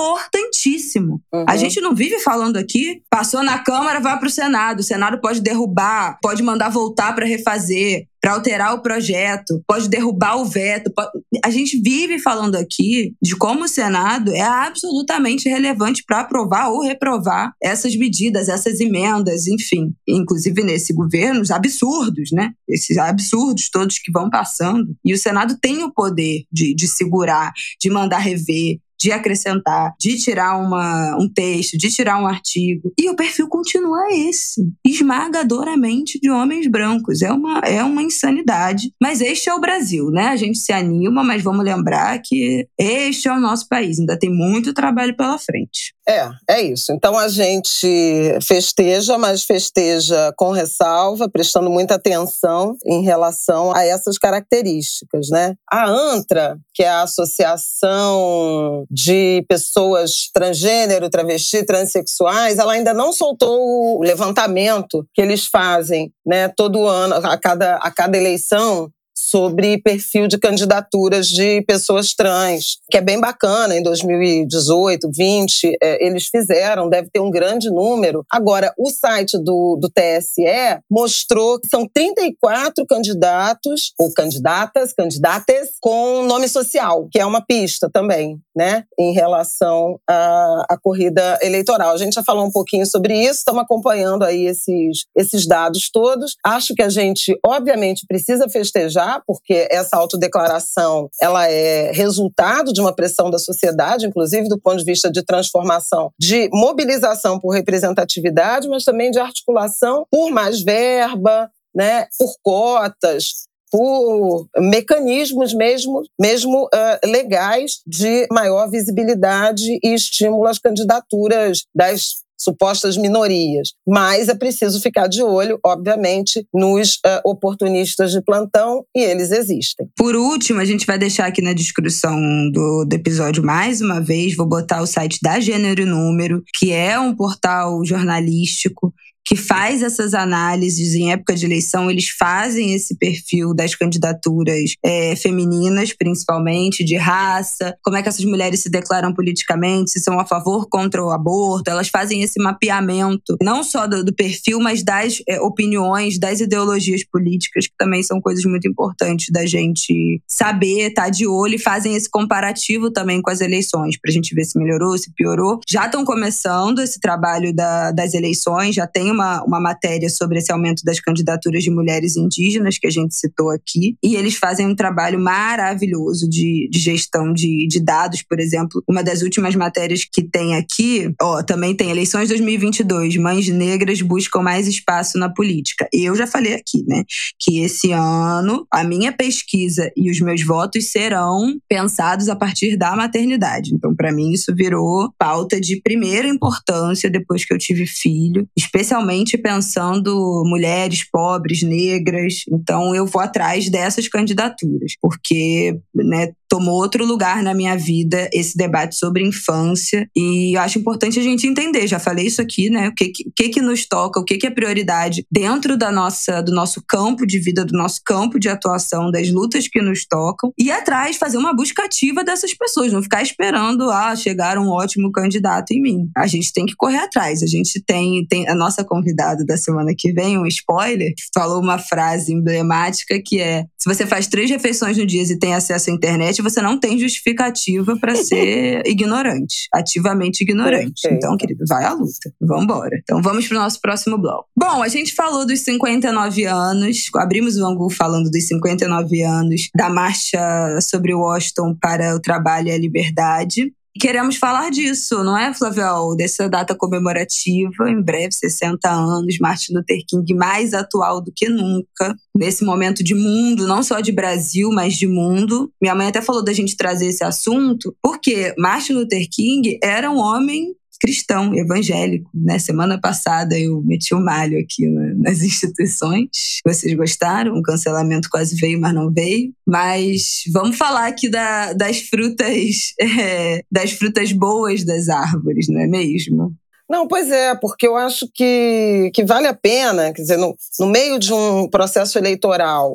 importantíssimo. 0.00 1.20
Uhum. 1.32 1.44
A 1.46 1.56
gente 1.56 1.80
não 1.80 1.94
vive 1.94 2.18
falando 2.20 2.56
aqui, 2.56 3.02
passou 3.10 3.42
na 3.42 3.58
Câmara, 3.58 4.00
vai 4.00 4.18
para 4.18 4.28
o 4.28 4.30
Senado. 4.30 4.80
O 4.80 4.84
Senado 4.84 5.20
pode 5.20 5.40
derrubar, 5.40 6.18
pode 6.22 6.42
mandar 6.42 6.70
voltar 6.70 7.14
para 7.14 7.26
refazer, 7.26 8.06
para 8.20 8.32
alterar 8.32 8.74
o 8.74 8.82
projeto, 8.82 9.62
pode 9.66 9.88
derrubar 9.88 10.36
o 10.36 10.44
veto. 10.44 10.92
Pode... 10.94 11.10
A 11.44 11.50
gente 11.50 11.80
vive 11.80 12.18
falando 12.18 12.56
aqui 12.56 13.14
de 13.22 13.36
como 13.36 13.64
o 13.64 13.68
Senado 13.68 14.32
é 14.32 14.42
absolutamente 14.42 15.48
relevante 15.48 16.04
para 16.06 16.20
aprovar 16.20 16.68
ou 16.70 16.82
reprovar 16.82 17.52
essas 17.62 17.96
medidas, 17.96 18.48
essas 18.48 18.80
emendas, 18.80 19.46
enfim. 19.46 19.92
Inclusive 20.06 20.62
nesse 20.62 20.92
governo, 20.92 21.40
os 21.40 21.50
absurdos, 21.50 22.30
né? 22.32 22.50
Esses 22.68 22.98
absurdos 22.98 23.70
todos 23.70 23.98
que 23.98 24.12
vão 24.12 24.28
passando. 24.28 24.94
E 25.04 25.14
o 25.14 25.18
Senado 25.18 25.56
tem 25.60 25.82
o 25.82 25.92
poder 25.92 26.44
de, 26.52 26.74
de 26.74 26.88
segurar, 26.88 27.52
de 27.80 27.88
mandar 27.88 28.18
rever, 28.18 28.78
de 29.00 29.12
acrescentar, 29.12 29.94
de 29.98 30.16
tirar 30.18 30.58
uma, 30.58 31.16
um 31.18 31.28
texto, 31.32 31.78
de 31.78 31.88
tirar 31.88 32.20
um 32.20 32.26
artigo. 32.26 32.92
E 32.98 33.08
o 33.08 33.16
perfil 33.16 33.48
continua 33.48 34.12
esse, 34.12 34.62
esmagadoramente 34.84 36.18
de 36.20 36.30
homens 36.30 36.66
brancos. 36.66 37.22
É 37.22 37.32
uma, 37.32 37.60
é 37.60 37.82
uma 37.82 38.02
insanidade. 38.02 38.92
Mas 39.00 39.20
este 39.20 39.48
é 39.48 39.54
o 39.54 39.60
Brasil, 39.60 40.10
né? 40.10 40.28
A 40.28 40.36
gente 40.36 40.58
se 40.58 40.72
anima, 40.72 41.24
mas 41.24 41.42
vamos 41.42 41.64
lembrar 41.64 42.20
que 42.22 42.66
este 42.78 43.28
é 43.28 43.32
o 43.32 43.40
nosso 43.40 43.66
país. 43.68 43.98
Ainda 43.98 44.18
tem 44.18 44.30
muito 44.30 44.74
trabalho 44.74 45.16
pela 45.16 45.38
frente. 45.38 45.94
É, 46.06 46.28
é 46.50 46.62
isso. 46.62 46.92
Então 46.92 47.16
a 47.16 47.28
gente 47.28 48.38
festeja, 48.42 49.16
mas 49.16 49.44
festeja 49.44 50.32
com 50.36 50.50
ressalva, 50.50 51.28
prestando 51.30 51.70
muita 51.70 51.94
atenção 51.94 52.76
em 52.84 53.02
relação 53.02 53.72
a 53.74 53.84
essas 53.84 54.18
características, 54.18 55.28
né? 55.30 55.54
A 55.70 55.88
ANTRA, 55.88 56.58
que 56.74 56.82
é 56.82 56.88
a 56.88 57.02
Associação 57.02 58.84
de 58.90 59.44
Pessoas 59.48 60.28
Transgênero, 60.34 61.08
Travesti, 61.08 61.64
Transsexuais, 61.64 62.58
ela 62.58 62.72
ainda 62.72 62.92
não 62.92 63.12
soltou 63.12 63.98
o 63.98 64.02
levantamento 64.02 65.06
que 65.14 65.22
eles 65.22 65.46
fazem, 65.46 66.12
né, 66.26 66.48
todo 66.48 66.86
ano, 66.86 67.14
a 67.14 67.38
cada, 67.38 67.76
a 67.76 67.90
cada 67.90 68.18
eleição, 68.18 68.90
sobre 69.14 69.80
perfil 69.82 70.26
de 70.26 70.38
candidaturas 70.38 71.26
de 71.26 71.62
pessoas 71.62 72.14
trans, 72.14 72.78
que 72.90 72.96
é 72.96 73.00
bem 73.00 73.20
bacana. 73.20 73.76
Em 73.76 73.82
2018, 73.82 75.10
20, 75.14 75.76
é, 75.82 76.06
eles 76.06 76.26
fizeram, 76.26 76.88
deve 76.88 77.10
ter 77.10 77.20
um 77.20 77.30
grande 77.30 77.70
número. 77.70 78.24
Agora, 78.30 78.72
o 78.78 78.90
site 78.90 79.38
do, 79.38 79.76
do 79.80 79.88
TSE 79.88 80.80
mostrou 80.90 81.60
que 81.60 81.68
são 81.68 81.86
34 81.92 82.84
candidatos, 82.86 83.92
ou 83.98 84.12
candidatas, 84.12 84.92
candidatas, 84.92 85.68
com 85.80 86.22
nome 86.24 86.48
social, 86.48 87.08
que 87.10 87.18
é 87.18 87.26
uma 87.26 87.44
pista 87.44 87.88
também, 87.92 88.38
né, 88.56 88.84
em 88.98 89.12
relação 89.12 89.98
à, 90.08 90.66
à 90.70 90.78
corrida 90.80 91.38
eleitoral. 91.42 91.92
A 91.92 91.98
gente 91.98 92.14
já 92.14 92.22
falou 92.22 92.44
um 92.44 92.50
pouquinho 92.50 92.86
sobre 92.86 93.14
isso, 93.14 93.40
estamos 93.40 93.62
acompanhando 93.62 94.24
aí 94.24 94.46
esses, 94.46 95.04
esses 95.16 95.46
dados 95.46 95.90
todos. 95.92 96.36
Acho 96.44 96.74
que 96.74 96.82
a 96.82 96.88
gente, 96.88 97.38
obviamente, 97.44 98.06
precisa 98.06 98.48
festejar 98.48 98.99
porque 99.26 99.68
essa 99.70 99.96
autodeclaração 99.96 101.08
ela 101.20 101.48
é 101.48 101.90
resultado 101.92 102.72
de 102.72 102.80
uma 102.80 102.94
pressão 102.94 103.30
da 103.30 103.38
sociedade, 103.38 104.06
inclusive 104.06 104.48
do 104.48 104.60
ponto 104.60 104.78
de 104.78 104.84
vista 104.84 105.10
de 105.10 105.24
transformação, 105.24 106.10
de 106.18 106.48
mobilização 106.52 107.38
por 107.38 107.50
representatividade, 107.50 108.68
mas 108.68 108.84
também 108.84 109.10
de 109.10 109.18
articulação 109.18 110.06
por 110.10 110.30
mais 110.30 110.60
verba, 110.62 111.50
né, 111.74 112.06
por 112.18 112.34
cotas, 112.42 113.48
por 113.70 114.46
mecanismos 114.58 115.54
mesmo, 115.54 116.02
mesmo 116.20 116.64
uh, 116.64 117.08
legais 117.08 117.80
de 117.86 118.26
maior 118.30 118.68
visibilidade 118.68 119.78
e 119.82 119.94
estímulo 119.94 120.46
às 120.46 120.58
candidaturas 120.58 121.64
das 121.74 122.20
supostas 122.40 122.96
minorias. 122.96 123.72
Mas 123.86 124.28
é 124.28 124.34
preciso 124.34 124.80
ficar 124.80 125.06
de 125.06 125.22
olho, 125.22 125.58
obviamente, 125.64 126.46
nos 126.52 126.94
uh, 127.06 127.20
oportunistas 127.24 128.12
de 128.12 128.22
plantão 128.22 128.84
e 128.96 129.02
eles 129.02 129.30
existem. 129.30 129.86
Por 129.96 130.16
último, 130.16 130.60
a 130.60 130.64
gente 130.64 130.86
vai 130.86 130.98
deixar 130.98 131.26
aqui 131.26 131.42
na 131.42 131.52
descrição 131.52 132.16
do, 132.52 132.84
do 132.84 132.94
episódio 132.94 133.44
mais 133.44 133.80
uma 133.80 134.00
vez, 134.00 134.34
vou 134.34 134.46
botar 134.46 134.80
o 134.80 134.86
site 134.86 135.18
da 135.22 135.38
Gênero 135.38 135.82
e 135.82 135.84
Número, 135.84 136.42
que 136.58 136.72
é 136.72 136.98
um 136.98 137.14
portal 137.14 137.84
jornalístico 137.84 138.92
que 139.30 139.36
faz 139.36 139.80
essas 139.80 140.12
análises 140.12 140.92
em 140.96 141.12
época 141.12 141.36
de 141.36 141.46
eleição, 141.46 141.88
eles 141.88 142.08
fazem 142.08 142.74
esse 142.74 142.96
perfil 142.96 143.54
das 143.54 143.76
candidaturas 143.76 144.72
é, 144.84 145.14
femininas, 145.14 145.92
principalmente, 145.92 146.82
de 146.82 146.96
raça, 146.96 147.76
como 147.80 147.96
é 147.96 148.02
que 148.02 148.08
essas 148.08 148.24
mulheres 148.24 148.58
se 148.58 148.68
declaram 148.68 149.14
politicamente, 149.14 149.92
se 149.92 150.00
são 150.00 150.18
a 150.18 150.26
favor 150.26 150.68
contra 150.68 151.00
o 151.00 151.12
aborto, 151.12 151.70
elas 151.70 151.88
fazem 151.88 152.22
esse 152.22 152.42
mapeamento, 152.42 153.36
não 153.40 153.62
só 153.62 153.86
do, 153.86 154.04
do 154.04 154.12
perfil, 154.12 154.58
mas 154.58 154.82
das 154.82 155.22
é, 155.28 155.40
opiniões, 155.40 156.18
das 156.18 156.40
ideologias 156.40 157.04
políticas, 157.04 157.68
que 157.68 157.74
também 157.78 158.02
são 158.02 158.20
coisas 158.20 158.44
muito 158.44 158.66
importantes 158.66 159.28
da 159.30 159.46
gente 159.46 160.20
saber, 160.26 160.88
estar 160.88 161.04
tá 161.04 161.08
de 161.08 161.28
olho, 161.28 161.54
e 161.54 161.58
fazem 161.58 161.94
esse 161.94 162.10
comparativo 162.10 162.90
também 162.90 163.22
com 163.22 163.30
as 163.30 163.40
eleições, 163.40 163.96
para 163.96 164.10
a 164.10 164.12
gente 164.12 164.34
ver 164.34 164.44
se 164.44 164.58
melhorou, 164.58 164.98
se 164.98 165.12
piorou. 165.14 165.60
Já 165.70 165.86
estão 165.86 166.04
começando 166.04 166.80
esse 166.80 166.98
trabalho 166.98 167.54
da, 167.54 167.92
das 167.92 168.12
eleições, 168.12 168.74
já 168.74 168.88
tem 168.88 169.08
uma 169.08 169.19
uma, 169.20 169.44
uma 169.44 169.60
matéria 169.60 170.08
sobre 170.08 170.38
esse 170.38 170.50
aumento 170.50 170.82
das 170.84 170.98
candidaturas 170.98 171.62
de 171.62 171.70
mulheres 171.70 172.16
indígenas, 172.16 172.78
que 172.78 172.86
a 172.86 172.90
gente 172.90 173.14
citou 173.14 173.50
aqui, 173.50 173.96
e 174.02 174.16
eles 174.16 174.34
fazem 174.34 174.66
um 174.66 174.74
trabalho 174.74 175.20
maravilhoso 175.20 176.28
de, 176.28 176.68
de 176.70 176.78
gestão 176.78 177.32
de, 177.32 177.66
de 177.68 177.80
dados, 177.80 178.22
por 178.22 178.40
exemplo. 178.40 178.82
Uma 178.88 179.02
das 179.02 179.22
últimas 179.22 179.54
matérias 179.54 180.04
que 180.10 180.22
tem 180.22 180.56
aqui, 180.56 181.12
ó, 181.20 181.42
também 181.42 181.74
tem 181.74 181.90
eleições 181.90 182.28
2022, 182.28 183.16
mães 183.16 183.48
negras 183.48 184.00
buscam 184.00 184.40
mais 184.40 184.66
espaço 184.66 185.18
na 185.18 185.28
política. 185.28 185.88
Eu 185.92 186.14
já 186.16 186.26
falei 186.26 186.54
aqui, 186.54 186.82
né, 186.86 187.04
que 187.38 187.60
esse 187.60 187.92
ano 187.92 188.66
a 188.72 188.82
minha 188.82 189.12
pesquisa 189.12 189.90
e 189.96 190.10
os 190.10 190.20
meus 190.20 190.42
votos 190.42 190.90
serão 190.90 191.58
pensados 191.68 192.28
a 192.28 192.36
partir 192.36 192.76
da 192.76 192.96
maternidade. 192.96 193.74
Então, 193.74 193.94
para 193.94 194.12
mim, 194.12 194.32
isso 194.32 194.54
virou 194.54 195.12
pauta 195.18 195.60
de 195.60 195.80
primeira 195.82 196.28
importância 196.28 197.10
depois 197.10 197.44
que 197.44 197.52
eu 197.52 197.58
tive 197.58 197.86
filho, 197.86 198.46
especialmente 198.56 198.99
pensando 199.38 200.42
mulheres 200.46 201.08
pobres, 201.10 201.62
negras. 201.62 202.44
Então, 202.50 202.94
eu 202.94 203.06
vou 203.06 203.20
atrás 203.20 203.68
dessas 203.68 204.08
candidaturas, 204.08 204.92
porque 205.00 205.78
né, 205.94 206.32
tomou 206.50 206.74
outro 206.74 207.06
lugar 207.06 207.44
na 207.44 207.54
minha 207.54 207.76
vida 207.76 208.28
esse 208.32 208.56
debate 208.56 208.96
sobre 208.96 209.24
infância 209.24 210.08
e 210.16 210.56
eu 210.56 210.60
acho 210.60 210.80
importante 210.80 211.20
a 211.20 211.22
gente 211.22 211.46
entender, 211.46 211.86
já 211.86 212.00
falei 212.00 212.26
isso 212.26 212.42
aqui, 212.42 212.68
né, 212.68 212.88
o 212.88 212.94
que 212.94 213.12
que, 213.36 213.48
que 213.50 213.62
nos 213.62 213.86
toca, 213.86 214.18
o 214.18 214.24
que 214.24 214.36
que 214.36 214.48
é 214.48 214.50
prioridade 214.50 215.24
dentro 215.30 215.76
da 215.76 215.92
nossa 215.92 216.42
do 216.42 216.52
nosso 216.52 216.82
campo 216.86 217.24
de 217.24 217.38
vida, 217.38 217.64
do 217.64 217.76
nosso 217.76 218.00
campo 218.04 218.38
de 218.38 218.48
atuação, 218.48 219.12
das 219.12 219.30
lutas 219.30 219.68
que 219.68 219.80
nos 219.80 220.04
tocam 220.04 220.52
e 220.58 220.72
atrás 220.72 221.16
fazer 221.16 221.38
uma 221.38 221.54
busca 221.54 221.84
ativa 221.84 222.24
dessas 222.24 222.52
pessoas, 222.52 222.92
não 222.92 223.02
ficar 223.02 223.22
esperando 223.22 223.88
ah, 223.88 224.16
chegar 224.16 224.58
um 224.58 224.70
ótimo 224.70 225.12
candidato 225.12 225.70
em 225.70 225.80
mim. 225.80 226.10
A 226.16 226.26
gente 226.26 226.52
tem 226.52 226.66
que 226.66 226.74
correr 226.76 226.98
atrás. 226.98 227.42
A 227.44 227.46
gente 227.46 227.80
tem 227.86 228.26
tem 228.28 228.48
a 228.48 228.54
nossa 228.54 228.84
convidada 228.90 229.44
da 229.44 229.56
semana 229.56 229.94
que 229.96 230.12
vem, 230.12 230.36
um 230.36 230.46
spoiler, 230.46 231.12
falou 231.32 231.62
uma 231.62 231.78
frase 231.78 232.32
emblemática 232.32 233.20
que 233.24 233.40
é: 233.40 233.62
se 233.78 233.88
você 233.88 234.04
faz 234.04 234.26
três 234.26 234.50
refeições 234.50 234.98
no 234.98 235.06
dia 235.06 235.22
e 235.22 235.38
tem 235.38 235.54
acesso 235.54 235.90
à 235.90 235.92
internet 235.92 236.42
você 236.42 236.60
não 236.60 236.78
tem 236.78 236.98
justificativa 236.98 237.96
para 237.96 238.16
ser 238.24 238.82
ignorante, 238.86 239.68
ativamente 239.72 240.42
ignorante. 240.42 241.02
Então, 241.10 241.36
querido, 241.36 241.64
vai 241.68 241.84
à 241.84 241.92
luta. 241.92 242.32
Vamos 242.40 242.64
embora. 242.64 242.98
Então, 243.02 243.22
vamos 243.22 243.46
para 243.46 243.58
o 243.58 243.60
nosso 243.60 243.80
próximo 243.80 244.18
bloco. 244.18 244.46
Bom, 244.56 244.82
a 244.82 244.88
gente 244.88 245.14
falou 245.14 245.46
dos 245.46 245.60
59 245.60 246.44
anos, 246.44 247.08
abrimos 247.16 247.56
o 247.56 247.66
ângulo 247.66 247.90
falando 247.90 248.30
dos 248.30 248.46
59 248.48 249.22
anos 249.22 249.68
da 249.76 249.88
marcha 249.88 250.78
sobre 250.80 251.14
Washington 251.14 251.76
para 251.80 252.16
o 252.16 252.20
trabalho 252.20 252.68
e 252.68 252.72
a 252.72 252.78
liberdade 252.78 253.72
queremos 253.98 254.36
falar 254.36 254.70
disso, 254.70 255.22
não 255.24 255.36
é, 255.36 255.52
Flavel? 255.52 256.14
Dessa 256.16 256.48
data 256.48 256.74
comemorativa, 256.74 257.90
em 257.90 258.00
breve, 258.00 258.32
60 258.32 258.88
anos, 258.88 259.38
Martin 259.38 259.74
Luther 259.74 260.02
King 260.06 260.34
mais 260.34 260.72
atual 260.74 261.20
do 261.20 261.32
que 261.34 261.48
nunca, 261.48 262.14
nesse 262.34 262.64
momento 262.64 263.02
de 263.02 263.14
mundo, 263.14 263.66
não 263.66 263.82
só 263.82 264.00
de 264.00 264.12
Brasil, 264.12 264.70
mas 264.70 264.94
de 264.94 265.06
mundo. 265.06 265.72
Minha 265.80 265.94
mãe 265.94 266.08
até 266.08 266.20
falou 266.22 266.44
da 266.44 266.52
gente 266.52 266.76
trazer 266.76 267.06
esse 267.06 267.24
assunto, 267.24 267.94
porque 268.02 268.54
Martin 268.58 268.94
Luther 268.94 269.26
King 269.30 269.78
era 269.82 270.10
um 270.10 270.18
homem 270.18 270.74
cristão, 271.00 271.54
evangélico. 271.54 272.30
Né? 272.34 272.58
Semana 272.58 273.00
passada 273.00 273.58
eu 273.58 273.82
meti 273.82 274.14
o 274.14 274.18
um 274.18 274.24
malho 274.24 274.58
aqui 274.58 274.86
nas 275.16 275.40
instituições. 275.42 276.28
Vocês 276.64 276.94
gostaram? 276.94 277.54
O 277.54 277.62
cancelamento 277.62 278.28
quase 278.30 278.54
veio, 278.56 278.80
mas 278.80 278.94
não 278.94 279.10
veio. 279.10 279.52
Mas 279.66 280.42
vamos 280.52 280.76
falar 280.76 281.08
aqui 281.08 281.28
da, 281.28 281.72
das 281.72 282.00
frutas, 282.00 282.94
é, 283.00 283.62
das 283.70 283.92
frutas 283.92 284.32
boas 284.32 284.84
das 284.84 285.08
árvores, 285.08 285.66
não 285.68 285.80
é 285.80 285.86
mesmo? 285.86 286.52
Não, 286.88 287.06
pois 287.06 287.30
é, 287.30 287.54
porque 287.54 287.86
eu 287.86 287.96
acho 287.96 288.28
que, 288.34 289.12
que 289.14 289.24
vale 289.24 289.46
a 289.46 289.54
pena, 289.54 290.12
quer 290.12 290.22
dizer, 290.22 290.36
no, 290.36 290.56
no 290.80 290.86
meio 290.88 291.20
de 291.20 291.32
um 291.32 291.68
processo 291.68 292.18
eleitoral 292.18 292.92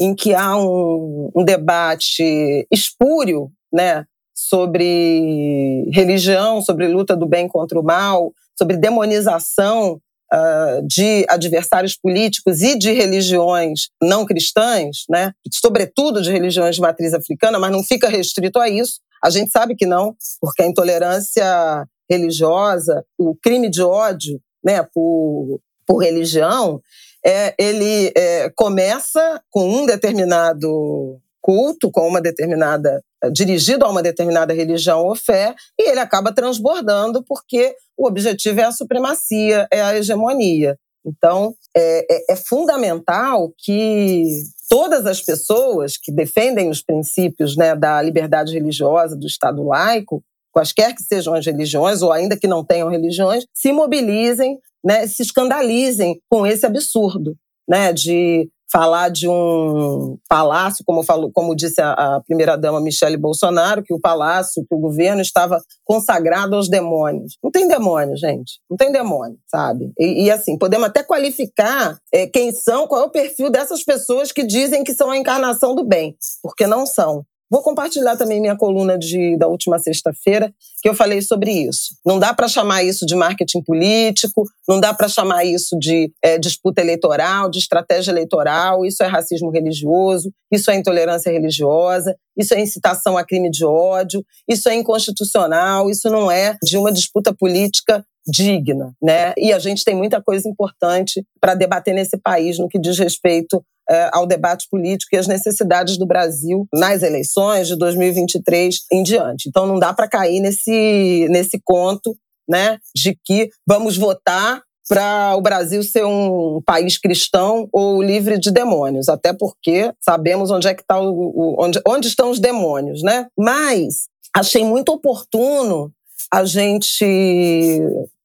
em 0.00 0.14
que 0.14 0.34
há 0.34 0.56
um, 0.56 1.30
um 1.34 1.44
debate 1.44 2.66
espúrio, 2.70 3.50
né, 3.72 4.04
sobre 4.36 5.88
religião, 5.92 6.60
sobre 6.60 6.86
luta 6.86 7.16
do 7.16 7.26
bem 7.26 7.48
contra 7.48 7.80
o 7.80 7.82
mal, 7.82 8.32
sobre 8.56 8.76
demonização 8.76 10.00
uh, 10.32 10.86
de 10.86 11.24
adversários 11.28 11.96
políticos 11.96 12.60
e 12.60 12.78
de 12.78 12.92
religiões 12.92 13.88
não 14.02 14.26
cristãs, 14.26 15.04
né? 15.08 15.32
sobretudo 15.50 16.20
de 16.20 16.30
religiões 16.30 16.76
de 16.76 16.82
matriz 16.82 17.14
africana, 17.14 17.58
mas 17.58 17.72
não 17.72 17.82
fica 17.82 18.08
restrito 18.08 18.58
a 18.58 18.68
isso. 18.68 19.00
A 19.24 19.30
gente 19.30 19.50
sabe 19.50 19.74
que 19.74 19.86
não, 19.86 20.14
porque 20.40 20.62
a 20.62 20.66
intolerância 20.66 21.88
religiosa, 22.08 23.04
o 23.18 23.34
crime 23.34 23.68
de 23.70 23.82
ódio 23.82 24.40
né, 24.62 24.86
por, 24.94 25.60
por 25.86 25.98
religião, 25.98 26.80
é, 27.24 27.54
ele 27.58 28.12
é, 28.14 28.50
começa 28.54 29.42
com 29.50 29.68
um 29.68 29.86
determinado 29.86 31.18
culto, 31.40 31.90
com 31.90 32.06
uma 32.06 32.20
determinada 32.20 33.02
dirigido 33.32 33.84
a 33.84 33.90
uma 33.90 34.02
determinada 34.02 34.52
religião 34.52 35.04
ou 35.04 35.16
fé, 35.16 35.54
e 35.78 35.90
ele 35.90 36.00
acaba 36.00 36.32
transbordando 36.32 37.24
porque 37.24 37.74
o 37.96 38.06
objetivo 38.06 38.60
é 38.60 38.64
a 38.64 38.72
supremacia, 38.72 39.66
é 39.72 39.80
a 39.80 39.96
hegemonia. 39.96 40.76
Então, 41.04 41.54
é, 41.74 42.06
é, 42.10 42.32
é 42.32 42.36
fundamental 42.36 43.52
que 43.58 44.24
todas 44.68 45.06
as 45.06 45.22
pessoas 45.22 45.96
que 45.96 46.10
defendem 46.10 46.68
os 46.68 46.82
princípios 46.82 47.56
né, 47.56 47.76
da 47.76 48.02
liberdade 48.02 48.52
religiosa, 48.52 49.16
do 49.16 49.26
Estado 49.26 49.62
laico, 49.62 50.22
quaisquer 50.52 50.94
que 50.94 51.02
sejam 51.02 51.34
as 51.34 51.46
religiões, 51.46 52.02
ou 52.02 52.10
ainda 52.10 52.36
que 52.36 52.48
não 52.48 52.64
tenham 52.64 52.88
religiões, 52.88 53.44
se 53.54 53.72
mobilizem, 53.72 54.58
né, 54.84 55.06
se 55.06 55.22
escandalizem 55.22 56.20
com 56.28 56.46
esse 56.46 56.66
absurdo 56.66 57.36
né, 57.68 57.92
de 57.92 58.48
falar 58.70 59.10
de 59.10 59.28
um 59.28 60.18
palácio, 60.28 60.84
como, 60.84 61.02
falou, 61.02 61.30
como 61.32 61.54
disse 61.54 61.80
a, 61.80 61.92
a 61.92 62.20
primeira-dama 62.20 62.80
Michele 62.80 63.16
Bolsonaro, 63.16 63.82
que 63.82 63.94
o 63.94 64.00
palácio, 64.00 64.64
que 64.68 64.74
o 64.74 64.78
governo 64.78 65.20
estava 65.20 65.60
consagrado 65.84 66.56
aos 66.56 66.68
demônios. 66.68 67.36
Não 67.42 67.50
tem 67.50 67.68
demônio, 67.68 68.16
gente. 68.16 68.60
Não 68.68 68.76
tem 68.76 68.90
demônio, 68.90 69.38
sabe? 69.46 69.92
E, 69.98 70.24
e 70.24 70.30
assim, 70.30 70.58
podemos 70.58 70.88
até 70.88 71.02
qualificar 71.02 71.98
é, 72.12 72.26
quem 72.26 72.52
são, 72.52 72.86
qual 72.86 73.02
é 73.02 73.04
o 73.04 73.10
perfil 73.10 73.50
dessas 73.50 73.84
pessoas 73.84 74.32
que 74.32 74.44
dizem 74.44 74.84
que 74.84 74.94
são 74.94 75.10
a 75.10 75.16
encarnação 75.16 75.74
do 75.74 75.84
bem, 75.84 76.16
porque 76.42 76.66
não 76.66 76.86
são. 76.86 77.24
Vou 77.48 77.62
compartilhar 77.62 78.16
também 78.16 78.40
minha 78.40 78.56
coluna 78.56 78.98
de, 78.98 79.36
da 79.36 79.46
última 79.46 79.78
sexta-feira, 79.78 80.52
que 80.82 80.88
eu 80.88 80.94
falei 80.94 81.22
sobre 81.22 81.52
isso. 81.52 81.94
Não 82.04 82.18
dá 82.18 82.34
para 82.34 82.48
chamar 82.48 82.82
isso 82.82 83.06
de 83.06 83.14
marketing 83.14 83.62
político, 83.62 84.44
não 84.68 84.80
dá 84.80 84.92
para 84.92 85.08
chamar 85.08 85.44
isso 85.44 85.78
de 85.78 86.10
é, 86.22 86.38
disputa 86.38 86.80
eleitoral, 86.80 87.48
de 87.48 87.58
estratégia 87.58 88.10
eleitoral. 88.10 88.84
Isso 88.84 89.02
é 89.02 89.06
racismo 89.06 89.50
religioso, 89.50 90.32
isso 90.50 90.70
é 90.70 90.76
intolerância 90.76 91.30
religiosa, 91.30 92.16
isso 92.36 92.52
é 92.52 92.60
incitação 92.60 93.16
a 93.16 93.24
crime 93.24 93.50
de 93.50 93.64
ódio, 93.64 94.24
isso 94.48 94.68
é 94.68 94.74
inconstitucional, 94.74 95.88
isso 95.88 96.10
não 96.10 96.30
é 96.30 96.56
de 96.62 96.76
uma 96.76 96.92
disputa 96.92 97.32
política 97.32 98.04
digna, 98.26 98.92
né? 99.00 99.32
E 99.38 99.52
a 99.52 99.58
gente 99.58 99.84
tem 99.84 99.94
muita 99.94 100.20
coisa 100.20 100.48
importante 100.48 101.24
para 101.40 101.54
debater 101.54 101.94
nesse 101.94 102.18
país 102.18 102.58
no 102.58 102.68
que 102.68 102.78
diz 102.78 102.98
respeito 102.98 103.64
ao 104.12 104.26
debate 104.26 104.66
político 104.70 105.14
e 105.14 105.18
às 105.18 105.26
necessidades 105.26 105.96
do 105.96 106.06
Brasil 106.06 106.66
nas 106.72 107.02
eleições 107.02 107.68
de 107.68 107.76
2023 107.76 108.76
em 108.92 109.02
diante. 109.02 109.48
Então 109.48 109.66
não 109.66 109.78
dá 109.78 109.92
para 109.92 110.08
cair 110.08 110.40
nesse, 110.40 111.26
nesse 111.30 111.60
conto 111.64 112.16
né, 112.48 112.78
de 112.94 113.18
que 113.24 113.50
vamos 113.66 113.96
votar 113.96 114.62
para 114.88 115.34
o 115.36 115.40
Brasil 115.40 115.82
ser 115.82 116.04
um 116.04 116.60
país 116.64 116.96
cristão 116.96 117.68
ou 117.72 118.00
livre 118.00 118.38
de 118.38 118.52
demônios, 118.52 119.08
até 119.08 119.32
porque 119.32 119.92
sabemos 120.00 120.50
onde 120.50 120.68
é 120.68 120.74
que 120.74 120.82
está 120.82 121.00
o, 121.00 121.10
o, 121.10 121.56
onde, 121.58 121.80
onde 121.86 122.06
estão 122.06 122.30
os 122.30 122.38
demônios, 122.38 123.02
né? 123.02 123.26
Mas 123.36 124.06
achei 124.34 124.64
muito 124.64 124.92
oportuno 124.92 125.90
a 126.32 126.44
gente 126.44 127.80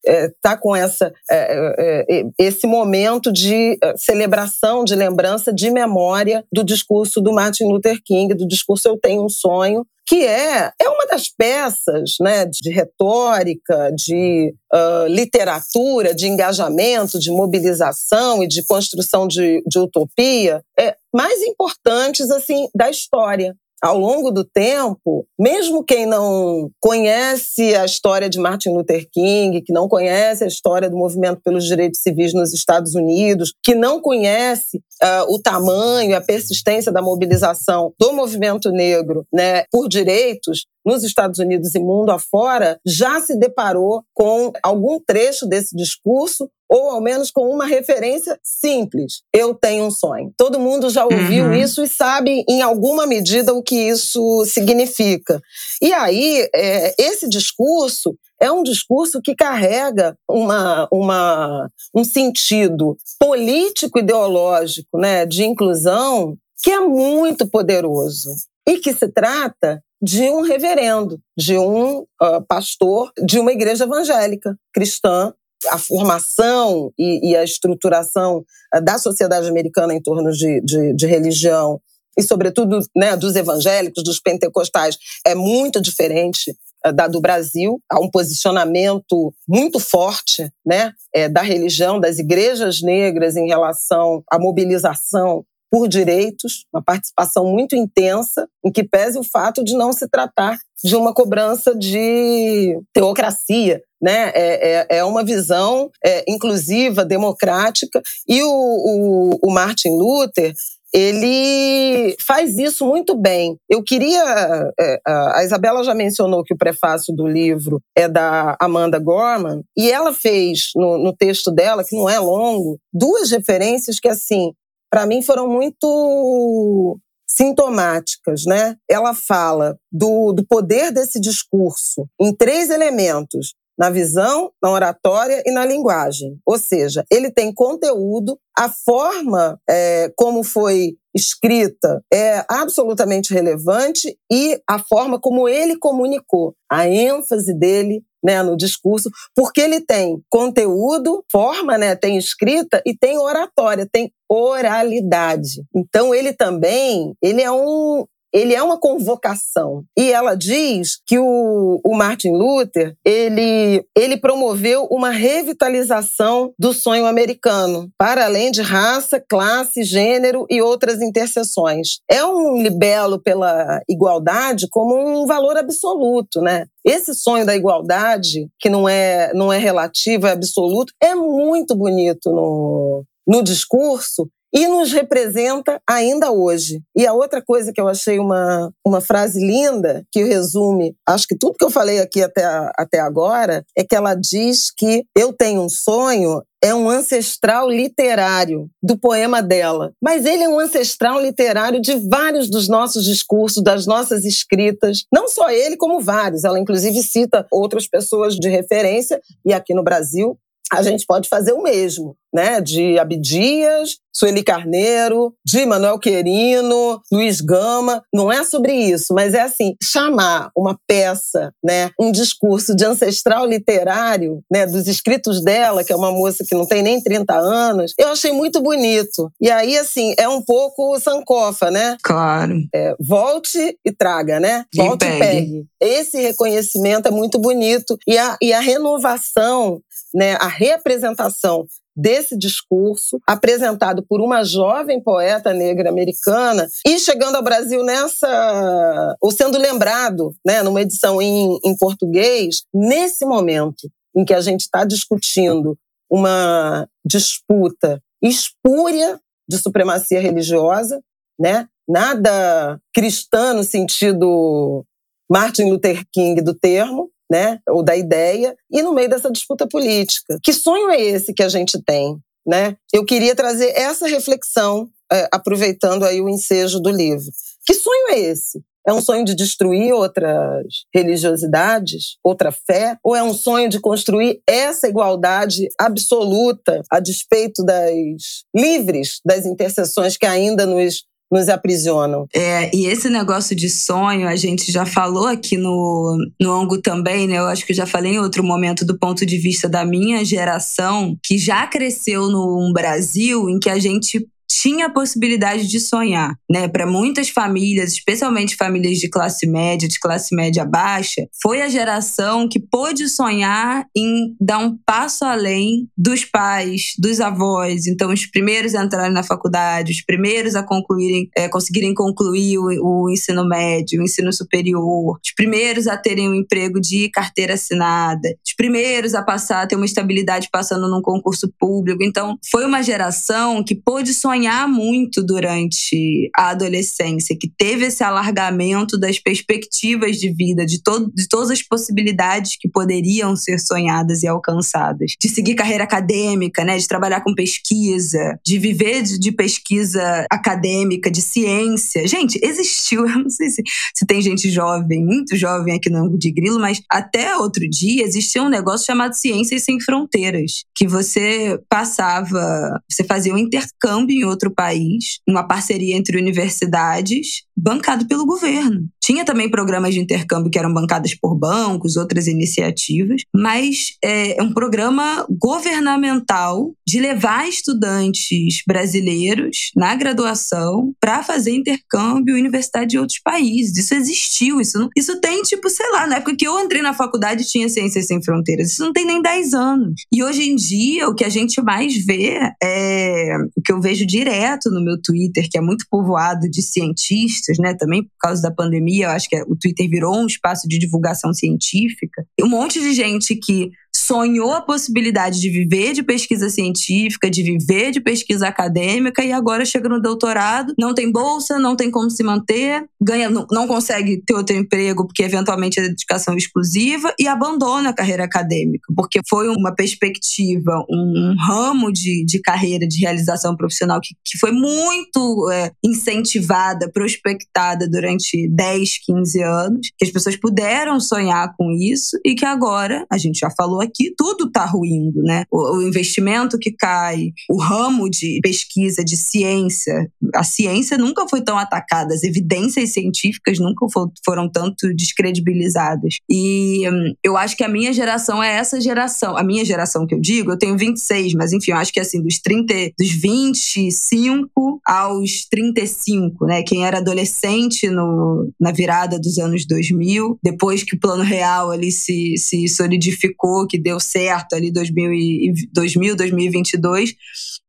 está 0.06 0.54
é, 0.54 0.58
com 0.58 0.76
essa, 0.76 1.14
é, 1.30 1.36
é, 1.78 2.20
é, 2.20 2.24
esse 2.40 2.66
momento 2.66 3.32
de 3.32 3.78
é, 3.82 3.96
celebração, 3.98 4.84
de 4.84 4.96
lembrança, 4.96 5.54
de 5.54 5.70
memória 5.70 6.44
do 6.52 6.64
discurso 6.64 7.22
do 7.22 7.34
Martin 7.34 7.66
Luther 7.66 8.00
King, 8.04 8.34
do 8.34 8.48
discurso 8.48 8.88
Eu 8.88 8.98
Tenho 8.98 9.24
um 9.24 9.30
Sonho, 9.30 9.86
que 10.08 10.26
é, 10.26 10.74
é 10.78 10.90
uma 10.90 11.06
das 11.06 11.30
peças 11.30 12.16
né, 12.20 12.46
de 12.46 12.70
retórica, 12.70 13.92
de 13.96 14.54
uh, 14.74 15.08
literatura, 15.08 16.14
de 16.14 16.28
engajamento, 16.28 17.18
de 17.18 17.32
mobilização 17.32 18.44
e 18.44 18.48
de 18.48 18.62
construção 18.66 19.26
de, 19.26 19.64
de 19.66 19.80
utopia 19.80 20.62
é, 20.78 20.98
mais 21.14 21.42
importantes 21.44 22.30
assim 22.30 22.68
da 22.76 22.90
história 22.90 23.56
ao 23.82 23.98
longo 23.98 24.30
do 24.30 24.44
tempo, 24.44 25.26
mesmo 25.40 25.84
quem 25.84 26.06
não 26.06 26.70
conhece 26.80 27.74
a 27.76 27.84
história 27.84 28.30
de 28.30 28.40
Martin 28.40 28.70
Luther 28.70 29.08
King, 29.12 29.62
que 29.62 29.74
não 29.74 29.88
conhece 29.88 30.44
a 30.44 30.48
história 30.48 30.90
do 30.90 30.96
movimento 30.96 31.42
pelos 31.44 31.66
direitos 31.66 32.02
civis 32.02 32.34
nos 32.34 32.54
Estados 32.54 32.94
Unidos, 32.94 33.54
que 33.64 33.74
não 33.74 34.00
conhece 34.00 34.82
uh, 35.04 35.34
o 35.34 35.42
tamanho, 35.42 36.16
a 36.16 36.22
persistência 36.22 36.92
da 36.92 37.02
mobilização 37.02 37.94
do 38.00 38.14
movimento 38.14 38.72
negro 38.72 39.26
né, 39.34 39.64
por 39.72 39.88
direitos 39.88 40.66
nos 40.86 41.04
Estados 41.04 41.40
Unidos 41.40 41.76
e 41.76 41.80
mundo 41.80 42.12
afora, 42.12 42.80
já 42.86 43.20
se 43.20 43.38
deparou 43.38 44.04
com 44.14 44.52
algum 44.64 45.00
trecho 45.00 45.46
desse 45.46 45.76
discurso 45.76 46.50
ou 46.68 46.90
ao 46.90 47.02
menos 47.02 47.30
com 47.30 47.50
uma 47.50 47.66
referência 47.66 48.40
simples. 48.42 49.22
Eu 49.34 49.54
tenho 49.54 49.86
um 49.86 49.92
sonho. 49.92 50.34
Todo 50.38 50.60
mundo 50.60 50.90
já 50.90 51.04
ouviu 51.04 51.46
uhum. 51.46 51.54
isso 51.54 51.84
e 51.84 51.88
sabe, 51.88 52.46
em 52.48 52.62
alguma 52.62 53.06
medida, 53.06 53.54
o 53.54 53.62
que 53.62 53.76
isso 53.76 54.46
significa. 54.46 55.42
E 55.82 55.92
aí, 55.92 56.48
é, 56.56 56.96
esse 56.98 57.28
discurso 57.28 58.16
é 58.42 58.52
um 58.52 58.64
discurso 58.64 59.22
que 59.22 59.36
carrega 59.36 60.18
uma, 60.28 60.88
uma, 60.92 61.70
um 61.94 62.04
sentido 62.04 62.98
político-ideológico 63.20 64.98
né, 64.98 65.26
de 65.26 65.44
inclusão 65.44 66.36
que 66.64 66.72
é 66.72 66.80
muito 66.80 67.48
poderoso 67.48 68.30
e 68.68 68.80
que 68.80 68.94
se 68.94 69.08
trata 69.08 69.84
de 70.02 70.24
um 70.32 70.42
reverendo, 70.42 71.20
de 71.38 71.58
um 71.58 72.00
uh, 72.00 72.46
pastor 72.48 73.12
de 73.24 73.40
uma 73.40 73.52
igreja 73.52 73.84
evangélica 73.84 74.58
cristã. 74.74 75.34
A 75.70 75.78
formação 75.78 76.92
e, 76.98 77.30
e 77.30 77.36
a 77.36 77.44
estruturação 77.44 78.44
eh, 78.74 78.82
da 78.82 78.98
sociedade 78.98 79.48
americana 79.48 79.94
em 79.94 80.02
torno 80.02 80.32
de, 80.32 80.60
de, 80.62 80.96
de 80.96 81.06
religião 81.06 81.80
e, 82.18 82.24
sobretudo, 82.24 82.80
né, 82.96 83.16
dos 83.16 83.36
evangélicos, 83.36 84.04
dos 84.04 84.20
pentecostais, 84.20 84.98
é 85.24 85.36
muito 85.36 85.80
diferente 85.80 86.56
da 86.90 87.08
do 87.08 87.22
Brasil. 87.22 87.80
Há 87.90 88.00
um 88.00 88.10
posicionamento 88.10 89.34
muito 89.48 89.80
forte 89.80 90.52
né, 90.66 90.94
é, 91.14 91.30
da 91.30 91.42
religião, 91.42 92.00
das 92.00 92.18
igrejas 92.18 92.82
negras 92.82 93.36
em 93.36 93.48
relação 93.48 94.24
à 94.32 94.40
mobilização 94.40 95.46
por 95.72 95.88
direitos, 95.88 96.66
uma 96.74 96.84
participação 96.84 97.46
muito 97.46 97.78
intensa, 97.78 98.46
em 98.64 98.70
que 98.70 98.84
pese 98.84 99.18
o 99.18 99.24
fato 99.24 99.64
de 99.64 99.74
não 99.74 99.94
se 99.94 100.06
tratar 100.10 100.58
de 100.84 100.96
uma 100.98 101.14
cobrança 101.14 101.74
de 101.74 102.78
teocracia, 102.94 103.82
né? 104.02 104.32
É, 104.36 104.88
é, 104.92 104.98
é 104.98 105.04
uma 105.06 105.24
visão 105.24 105.90
é, 106.04 106.26
inclusiva, 106.28 107.06
democrática. 107.06 108.02
E 108.28 108.44
o, 108.44 108.50
o, 108.50 109.40
o 109.44 109.52
Martin 109.52 109.92
Luther 109.92 110.54
ele 110.94 112.16
faz 112.26 112.58
isso 112.58 112.86
muito 112.86 113.16
bem. 113.16 113.58
Eu 113.70 113.84
queria. 113.84 114.72
É, 114.80 115.00
a 115.08 115.44
Isabela 115.44 115.84
já 115.84 115.94
mencionou 115.94 116.44
que 116.44 116.54
o 116.54 116.58
prefácio 116.58 117.16
do 117.16 117.26
livro 117.26 117.82
é 117.96 118.08
da 118.08 118.56
Amanda 118.60 119.00
Gorman, 119.00 119.62
e 119.78 119.90
ela 119.90 120.14
fez 120.14 120.72
no, 120.76 120.98
no 120.98 121.16
texto 121.16 121.52
dela, 121.52 121.84
que 121.84 121.96
não 121.96 122.10
é 122.10 122.20
longo, 122.20 122.78
duas 122.94 123.32
referências 123.32 124.00
que, 124.00 124.08
assim, 124.08 124.52
para 124.90 125.06
mim 125.06 125.22
foram 125.22 125.48
muito 125.48 127.00
sintomáticas, 127.28 128.44
né? 128.46 128.76
Ela 128.90 129.14
fala 129.14 129.78
do, 129.92 130.34
do 130.34 130.46
poder 130.46 130.92
desse 130.92 131.20
discurso 131.20 132.06
em 132.20 132.36
três 132.36 132.70
elementos: 132.70 133.54
na 133.82 133.90
visão, 133.90 134.52
na 134.62 134.70
oratória 134.70 135.42
e 135.44 135.52
na 135.52 135.66
linguagem. 135.66 136.40
Ou 136.46 136.60
seja, 136.60 137.04
ele 137.10 137.32
tem 137.32 137.52
conteúdo, 137.52 138.38
a 138.56 138.70
forma 138.70 139.60
é, 139.68 140.14
como 140.16 140.44
foi 140.44 140.98
escrita 141.16 142.00
é 142.14 142.46
absolutamente 142.48 143.34
relevante 143.34 144.16
e 144.32 144.62
a 144.70 144.78
forma 144.78 145.20
como 145.20 145.50
ele 145.50 145.80
comunicou, 145.80 146.54
a 146.72 146.88
ênfase 146.88 147.58
dele 147.58 148.04
né, 148.24 148.44
no 148.44 148.56
discurso, 148.56 149.10
porque 149.36 149.60
ele 149.60 149.82
tem 149.82 150.22
conteúdo, 150.30 151.26
forma, 151.32 151.76
né, 151.76 151.96
tem 151.96 152.20
escrita 152.20 152.84
e 152.86 152.96
tem 152.96 153.18
oratória, 153.18 153.90
tem 153.92 154.14
oralidade. 154.30 155.64
Então 155.76 156.14
ele 156.14 156.34
também, 156.34 157.16
ele 157.20 157.42
é 157.42 157.52
um 157.52 158.06
ele 158.34 158.54
é 158.54 158.62
uma 158.62 158.80
convocação. 158.80 159.84
E 159.98 160.12
ela 160.12 160.36
diz 160.36 161.00
que 161.06 161.18
o, 161.20 161.82
o 161.84 161.96
Martin 161.96 162.32
Luther, 162.32 162.96
ele, 163.06 163.86
ele 163.98 164.18
promoveu 164.18 164.88
uma 164.90 165.10
revitalização 165.10 166.54
do 166.58 166.74
sonho 166.74 167.06
americano, 167.06 167.90
para 167.98 168.26
além 168.26 168.52
de 168.52 168.62
raça, 168.62 169.20
classe, 169.20 169.84
gênero 169.84 170.46
e 170.50 170.62
outras 170.62 171.02
interseções. 171.02 172.00
É 172.10 172.26
um 172.26 172.62
libelo 172.62 173.22
pela 173.22 173.82
igualdade 173.90 174.68
como 174.70 174.96
um 174.96 175.26
valor 175.26 175.58
absoluto, 175.58 176.42
né? 176.42 176.66
Esse 176.86 177.14
sonho 177.14 177.46
da 177.46 177.56
igualdade, 177.56 178.48
que 178.60 178.70
não 178.70 178.90
é, 178.90 179.32
não 179.34 179.54
é 179.54 179.58
relativo, 179.58 180.28
é 180.28 180.32
absoluto, 180.32 180.94
é 181.02 181.14
muito 181.14 181.76
bonito 181.76 182.32
no, 182.32 183.04
no 183.28 183.44
discurso 183.44 184.28
e 184.54 184.68
nos 184.68 184.92
representa 184.92 185.82
ainda 185.88 186.32
hoje. 186.32 186.82
E 186.96 187.06
a 187.08 187.14
outra 187.14 187.42
coisa 187.42 187.72
que 187.72 187.80
eu 187.80 187.88
achei 187.88 188.20
uma, 188.20 188.72
uma 188.86 189.02
frase 189.02 189.40
linda, 189.40 190.06
que 190.12 190.24
resume, 190.24 190.96
acho 191.08 191.28
que 191.28 191.38
tudo 191.38 191.56
que 191.58 191.66
eu 191.66 191.70
falei 191.70 192.00
aqui 192.00 192.22
até, 192.22 192.44
até 192.78 193.00
agora, 193.00 193.66
é 193.78 193.84
que 193.84 193.96
ela 193.96 194.14
diz 194.14 194.72
que 194.76 195.06
eu 195.16 195.34
tenho 195.34 195.62
um 195.62 195.70
sonho, 195.70 196.42
é 196.64 196.76
um 196.76 196.90
ancestral 196.90 197.70
literário 197.70 198.70
do 198.84 198.98
poema 198.98 199.42
dela. 199.42 199.94
Mas 200.02 200.26
ele 200.26 200.44
é 200.44 200.50
um 200.50 200.60
ancestral 200.60 201.20
literário 201.20 201.82
de 201.82 201.96
vários 201.96 202.50
dos 202.50 202.68
nossos 202.68 203.04
discursos, 203.04 203.64
das 203.64 203.88
nossas 203.88 204.26
escritas. 204.26 205.06
Não 205.12 205.28
só 205.28 205.50
ele, 205.50 205.76
como 205.76 206.00
vários. 206.00 206.44
Ela, 206.44 206.60
inclusive, 206.60 207.02
cita 207.02 207.48
outras 207.52 207.88
pessoas 207.88 208.36
de 208.36 208.48
referência, 208.48 209.20
e 209.44 209.54
aqui 209.54 209.74
no 209.74 209.84
Brasil 209.84 210.38
a 210.72 210.82
gente 210.82 211.06
pode 211.06 211.28
fazer 211.28 211.52
o 211.52 211.62
mesmo, 211.62 212.16
né? 212.34 212.62
De 212.62 212.98
Abdias, 212.98 213.98
Sueli 214.14 214.44
Carneiro, 214.44 215.34
de 215.46 215.66
Manuel 215.66 216.00
Querino, 216.00 217.02
Luiz 217.12 217.42
Gama. 217.42 218.04
Não 218.14 218.32
é 218.32 218.44
sobre 218.44 218.74
isso, 218.74 219.14
mas 219.14 219.34
é 219.34 219.42
assim, 219.42 219.76
chamar 219.82 220.50
uma 220.56 220.78
peça, 220.88 221.52
né? 221.64 221.92
Um 222.00 222.12
discurso 222.12 222.76
de 222.76 222.86
ancestral 222.86 223.46
literário, 223.46 224.42
né? 224.52 224.66
Dos 224.66 224.88
escritos 224.88 225.44
dela, 225.44 225.84
que 225.84 225.92
é 225.92 225.96
uma 225.96 226.12
moça 226.12 226.46
que 226.48 226.56
não 226.56 226.66
tem 226.66 226.82
nem 226.82 227.02
30 227.02 227.34
anos, 227.34 227.94
eu 227.98 228.10
achei 228.10 228.32
muito 228.32 228.62
bonito. 228.62 229.30
E 229.42 229.50
aí, 229.50 229.78
assim, 229.78 230.14
é 230.18 230.28
um 230.28 230.42
pouco 230.42 231.00
sancofa, 231.00 231.70
né? 231.70 231.98
Claro. 232.02 232.62
É, 232.74 232.96
volte 233.00 233.78
e 233.86 233.92
traga, 233.92 234.40
né? 234.40 234.66
Volte 234.76 235.06
e 235.06 235.10
pegue. 235.10 235.16
e 235.16 235.20
pegue. 235.20 235.66
Esse 235.82 236.22
reconhecimento 236.22 237.08
é 237.08 237.12
muito 237.12 237.40
bonito. 237.40 237.98
E 238.08 238.18
a, 238.18 238.38
e 238.42 238.54
a 238.54 238.60
renovação 238.60 239.82
né, 240.14 240.36
a 240.40 240.48
representação 240.48 241.66
desse 241.96 242.38
discurso, 242.38 243.20
apresentado 243.28 244.04
por 244.08 244.22
uma 244.22 244.44
jovem 244.44 245.02
poeta 245.04 245.54
negra 245.54 245.90
americana, 245.90 246.68
e 246.88 246.98
chegando 247.00 247.36
ao 247.36 247.44
Brasil 247.44 247.84
nessa. 247.84 249.16
ou 249.22 249.32
sendo 249.32 249.58
lembrado, 249.58 250.34
né, 250.46 250.64
numa 250.64 250.82
edição 250.82 251.22
em, 251.22 251.60
em 251.64 251.78
português, 251.78 252.64
nesse 252.74 253.26
momento 253.26 253.90
em 254.16 254.24
que 254.26 254.34
a 254.34 254.42
gente 254.42 254.62
está 254.62 254.86
discutindo 254.86 255.78
uma 256.10 256.88
disputa 257.06 258.02
espúria 258.22 259.20
de 259.50 259.58
supremacia 259.58 260.20
religiosa, 260.20 261.02
né? 261.40 261.68
nada 261.88 262.80
cristã 262.94 263.54
no 263.54 263.64
sentido 263.64 264.86
Martin 265.30 265.70
Luther 265.70 266.06
King 266.12 266.42
do 266.42 266.54
termo, 266.54 267.10
né, 267.32 267.60
ou 267.70 267.82
da 267.82 267.96
ideia, 267.96 268.54
e 268.70 268.84
no 268.84 268.94
meio 268.94 269.08
dessa 269.08 269.32
disputa 269.32 269.66
política. 269.66 270.38
Que 270.44 270.52
sonho 270.52 270.90
é 270.90 271.00
esse 271.00 271.34
que 271.34 271.42
a 271.42 271.48
gente 271.48 271.82
tem? 271.82 272.18
Né? 272.46 272.76
Eu 272.92 273.06
queria 273.06 273.34
trazer 273.34 273.70
essa 273.70 274.06
reflexão, 274.06 274.90
é, 275.10 275.30
aproveitando 275.32 276.04
aí 276.04 276.20
o 276.20 276.28
ensejo 276.28 276.82
do 276.82 276.90
livro. 276.90 277.32
Que 277.66 277.74
sonho 277.74 278.10
é 278.10 278.20
esse? 278.20 278.62
É 278.86 278.92
um 278.92 279.02
sonho 279.02 279.24
de 279.24 279.36
destruir 279.36 279.94
outras 279.94 280.66
religiosidades, 280.94 282.18
outra 282.24 282.52
fé? 282.52 282.98
Ou 283.04 283.16
é 283.16 283.24
um 283.24 283.34
sonho 283.34 283.70
de 283.70 283.80
construir 283.80 284.42
essa 284.46 284.88
igualdade 284.88 285.68
absoluta 285.80 286.82
a 286.92 287.00
despeito 287.00 287.64
das 287.64 288.44
livres 288.54 289.22
das 289.24 289.46
interseções 289.46 290.18
que 290.18 290.26
ainda 290.26 290.66
nos 290.66 291.04
nos 291.32 291.48
aprisionam. 291.48 292.28
É, 292.34 292.70
e 292.76 292.86
esse 292.86 293.10
negócio 293.10 293.56
de 293.56 293.70
sonho, 293.70 294.28
a 294.28 294.36
gente 294.36 294.72
já 294.72 294.86
falou 294.86 295.28
aqui 295.28 295.58
no, 295.58 296.18
no 296.40 296.52
Ango 296.52 296.82
também, 296.82 297.28
né? 297.28 297.38
Eu 297.38 297.46
acho 297.46 297.66
que 297.66 297.72
eu 297.72 297.76
já 297.76 297.86
falei 297.86 298.14
em 298.14 298.20
outro 298.20 298.44
momento 298.44 298.86
do 298.86 298.98
ponto 298.98 299.26
de 299.26 299.38
vista 299.38 299.70
da 299.70 299.86
minha 299.86 300.24
geração, 300.26 301.18
que 301.24 301.38
já 301.38 301.66
cresceu 301.66 302.30
num 302.30 302.74
Brasil 302.74 303.50
em 303.50 303.60
que 303.60 303.70
a 303.70 303.80
gente 303.80 304.28
tinha 304.52 304.88
a 304.88 304.90
possibilidade 304.90 305.68
de 305.68 305.80
sonhar, 305.80 306.36
né? 306.50 306.68
Para 306.68 306.86
muitas 306.86 307.30
famílias, 307.30 307.94
especialmente 307.94 308.56
famílias 308.56 308.98
de 308.98 309.10
classe 309.10 309.48
média, 309.48 309.88
de 309.88 310.00
classe 310.00 310.36
média 310.36 310.66
baixa, 310.66 311.28
foi 311.42 311.62
a 311.62 311.70
geração 311.70 312.48
que 312.50 312.60
pôde 312.60 313.08
sonhar 313.08 313.86
em 313.96 314.36
dar 314.40 314.58
um 314.58 314.78
passo 314.86 315.24
além 315.24 315.88
dos 315.98 316.26
pais, 316.26 316.94
dos 317.00 317.22
avós. 317.22 317.88
Então, 317.88 318.12
os 318.12 318.26
primeiros 318.26 318.76
a 318.76 318.84
entrarem 318.84 319.14
na 319.14 319.24
faculdade, 319.24 319.92
os 319.92 320.04
primeiros 320.04 320.56
a 320.56 320.64
concluírem, 320.64 321.30
é, 321.36 321.48
conseguirem 321.48 321.94
concluir 321.94 322.58
o, 322.58 323.06
o 323.06 323.10
ensino 323.10 323.48
médio, 323.48 324.02
o 324.02 324.04
ensino 324.04 324.34
superior, 324.34 325.18
os 325.24 325.34
primeiros 325.34 325.88
a 325.88 325.96
terem 325.96 326.30
um 326.30 326.36
emprego 326.36 326.80
de 326.80 327.10
carteira 327.10 327.54
assinada, 327.54 328.30
os 328.46 328.54
primeiros 328.54 329.14
a 329.14 329.24
passar 329.24 329.62
a 329.62 329.68
ter 329.68 329.76
uma 329.76 329.86
estabilidade 329.86 330.50
passando 330.52 330.90
num 330.90 331.02
concurso 331.02 331.52
público. 331.58 332.04
Então, 332.04 332.38
foi 332.52 332.66
uma 332.66 332.82
geração 332.82 333.64
que 333.64 333.76
pôde 333.76 334.14
sonhar 334.14 334.41
sonhar 334.42 334.68
muito 334.68 335.24
durante 335.24 336.30
a 336.36 336.50
adolescência, 336.50 337.38
que 337.40 337.48
teve 337.48 337.86
esse 337.86 338.04
alargamento 338.04 338.98
das 338.98 339.20
perspectivas 339.20 340.18
de 340.18 340.34
vida, 340.34 340.66
de, 340.66 340.82
de 341.14 341.30
todas 341.30 341.52
as 341.52 341.62
possibilidades 341.62 342.58
que 342.60 342.68
poderiam 342.68 343.36
ser 343.36 343.60
sonhadas 343.60 344.24
e 344.24 344.28
alcançadas. 344.28 345.14
De 345.22 345.30
seguir 345.30 345.54
carreira 345.54 345.84
acadêmica, 345.84 346.64
né? 346.64 346.78
De 346.78 346.88
trabalhar 346.88 347.22
com 347.22 347.36
pesquisa, 347.36 348.40
de 348.44 348.58
viver 348.58 349.04
de, 349.04 349.20
de 349.20 349.32
pesquisa 349.32 350.26
acadêmica, 350.32 351.12
de 351.12 351.22
ciência. 351.22 352.08
Gente, 352.08 352.40
existiu, 352.44 353.06
eu 353.08 353.20
não 353.20 353.30
sei 353.30 353.50
se, 353.50 353.62
se 353.94 354.06
tem 354.06 354.22
gente 354.22 354.50
jovem, 354.50 355.06
muito 355.06 355.36
jovem 355.36 355.76
aqui 355.76 355.90
no 355.90 356.00
Ango 356.00 356.18
de 356.18 356.32
Grilo, 356.32 356.60
mas 356.60 356.82
até 356.90 357.36
outro 357.38 357.68
dia 357.70 358.04
existia 358.04 358.42
um 358.42 358.50
negócio 358.50 358.88
chamado 358.88 359.14
Ciências 359.14 359.64
Sem 359.64 359.80
Fronteiras, 359.80 360.64
que 360.76 360.88
você 360.88 361.60
passava, 361.70 362.82
você 362.90 363.04
fazia 363.04 363.34
um 363.34 363.38
intercâmbio 363.38 364.31
outro 364.32 364.52
país, 364.52 365.20
uma 365.28 365.48
parceria 365.48 365.96
entre 365.96 366.18
universidades, 366.18 367.44
bancado 367.56 368.08
pelo 368.08 368.26
governo. 368.26 368.88
Tinha 369.02 369.24
também 369.24 369.50
programas 369.50 369.94
de 369.94 370.00
intercâmbio 370.00 370.50
que 370.50 370.58
eram 370.58 370.74
bancadas 370.74 371.14
por 371.14 371.38
bancos, 371.38 371.96
outras 371.96 372.28
iniciativas, 372.28 373.22
mas 373.34 373.98
é, 374.04 374.40
é 374.40 374.44
um 374.44 374.54
programa 374.54 375.26
governamental 375.30 376.74
de 376.88 377.00
levar 377.00 377.48
estudantes 377.48 378.64
brasileiros 378.68 379.72
na 379.76 379.96
graduação 379.96 380.94
para 381.00 381.24
fazer 381.24 381.52
intercâmbio 381.52 382.36
em 382.36 382.42
universidade 382.42 382.92
de 382.92 383.00
outros 383.00 383.20
países. 383.20 383.78
Isso 383.78 383.94
existiu, 383.94 384.60
isso, 384.60 384.80
não, 384.80 384.90
isso 384.98 385.20
tem 385.20 385.42
tipo, 385.44 385.70
sei 385.70 385.90
lá, 385.92 386.08
na 386.08 386.18
época 386.18 386.36
que 386.36 386.48
eu 386.48 386.60
entrei 386.60 386.82
na 386.82 386.94
faculdade 386.94 387.48
tinha 387.48 387.70
Ciências 387.70 388.08
Sem 388.08 388.24
Fronteiras, 388.24 388.72
isso 388.72 388.84
não 388.84 388.94
tem 388.94 389.06
nem 389.06 389.22
10 389.22 389.54
anos. 389.54 390.02
E 390.12 390.24
hoje 390.24 390.50
em 390.50 390.56
dia 390.56 391.08
o 391.08 391.16
que 391.16 391.24
a 391.24 391.30
gente 391.30 391.62
mais 391.62 391.96
vê 392.06 392.40
é 392.62 393.38
o 393.56 393.62
que 393.62 393.72
eu 393.72 393.82
vejo 393.82 394.06
direto 394.12 394.70
no 394.70 394.84
meu 394.84 395.02
Twitter, 395.02 395.48
que 395.50 395.58
é 395.58 395.62
muito 395.62 395.86
povoado 395.90 396.50
de 396.50 396.62
cientistas, 396.62 397.58
né, 397.58 397.74
também 397.74 398.04
por 398.04 398.18
causa 398.20 398.42
da 398.42 398.52
pandemia, 398.52 399.06
eu 399.06 399.12
acho 399.12 399.30
que 399.30 399.42
o 399.44 399.56
Twitter 399.56 399.90
virou 399.90 400.18
um 400.18 400.28
espaço 400.28 400.68
de 400.68 400.78
divulgação 400.78 401.34
científica. 401.34 402.26
Um 402.40 402.50
monte 402.50 402.80
de 402.80 402.94
gente 402.94 403.36
que 403.36 403.72
sonhou 404.12 404.52
a 404.52 404.60
possibilidade 404.60 405.40
de 405.40 405.50
viver 405.50 405.94
de 405.94 406.04
pesquisa 406.04 406.50
científica, 406.50 407.32
de 407.32 407.42
viver 407.42 407.92
de 407.92 408.02
pesquisa 408.02 408.46
acadêmica 408.46 409.24
e 409.24 409.32
agora 409.32 409.64
chega 409.64 409.88
no 409.88 410.02
doutorado, 410.02 410.74
não 410.78 410.94
tem 410.94 411.10
bolsa, 411.10 411.58
não 411.58 411.78
tem 411.78 411.90
como 411.90 412.10
se 412.10 412.22
manter, 412.22 412.84
ganha, 413.02 413.30
não, 413.30 413.48
não 413.50 413.66
consegue 413.66 414.22
ter 414.26 414.34
outro 414.34 414.54
emprego 414.54 415.08
porque 415.08 415.24
eventualmente 415.24 415.80
é 415.80 415.84
dedicação 415.84 416.36
exclusiva 416.36 417.14
e 417.18 417.26
abandona 417.26 417.92
a 417.92 417.94
carreira 417.94 418.26
acadêmica, 418.26 418.92
porque 418.94 419.22
foi 419.30 419.48
uma 419.48 419.74
perspectiva, 419.74 420.84
um, 420.90 421.32
um 421.32 421.36
ramo 421.40 421.90
de, 421.90 422.26
de 422.26 422.42
carreira, 422.42 422.86
de 422.86 423.00
realização 423.00 423.56
profissional 423.56 424.02
que, 424.02 424.14
que 424.26 424.38
foi 424.38 424.52
muito 424.52 425.50
é, 425.54 425.72
incentivada, 425.82 426.92
prospectada 426.92 427.88
durante 427.88 428.46
10, 428.50 429.06
15 429.06 429.42
anos, 429.42 429.88
que 429.98 430.04
as 430.04 430.12
pessoas 430.12 430.36
puderam 430.36 431.00
sonhar 431.00 431.54
com 431.58 431.72
isso 431.72 432.20
e 432.26 432.36
que 432.36 432.44
agora, 432.44 433.06
a 433.10 433.18
gente 433.18 433.40
já 433.40 433.50
falou 433.50 433.80
aqui, 433.80 434.01
tudo 434.16 434.46
está 434.46 434.66
ruindo, 434.66 435.22
né? 435.22 435.44
O, 435.52 435.78
o, 435.78 435.82
investimento 435.82 436.58
que 436.58 436.72
cai, 436.72 437.32
o 437.50 437.58
ramo 437.58 438.10
de 438.10 438.40
pesquisa, 438.42 439.04
de 439.04 439.18
ciência, 439.18 440.10
a 440.34 440.44
ciência 440.44 440.98
nunca 440.98 441.28
foi 441.28 441.42
tão 441.42 441.58
atacada, 441.58 442.14
as 442.14 442.24
evidências 442.24 442.94
científicas 442.94 443.60
nunca 443.60 443.86
for, 443.92 444.12
foram 444.26 444.50
tanto 444.50 444.94
descredibilizadas. 444.96 446.16
E 446.30 446.88
hum, 446.90 447.14
eu 447.24 447.38
acho 447.38 447.56
que 447.56 447.64
a 447.64 447.70
minha 447.70 447.92
geração 447.94 448.42
é 448.42 448.56
essa 448.56 448.80
geração, 448.80 449.38
a 449.38 449.44
minha 449.44 449.66
geração 449.66 450.06
que 450.08 450.16
eu 450.16 450.20
digo, 450.20 450.52
eu 450.52 450.58
tenho 450.58 450.78
26, 450.78 451.34
mas 451.34 451.52
enfim, 451.54 451.72
eu 451.72 451.78
acho 451.78 451.92
que 451.92 452.00
assim, 452.00 452.22
dos 452.22 452.40
30, 452.40 452.74
dos 452.98 453.12
25 453.12 454.82
aos 454.86 455.46
35, 455.50 456.46
né? 456.46 456.64
Quem 456.64 456.86
era 456.86 457.00
adolescente 457.00 457.90
no, 457.90 458.52
na 458.60 458.72
virada 458.72 459.20
dos 459.20 459.38
anos 459.38 459.66
2000, 459.66 460.40
depois 460.44 460.84
que 460.84 460.96
o 460.96 461.00
plano 461.00 461.24
real 461.24 461.72
ali 461.72 461.92
se, 461.92 462.36
se 462.38 462.68
solidificou, 462.68 463.68
que 463.68 463.80
deu 463.82 464.00
certo 464.00 464.54
ali 464.54 464.72
2000, 464.72 465.54
2000 465.74 466.16
2022, 466.16 467.16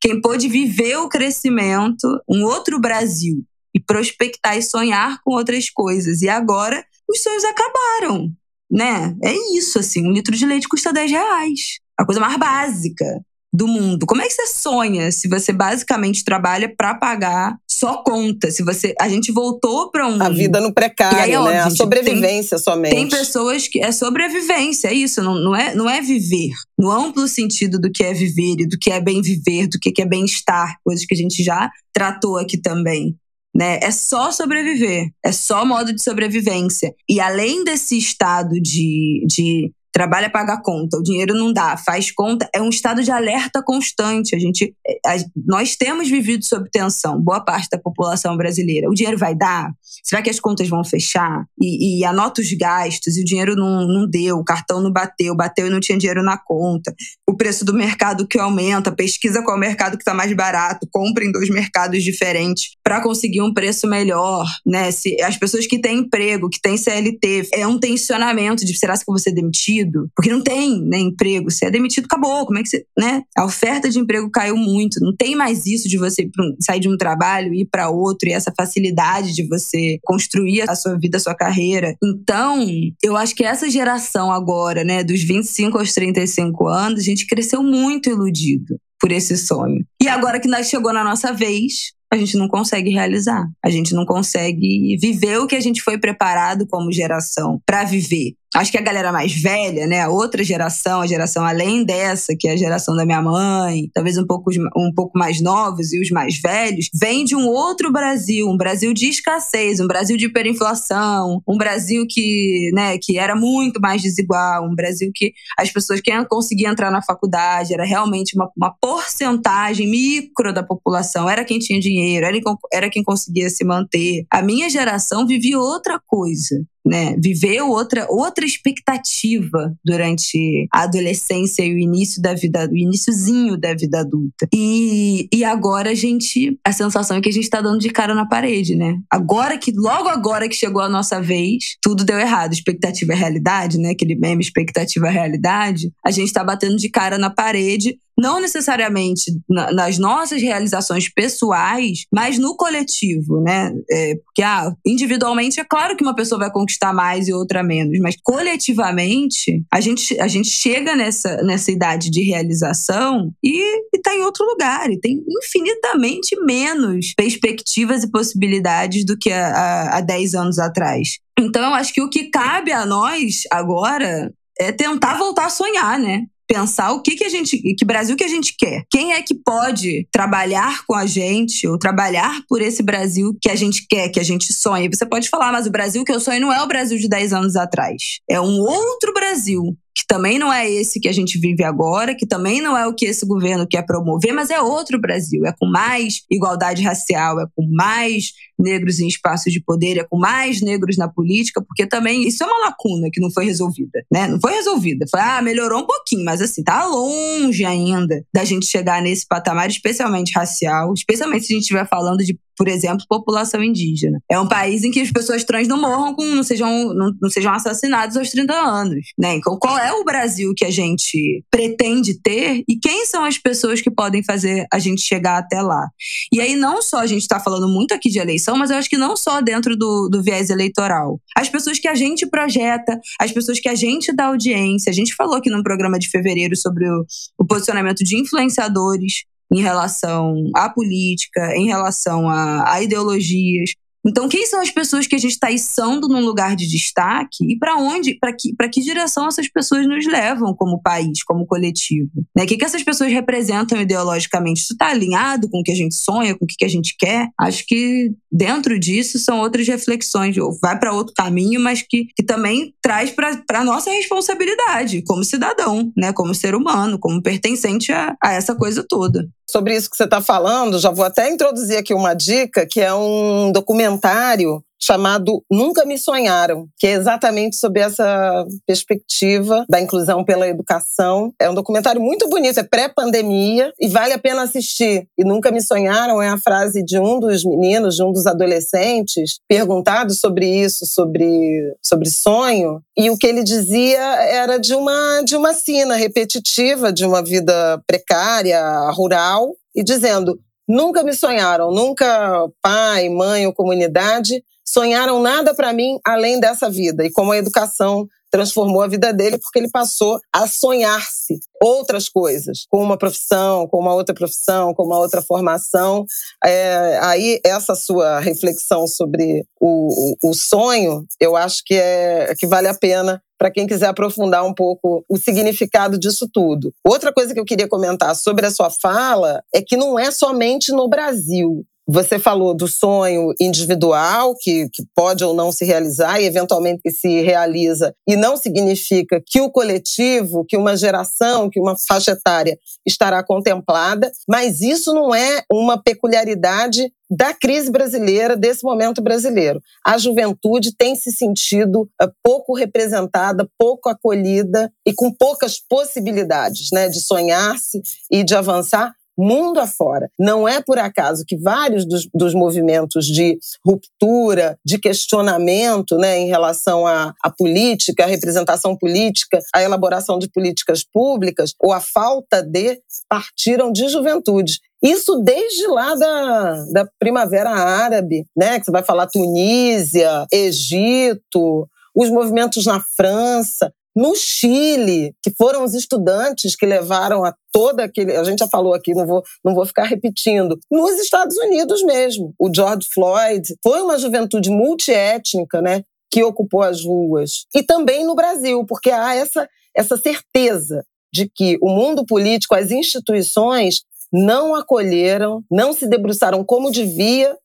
quem 0.00 0.20
pôde 0.20 0.48
viver 0.48 0.96
o 0.96 1.08
crescimento, 1.08 2.06
um 2.28 2.44
outro 2.44 2.80
Brasil, 2.80 3.44
e 3.74 3.80
prospectar 3.80 4.56
e 4.56 4.62
sonhar 4.62 5.20
com 5.24 5.32
outras 5.32 5.70
coisas. 5.70 6.22
E 6.22 6.28
agora 6.28 6.84
os 7.08 7.22
sonhos 7.22 7.44
acabaram, 7.44 8.30
né? 8.70 9.16
É 9.22 9.32
isso, 9.56 9.78
assim, 9.78 10.06
um 10.06 10.12
litro 10.12 10.36
de 10.36 10.46
leite 10.46 10.68
custa 10.68 10.92
10 10.92 11.10
reais. 11.10 11.60
A 11.98 12.04
coisa 12.04 12.20
mais 12.20 12.36
básica 12.36 13.04
do 13.52 13.68
mundo. 13.68 14.06
Como 14.06 14.22
é 14.22 14.26
que 14.26 14.32
você 14.32 14.46
sonha 14.46 15.12
se 15.12 15.28
você 15.28 15.52
basicamente 15.52 16.24
trabalha 16.24 16.74
para 16.74 16.94
pagar 16.94 17.56
só 17.82 18.00
conta? 18.04 18.48
Se 18.48 18.62
você 18.62 18.94
a 19.00 19.08
gente 19.08 19.32
voltou 19.32 19.90
para 19.90 20.06
um 20.06 20.22
a 20.22 20.28
vida 20.28 20.60
no 20.60 20.72
precário, 20.72 21.40
aí, 21.40 21.52
né? 21.52 21.62
a 21.62 21.70
sobrevivência 21.70 22.56
tem, 22.56 22.64
somente. 22.64 22.94
Tem 22.94 23.08
pessoas 23.08 23.66
que 23.66 23.80
é 23.80 23.90
sobrevivência, 23.90 24.86
é 24.86 24.94
isso, 24.94 25.20
não, 25.20 25.34
não 25.34 25.56
é 25.56 25.74
não 25.74 25.90
é 25.90 26.00
viver. 26.00 26.52
No 26.78 26.92
amplo 26.92 27.26
sentido 27.26 27.80
do 27.80 27.90
que 27.90 28.04
é 28.04 28.14
viver 28.14 28.60
e 28.60 28.68
do 28.68 28.78
que 28.78 28.92
é 28.92 29.00
bem 29.00 29.20
viver, 29.20 29.66
do 29.66 29.80
que 29.80 30.00
é 30.00 30.06
bem-estar, 30.06 30.76
coisas 30.84 31.04
que 31.04 31.12
a 31.12 31.16
gente 31.16 31.42
já 31.42 31.68
tratou 31.92 32.38
aqui 32.38 32.56
também. 32.56 33.16
Né? 33.54 33.80
É 33.82 33.90
só 33.90 34.30
sobreviver, 34.30 35.08
é 35.24 35.32
só 35.32 35.64
modo 35.66 35.92
de 35.92 36.02
sobrevivência. 36.02 36.94
E 37.08 37.20
além 37.20 37.64
desse 37.64 37.98
estado 37.98 38.54
de, 38.60 39.26
de 39.26 39.72
trabalha 39.92 40.30
paga 40.30 40.60
conta, 40.60 40.96
o 40.96 41.02
dinheiro 41.02 41.34
não 41.34 41.52
dá, 41.52 41.76
faz 41.76 42.10
conta, 42.10 42.48
é 42.54 42.60
um 42.60 42.70
estado 42.70 43.02
de 43.02 43.10
alerta 43.10 43.62
constante. 43.62 44.34
A 44.34 44.38
gente, 44.38 44.74
é, 44.86 44.98
a, 45.06 45.16
nós 45.46 45.76
temos 45.76 46.08
vivido 46.08 46.44
sob 46.44 46.68
tensão, 46.70 47.20
boa 47.20 47.40
parte 47.40 47.68
da 47.70 47.78
população 47.78 48.36
brasileira. 48.36 48.88
O 48.88 48.94
dinheiro 48.94 49.18
vai 49.18 49.34
dar? 49.34 49.70
Será 50.02 50.22
que 50.22 50.30
as 50.30 50.40
contas 50.40 50.68
vão 50.68 50.82
fechar? 50.82 51.44
E, 51.60 52.00
e 52.00 52.04
anota 52.04 52.40
os 52.40 52.52
gastos, 52.54 53.16
e 53.16 53.20
o 53.20 53.24
dinheiro 53.24 53.54
não, 53.54 53.86
não 53.86 54.08
deu, 54.08 54.38
o 54.38 54.44
cartão 54.44 54.80
não 54.80 54.90
bateu, 54.90 55.36
bateu 55.36 55.66
e 55.66 55.70
não 55.70 55.80
tinha 55.80 55.98
dinheiro 55.98 56.22
na 56.22 56.38
conta. 56.38 56.94
O 57.28 57.36
preço 57.36 57.64
do 57.64 57.74
mercado 57.74 58.26
que 58.26 58.38
aumenta, 58.38 58.90
pesquisa 58.90 59.42
qual 59.42 59.56
o 59.56 59.60
mercado 59.60 59.96
que 59.96 60.02
está 60.02 60.14
mais 60.14 60.32
barato, 60.34 60.88
compra 60.90 61.24
em 61.24 61.32
dois 61.32 61.50
mercados 61.50 62.02
diferentes 62.02 62.72
para 62.82 63.02
conseguir 63.02 63.42
um 63.42 63.52
preço 63.52 63.86
melhor, 63.86 64.46
né? 64.66 64.90
Se 64.90 65.20
as 65.22 65.36
pessoas 65.36 65.66
que 65.66 65.80
têm 65.80 65.98
emprego, 65.98 66.48
que 66.48 66.60
têm 66.60 66.76
CLT, 66.76 67.48
é 67.52 67.66
um 67.66 67.78
tensionamento 67.78 68.64
de 68.64 68.76
será 68.76 68.94
que 68.94 69.00
eu 69.00 69.12
vou 69.12 69.18
ser 69.18 69.32
demitido? 69.32 69.81
Demitido, 69.82 70.10
porque 70.14 70.30
não 70.30 70.42
tem 70.42 70.80
né, 70.82 70.98
emprego. 70.98 71.50
Você 71.50 71.66
é 71.66 71.70
demitido, 71.70 72.04
acabou. 72.04 72.46
Como 72.46 72.58
é 72.58 72.62
que 72.62 72.68
você. 72.68 72.84
Né? 72.98 73.22
A 73.36 73.44
oferta 73.44 73.88
de 73.88 73.98
emprego 73.98 74.30
caiu 74.30 74.56
muito. 74.56 75.00
Não 75.00 75.14
tem 75.14 75.34
mais 75.34 75.66
isso 75.66 75.88
de 75.88 75.98
você 75.98 76.28
sair 76.60 76.80
de 76.80 76.88
um 76.88 76.96
trabalho 76.96 77.52
e 77.52 77.62
ir 77.62 77.66
para 77.66 77.90
outro, 77.90 78.28
e 78.28 78.32
essa 78.32 78.52
facilidade 78.56 79.34
de 79.34 79.46
você 79.46 79.98
construir 80.02 80.62
a 80.62 80.74
sua 80.74 80.98
vida, 80.98 81.16
a 81.16 81.20
sua 81.20 81.34
carreira. 81.34 81.94
Então, 82.02 82.64
eu 83.02 83.16
acho 83.16 83.34
que 83.34 83.44
essa 83.44 83.68
geração 83.68 84.30
agora, 84.30 84.84
né, 84.84 85.02
dos 85.02 85.22
25 85.22 85.78
aos 85.78 85.92
35 85.92 86.66
anos, 86.66 87.00
a 87.00 87.04
gente 87.04 87.26
cresceu 87.26 87.62
muito 87.62 88.08
iludido 88.08 88.78
por 89.00 89.10
esse 89.10 89.36
sonho. 89.36 89.84
E 90.00 90.08
agora 90.08 90.38
que 90.38 90.48
nós 90.48 90.68
chegou 90.68 90.92
na 90.92 91.02
nossa 91.02 91.32
vez, 91.32 91.92
a 92.12 92.16
gente 92.16 92.36
não 92.36 92.46
consegue 92.46 92.90
realizar. 92.90 93.48
A 93.64 93.70
gente 93.70 93.94
não 93.94 94.04
consegue 94.04 94.96
viver 95.00 95.38
o 95.38 95.46
que 95.46 95.56
a 95.56 95.60
gente 95.60 95.82
foi 95.82 95.98
preparado 95.98 96.66
como 96.68 96.92
geração 96.92 97.60
para 97.66 97.84
viver 97.84 98.34
acho 98.54 98.70
que 98.70 98.78
a 98.78 98.82
galera 98.82 99.12
mais 99.12 99.32
velha, 99.32 99.86
né, 99.86 100.00
a 100.02 100.08
outra 100.08 100.44
geração, 100.44 101.00
a 101.00 101.06
geração 101.06 101.44
além 101.44 101.84
dessa, 101.84 102.34
que 102.38 102.48
é 102.48 102.52
a 102.52 102.56
geração 102.56 102.94
da 102.94 103.06
minha 103.06 103.22
mãe, 103.22 103.90
talvez 103.94 104.18
um 104.18 104.26
pouco, 104.26 104.50
um 104.76 104.92
pouco 104.94 105.18
mais 105.18 105.40
novos 105.40 105.92
e 105.92 106.00
os 106.00 106.10
mais 106.10 106.38
velhos, 106.40 106.88
vem 106.94 107.24
de 107.24 107.34
um 107.34 107.46
outro 107.46 107.90
Brasil, 107.90 108.48
um 108.48 108.56
Brasil 108.56 108.92
de 108.92 109.08
escassez, 109.08 109.80
um 109.80 109.86
Brasil 109.86 110.16
de 110.16 110.26
hiperinflação, 110.26 111.40
um 111.48 111.56
Brasil 111.56 112.04
que, 112.08 112.70
né, 112.74 112.98
que 112.98 113.18
era 113.18 113.34
muito 113.34 113.80
mais 113.80 114.02
desigual, 114.02 114.66
um 114.66 114.74
Brasil 114.74 115.10
que 115.14 115.32
as 115.58 115.70
pessoas 115.70 116.00
que 116.00 116.12
conseguiam 116.26 116.72
entrar 116.72 116.90
na 116.90 117.02
faculdade 117.02 117.72
era 117.72 117.84
realmente 117.84 118.36
uma, 118.36 118.50
uma 118.56 118.74
porcentagem 118.80 119.88
micro 119.88 120.52
da 120.52 120.62
população, 120.62 121.28
era 121.28 121.44
quem 121.44 121.58
tinha 121.58 121.80
dinheiro, 121.80 122.26
era, 122.26 122.38
era 122.72 122.90
quem 122.90 123.02
conseguia 123.02 123.48
se 123.48 123.64
manter. 123.64 124.26
A 124.30 124.42
minha 124.42 124.68
geração 124.68 125.26
vivia 125.26 125.58
outra 125.58 125.98
coisa 126.06 126.62
né, 126.84 127.14
viveu 127.18 127.70
outra, 127.70 128.06
outra 128.08 128.44
expectativa 128.44 129.74
durante 129.84 130.66
a 130.72 130.82
adolescência 130.82 131.62
e 131.64 131.74
o 131.74 131.78
início 131.78 132.20
da 132.20 132.34
vida, 132.34 132.68
o 132.70 132.76
iníciozinho 132.76 133.56
da 133.56 133.74
vida 133.74 134.00
adulta. 134.00 134.48
E, 134.52 135.28
e 135.32 135.44
agora 135.44 135.90
a 135.90 135.94
gente, 135.94 136.58
a 136.64 136.72
sensação 136.72 137.16
é 137.16 137.20
que 137.20 137.28
a 137.28 137.32
gente 137.32 137.48
tá 137.48 137.60
dando 137.60 137.78
de 137.78 137.90
cara 137.90 138.14
na 138.14 138.26
parede, 138.26 138.74
né? 138.74 138.98
Agora 139.10 139.56
que, 139.56 139.72
logo 139.72 140.08
agora 140.08 140.48
que 140.48 140.54
chegou 140.54 140.82
a 140.82 140.88
nossa 140.88 141.20
vez, 141.20 141.76
tudo 141.80 142.04
deu 142.04 142.18
errado. 142.18 142.52
Expectativa 142.52 143.12
é 143.12 143.16
realidade, 143.16 143.78
né? 143.78 143.90
Aquele 143.90 144.14
meme 144.14 144.42
expectativa 144.42 145.08
é 145.08 145.10
realidade. 145.10 145.92
A 146.04 146.10
gente 146.10 146.32
tá 146.32 146.42
batendo 146.42 146.76
de 146.76 146.88
cara 146.88 147.16
na 147.18 147.30
parede 147.30 147.96
não 148.22 148.40
necessariamente 148.40 149.32
na, 149.48 149.72
nas 149.72 149.98
nossas 149.98 150.40
realizações 150.40 151.12
pessoais, 151.12 152.06
mas 152.14 152.38
no 152.38 152.56
coletivo, 152.56 153.42
né? 153.42 153.72
É, 153.90 154.14
porque 154.24 154.42
ah, 154.42 154.72
individualmente 154.86 155.58
é 155.58 155.64
claro 155.64 155.96
que 155.96 156.04
uma 156.04 156.14
pessoa 156.14 156.38
vai 156.38 156.50
conquistar 156.52 156.92
mais 156.92 157.26
e 157.26 157.32
outra 157.32 157.64
menos, 157.64 157.98
mas 157.98 158.14
coletivamente 158.22 159.64
a 159.72 159.80
gente, 159.80 160.18
a 160.20 160.28
gente 160.28 160.48
chega 160.48 160.94
nessa, 160.94 161.42
nessa 161.42 161.72
idade 161.72 162.10
de 162.10 162.22
realização 162.22 163.32
e 163.42 163.82
está 163.92 164.14
em 164.14 164.22
outro 164.22 164.46
lugar 164.46 164.88
e 164.90 165.00
tem 165.00 165.20
infinitamente 165.28 166.36
menos 166.44 167.12
perspectivas 167.16 168.04
e 168.04 168.10
possibilidades 168.10 169.04
do 169.04 169.18
que 169.18 169.32
há, 169.32 169.96
há 169.96 170.00
10 170.00 170.34
anos 170.34 170.58
atrás. 170.60 171.18
Então, 171.38 171.62
eu 171.62 171.74
acho 171.74 171.92
que 171.92 172.00
o 172.00 172.08
que 172.08 172.30
cabe 172.30 172.70
a 172.70 172.86
nós 172.86 173.42
agora 173.50 174.32
é 174.58 174.70
tentar 174.70 175.18
voltar 175.18 175.46
a 175.46 175.50
sonhar, 175.50 175.98
né? 175.98 176.22
Pensar 176.52 176.92
o 176.92 177.00
que, 177.00 177.16
que 177.16 177.24
a 177.24 177.30
gente, 177.30 177.56
que 177.56 177.84
Brasil 177.84 178.14
que 178.14 178.24
a 178.24 178.28
gente 178.28 178.54
quer. 178.58 178.84
Quem 178.90 179.14
é 179.14 179.22
que 179.22 179.34
pode 179.34 180.06
trabalhar 180.12 180.84
com 180.86 180.94
a 180.94 181.06
gente 181.06 181.66
ou 181.66 181.78
trabalhar 181.78 182.42
por 182.46 182.60
esse 182.60 182.82
Brasil 182.82 183.34
que 183.40 183.50
a 183.50 183.56
gente 183.56 183.86
quer, 183.88 184.10
que 184.10 184.20
a 184.20 184.22
gente 184.22 184.52
sonha? 184.52 184.88
Você 184.92 185.06
pode 185.06 185.30
falar, 185.30 185.50
mas 185.50 185.66
o 185.66 185.70
Brasil 185.70 186.04
que 186.04 186.12
eu 186.12 186.20
sonho 186.20 186.42
não 186.42 186.52
é 186.52 186.62
o 186.62 186.68
Brasil 186.68 186.98
de 186.98 187.08
10 187.08 187.32
anos 187.32 187.56
atrás. 187.56 188.20
É 188.28 188.38
um 188.38 188.60
outro 188.60 189.14
Brasil 189.14 189.74
que 189.94 190.06
também 190.06 190.38
não 190.38 190.52
é 190.52 190.70
esse 190.70 190.98
que 190.98 191.08
a 191.08 191.12
gente 191.12 191.38
vive 191.38 191.62
agora, 191.62 192.14
que 192.14 192.26
também 192.26 192.60
não 192.60 192.76
é 192.76 192.86
o 192.86 192.94
que 192.94 193.04
esse 193.04 193.26
governo 193.26 193.66
quer 193.66 193.82
promover, 193.84 194.32
mas 194.32 194.50
é 194.50 194.60
outro 194.60 194.98
Brasil. 194.98 195.44
É 195.44 195.52
com 195.58 195.66
mais 195.66 196.22
igualdade 196.30 196.82
racial, 196.82 197.40
é 197.40 197.46
com 197.54 197.66
mais 197.70 198.32
negros 198.58 199.00
em 199.00 199.06
espaços 199.06 199.52
de 199.52 199.62
poder, 199.62 199.98
é 199.98 200.04
com 200.04 200.18
mais 200.18 200.62
negros 200.62 200.96
na 200.96 201.08
política, 201.08 201.62
porque 201.62 201.86
também 201.86 202.26
isso 202.26 202.42
é 202.42 202.46
uma 202.46 202.66
lacuna 202.66 203.08
que 203.12 203.20
não 203.20 203.30
foi 203.30 203.44
resolvida, 203.44 204.04
né? 204.10 204.28
Não 204.28 204.40
foi 204.40 204.52
resolvida. 204.52 205.04
Foi, 205.10 205.20
ah, 205.20 205.42
melhorou 205.42 205.80
um 205.80 205.86
pouquinho, 205.86 206.24
mas 206.24 206.40
assim, 206.40 206.62
tá 206.62 206.86
longe 206.86 207.64
ainda 207.64 208.24
da 208.32 208.44
gente 208.44 208.66
chegar 208.66 209.02
nesse 209.02 209.26
patamar, 209.26 209.68
especialmente 209.68 210.32
racial, 210.34 210.94
especialmente 210.94 211.44
se 211.44 211.52
a 211.52 211.56
gente 211.56 211.62
estiver 211.62 211.86
falando 211.88 212.24
de 212.24 212.38
por 212.56 212.68
exemplo, 212.68 213.04
população 213.08 213.62
indígena. 213.62 214.18
É 214.30 214.38
um 214.38 214.48
país 214.48 214.84
em 214.84 214.90
que 214.90 215.00
as 215.00 215.10
pessoas 215.10 215.44
trans 215.44 215.68
não 215.68 215.80
morram 215.80 216.14
com, 216.14 216.24
não 216.24 216.42
sejam, 216.42 216.92
não, 216.94 217.12
não 217.20 217.30
sejam 217.30 217.52
assassinadas 217.52 218.16
aos 218.16 218.30
30 218.30 218.52
anos, 218.52 219.04
né? 219.18 219.36
Então, 219.36 219.58
qual 219.58 219.78
é 219.78 219.92
o 219.92 220.04
Brasil 220.04 220.52
que 220.56 220.64
a 220.64 220.70
gente 220.70 221.44
pretende 221.50 222.20
ter 222.20 222.62
e 222.68 222.78
quem 222.78 223.06
são 223.06 223.24
as 223.24 223.38
pessoas 223.38 223.80
que 223.80 223.90
podem 223.90 224.22
fazer 224.22 224.66
a 224.72 224.78
gente 224.78 225.02
chegar 225.02 225.38
até 225.38 225.60
lá? 225.60 225.88
E 226.32 226.40
aí, 226.40 226.56
não 226.56 226.82
só 226.82 226.98
a 226.98 227.06
gente 227.06 227.22
está 227.22 227.40
falando 227.40 227.68
muito 227.68 227.92
aqui 227.92 228.08
de 228.08 228.18
eleição, 228.18 228.56
mas 228.56 228.70
eu 228.70 228.76
acho 228.76 228.88
que 228.88 228.98
não 228.98 229.16
só 229.16 229.40
dentro 229.40 229.76
do, 229.76 230.08
do 230.08 230.22
viés 230.22 230.50
eleitoral. 230.50 231.20
As 231.36 231.48
pessoas 231.48 231.78
que 231.78 231.88
a 231.88 231.94
gente 231.94 232.26
projeta, 232.26 232.98
as 233.20 233.32
pessoas 233.32 233.60
que 233.60 233.68
a 233.68 233.74
gente 233.74 234.12
dá 234.14 234.26
audiência. 234.26 234.90
A 234.90 234.94
gente 234.94 235.14
falou 235.14 235.36
aqui 235.36 235.50
num 235.50 235.62
programa 235.62 235.98
de 235.98 236.08
fevereiro 236.08 236.56
sobre 236.56 236.88
o, 236.88 237.04
o 237.38 237.44
posicionamento 237.44 238.04
de 238.04 238.16
influenciadores 238.16 239.24
em 239.52 239.60
relação 239.60 240.34
à 240.54 240.68
política, 240.68 241.54
em 241.56 241.66
relação 241.66 242.28
a, 242.28 242.72
a 242.72 242.82
ideologias. 242.82 243.70
Então, 244.04 244.28
quem 244.28 244.44
são 244.46 244.60
as 244.60 244.70
pessoas 244.70 245.06
que 245.06 245.14
a 245.14 245.18
gente 245.18 245.32
está 245.32 245.50
içando 245.50 246.08
num 246.08 246.24
lugar 246.24 246.56
de 246.56 246.66
destaque 246.66 247.44
e 247.48 247.56
para 247.56 247.76
onde, 247.76 248.18
para 248.18 248.32
que, 248.32 248.52
que 248.72 248.80
direção 248.80 249.28
essas 249.28 249.48
pessoas 249.48 249.86
nos 249.86 250.04
levam 250.06 250.54
como 250.54 250.82
país, 250.82 251.22
como 251.22 251.46
coletivo? 251.46 252.10
Né? 252.36 252.42
O 252.42 252.46
que, 252.46 252.56
que 252.56 252.64
essas 252.64 252.82
pessoas 252.82 253.12
representam 253.12 253.80
ideologicamente? 253.80 254.60
Isso 254.60 254.72
está 254.72 254.88
alinhado 254.88 255.48
com 255.48 255.60
o 255.60 255.62
que 255.62 255.70
a 255.70 255.76
gente 255.76 255.94
sonha, 255.94 256.36
com 256.36 256.44
o 256.44 256.48
que, 256.48 256.56
que 256.58 256.64
a 256.64 256.68
gente 256.68 256.96
quer? 256.98 257.28
Acho 257.38 257.64
que 257.64 258.10
dentro 258.30 258.78
disso 258.78 259.20
são 259.20 259.38
outras 259.38 259.68
reflexões, 259.68 260.36
ou 260.36 260.58
vai 260.60 260.76
para 260.76 260.92
outro 260.92 261.14
caminho, 261.14 261.60
mas 261.60 261.82
que, 261.82 262.06
que 262.16 262.24
também 262.24 262.74
traz 262.82 263.10
para 263.10 263.40
a 263.54 263.64
nossa 263.64 263.90
responsabilidade 263.90 265.02
como 265.02 265.22
cidadão, 265.22 265.92
né? 265.96 266.12
como 266.12 266.34
ser 266.34 266.56
humano, 266.56 266.98
como 266.98 267.22
pertencente 267.22 267.92
a, 267.92 268.16
a 268.20 268.32
essa 268.32 268.54
coisa 268.56 268.84
toda 268.88 269.28
sobre 269.50 269.74
isso 269.74 269.90
que 269.90 269.96
você 269.96 270.04
está 270.04 270.20
falando, 270.20 270.78
já 270.78 270.90
vou 270.90 271.04
até 271.04 271.30
introduzir 271.30 271.78
aqui 271.78 271.92
uma 271.92 272.14
dica, 272.14 272.66
que 272.66 272.80
é 272.80 272.92
um 272.94 273.52
documentário 273.52 274.62
chamado 274.82 275.44
Nunca 275.50 275.84
Me 275.84 275.96
Sonharam, 275.96 276.66
que 276.76 276.86
é 276.88 276.92
exatamente 276.92 277.56
sobre 277.56 277.80
essa 277.80 278.44
perspectiva 278.66 279.64
da 279.70 279.80
inclusão 279.80 280.24
pela 280.24 280.48
educação. 280.48 281.32
É 281.40 281.48
um 281.48 281.54
documentário 281.54 282.00
muito 282.00 282.28
bonito, 282.28 282.58
é 282.58 282.64
pré-pandemia 282.64 283.72
e 283.80 283.88
vale 283.88 284.12
a 284.12 284.18
pena 284.18 284.42
assistir. 284.42 285.06
E 285.16 285.24
Nunca 285.24 285.52
Me 285.52 285.62
Sonharam 285.62 286.20
é 286.20 286.28
a 286.28 286.38
frase 286.38 286.84
de 286.84 286.98
um 286.98 287.20
dos 287.20 287.44
meninos, 287.44 287.94
de 287.94 288.02
um 288.02 288.12
dos 288.12 288.26
adolescentes, 288.26 289.38
perguntado 289.48 290.12
sobre 290.14 290.46
isso, 290.46 290.84
sobre, 290.86 291.76
sobre 291.82 292.10
sonho, 292.10 292.80
e 292.96 293.08
o 293.08 293.16
que 293.16 293.26
ele 293.26 293.44
dizia 293.44 294.00
era 294.00 294.58
de 294.58 294.74
uma, 294.74 295.22
de 295.24 295.36
uma 295.36 295.54
sina 295.54 295.94
repetitiva, 295.94 296.92
de 296.92 297.04
uma 297.04 297.22
vida 297.22 297.80
precária, 297.86 298.60
rural, 298.90 299.52
e 299.74 299.82
dizendo: 299.82 300.38
Nunca 300.68 301.02
me 301.02 301.12
sonharam, 301.12 301.70
nunca 301.70 302.48
pai, 302.62 303.08
mãe 303.08 303.46
ou 303.46 303.52
comunidade 303.52 304.42
sonharam 304.72 305.20
nada 305.20 305.54
para 305.54 305.72
mim 305.72 305.98
além 306.04 306.40
dessa 306.40 306.70
vida. 306.70 307.04
E 307.04 307.10
como 307.10 307.32
a 307.32 307.36
educação 307.36 308.08
transformou 308.32 308.80
a 308.80 308.88
vida 308.88 309.12
dele, 309.12 309.36
porque 309.36 309.58
ele 309.58 309.70
passou 309.70 310.18
a 310.34 310.48
sonhar-se 310.48 311.38
outras 311.62 312.08
coisas, 312.08 312.64
com 312.70 312.82
uma 312.82 312.96
profissão, 312.96 313.68
com 313.68 313.78
uma 313.78 313.92
outra 313.92 314.14
profissão, 314.14 314.72
com 314.72 314.84
uma 314.84 314.98
outra 314.98 315.20
formação. 315.20 316.06
É, 316.42 316.98
aí, 317.02 317.38
essa 317.44 317.74
sua 317.74 318.20
reflexão 318.20 318.86
sobre 318.86 319.44
o, 319.60 320.14
o, 320.24 320.30
o 320.30 320.34
sonho, 320.34 321.04
eu 321.20 321.36
acho 321.36 321.62
que, 321.64 321.74
é, 321.74 322.34
que 322.38 322.46
vale 322.46 322.68
a 322.68 322.74
pena 322.74 323.22
para 323.38 323.50
quem 323.50 323.66
quiser 323.66 323.88
aprofundar 323.88 324.46
um 324.46 324.54
pouco 324.54 325.04
o 325.08 325.18
significado 325.18 325.98
disso 325.98 326.26
tudo. 326.32 326.72
Outra 326.86 327.12
coisa 327.12 327.34
que 327.34 327.40
eu 327.40 327.44
queria 327.44 327.68
comentar 327.68 328.16
sobre 328.16 328.46
a 328.46 328.50
sua 328.50 328.70
fala 328.70 329.42
é 329.54 329.60
que 329.60 329.76
não 329.76 329.98
é 329.98 330.10
somente 330.10 330.72
no 330.72 330.88
Brasil. 330.88 331.66
Você 331.88 332.18
falou 332.18 332.54
do 332.54 332.68
sonho 332.68 333.34
individual, 333.40 334.34
que, 334.40 334.68
que, 334.72 334.84
pode 334.94 335.24
ou 335.24 335.34
não 335.34 335.50
se 335.50 335.64
realizar 335.64 336.20
e 336.20 336.26
eventualmente 336.26 336.88
se 336.90 337.20
realiza, 337.22 337.92
e 338.08 338.14
não 338.14 338.36
significa 338.36 339.20
que 339.26 339.40
o 339.40 339.50
coletivo, 339.50 340.44
que 340.48 340.56
uma 340.56 340.76
geração, 340.76 341.50
que 341.50 341.58
uma 341.58 341.74
faixa 341.88 342.12
etária 342.12 342.56
estará 342.86 343.22
contemplada, 343.24 344.12
mas 344.28 344.60
isso 344.60 344.94
não 344.94 345.12
é 345.12 345.42
uma 345.50 345.76
peculiaridade 345.76 346.92
da 347.10 347.34
crise 347.34 347.70
brasileira, 347.70 348.36
desse 348.36 348.64
momento 348.64 349.02
brasileiro. 349.02 349.60
A 349.84 349.98
juventude 349.98 350.74
tem 350.74 350.96
se 350.96 351.12
sentido 351.12 351.86
eh, 352.00 352.08
pouco 352.22 352.54
representada, 352.54 353.46
pouco 353.58 353.90
acolhida 353.90 354.72
e 354.86 354.94
com 354.94 355.12
poucas 355.12 355.58
possibilidades 355.58 356.68
né, 356.72 356.88
de 356.88 357.02
sonhar-se 357.02 357.82
e 358.10 358.24
de 358.24 358.34
avançar 358.34 358.94
mundo 359.16 359.58
afora. 359.58 360.08
Não 360.18 360.48
é 360.48 360.60
por 360.60 360.78
acaso 360.78 361.24
que 361.26 361.36
vários 361.36 361.86
dos, 361.86 362.08
dos 362.14 362.34
movimentos 362.34 363.06
de 363.06 363.38
ruptura, 363.64 364.58
de 364.64 364.78
questionamento 364.78 365.96
né, 365.96 366.18
em 366.18 366.28
relação 366.28 366.86
à, 366.86 367.14
à 367.22 367.30
política, 367.30 368.04
à 368.04 368.06
representação 368.06 368.76
política, 368.76 369.38
à 369.54 369.62
elaboração 369.62 370.18
de 370.18 370.30
políticas 370.30 370.84
públicas, 370.84 371.52
ou 371.60 371.72
a 371.72 371.80
falta 371.80 372.42
de, 372.42 372.78
partiram 373.08 373.70
de 373.72 373.88
juventude. 373.88 374.58
Isso 374.82 375.22
desde 375.22 375.66
lá 375.68 375.94
da, 375.94 376.64
da 376.72 376.88
Primavera 376.98 377.50
Árabe, 377.50 378.24
né? 378.36 378.58
Que 378.58 378.64
você 378.64 378.72
vai 378.72 378.82
falar 378.82 379.06
Tunísia, 379.06 380.26
Egito, 380.32 381.68
os 381.94 382.10
movimentos 382.10 382.66
na 382.66 382.80
França. 382.96 383.72
No 383.94 384.14
Chile, 384.16 385.14
que 385.22 385.30
foram 385.36 385.64
os 385.64 385.74
estudantes 385.74 386.56
que 386.56 386.64
levaram 386.64 387.24
a 387.24 387.34
toda 387.52 387.84
aquele. 387.84 388.16
A 388.16 388.24
gente 388.24 388.38
já 388.38 388.48
falou 388.48 388.72
aqui, 388.74 388.94
não 388.94 389.06
vou, 389.06 389.22
não 389.44 389.54
vou 389.54 389.66
ficar 389.66 389.84
repetindo. 389.84 390.58
Nos 390.70 390.98
Estados 390.98 391.36
Unidos 391.36 391.82
mesmo. 391.82 392.34
O 392.38 392.50
George 392.54 392.88
Floyd 392.92 393.42
foi 393.62 393.82
uma 393.82 393.98
juventude 393.98 394.50
multiétnica, 394.50 395.60
né? 395.60 395.82
Que 396.10 396.22
ocupou 396.22 396.62
as 396.62 396.84
ruas. 396.84 397.46
E 397.54 397.62
também 397.62 398.04
no 398.04 398.14
Brasil, 398.14 398.64
porque 398.66 398.90
há 398.90 399.14
essa, 399.14 399.48
essa 399.76 399.96
certeza 399.96 400.84
de 401.12 401.28
que 401.28 401.58
o 401.60 401.68
mundo 401.68 402.06
político, 402.06 402.54
as 402.54 402.70
instituições, 402.70 403.82
não 404.12 404.54
acolheram, 404.54 405.42
não 405.50 405.72
se 405.72 405.86
debruçaram 405.86 406.44
como 406.44 406.70
devia 406.70 407.36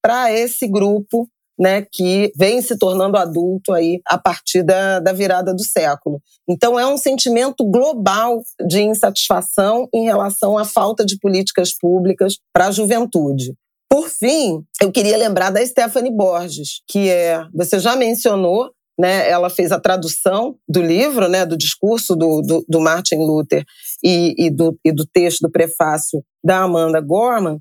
para 0.00 0.32
esse 0.32 0.68
grupo 0.68 1.28
né, 1.58 1.86
que 1.90 2.32
vem 2.36 2.60
se 2.60 2.78
tornando 2.78 3.16
adulto 3.16 3.72
aí 3.72 4.00
a 4.06 4.18
partir 4.18 4.62
da, 4.62 5.00
da 5.00 5.12
virada 5.12 5.54
do 5.54 5.64
século. 5.64 6.20
Então 6.48 6.78
é 6.78 6.86
um 6.86 6.98
sentimento 6.98 7.64
global 7.64 8.42
de 8.66 8.82
insatisfação 8.82 9.88
em 9.94 10.04
relação 10.04 10.58
à 10.58 10.64
falta 10.64 11.04
de 11.04 11.18
políticas 11.18 11.76
públicas 11.76 12.34
para 12.52 12.68
a 12.68 12.70
juventude. 12.70 13.54
Por 13.88 14.08
fim, 14.08 14.62
eu 14.82 14.90
queria 14.90 15.16
lembrar 15.16 15.50
da 15.50 15.64
Stephanie 15.64 16.14
Borges, 16.14 16.82
que 16.88 17.08
é, 17.08 17.42
você 17.54 17.78
já 17.78 17.96
mencionou, 17.96 18.70
né, 18.98 19.28
ela 19.28 19.48
fez 19.48 19.72
a 19.72 19.80
tradução 19.80 20.56
do 20.68 20.82
livro, 20.82 21.28
né, 21.28 21.46
do 21.46 21.56
discurso 21.56 22.16
do, 22.16 22.42
do, 22.42 22.64
do 22.68 22.80
Martin 22.80 23.16
Luther 23.16 23.64
e, 24.02 24.34
e, 24.46 24.50
do, 24.50 24.78
e 24.84 24.92
do 24.92 25.06
texto 25.06 25.40
do 25.42 25.50
prefácio 25.50 26.22
da 26.42 26.62
Amanda 26.62 27.00
Gorman, 27.00 27.60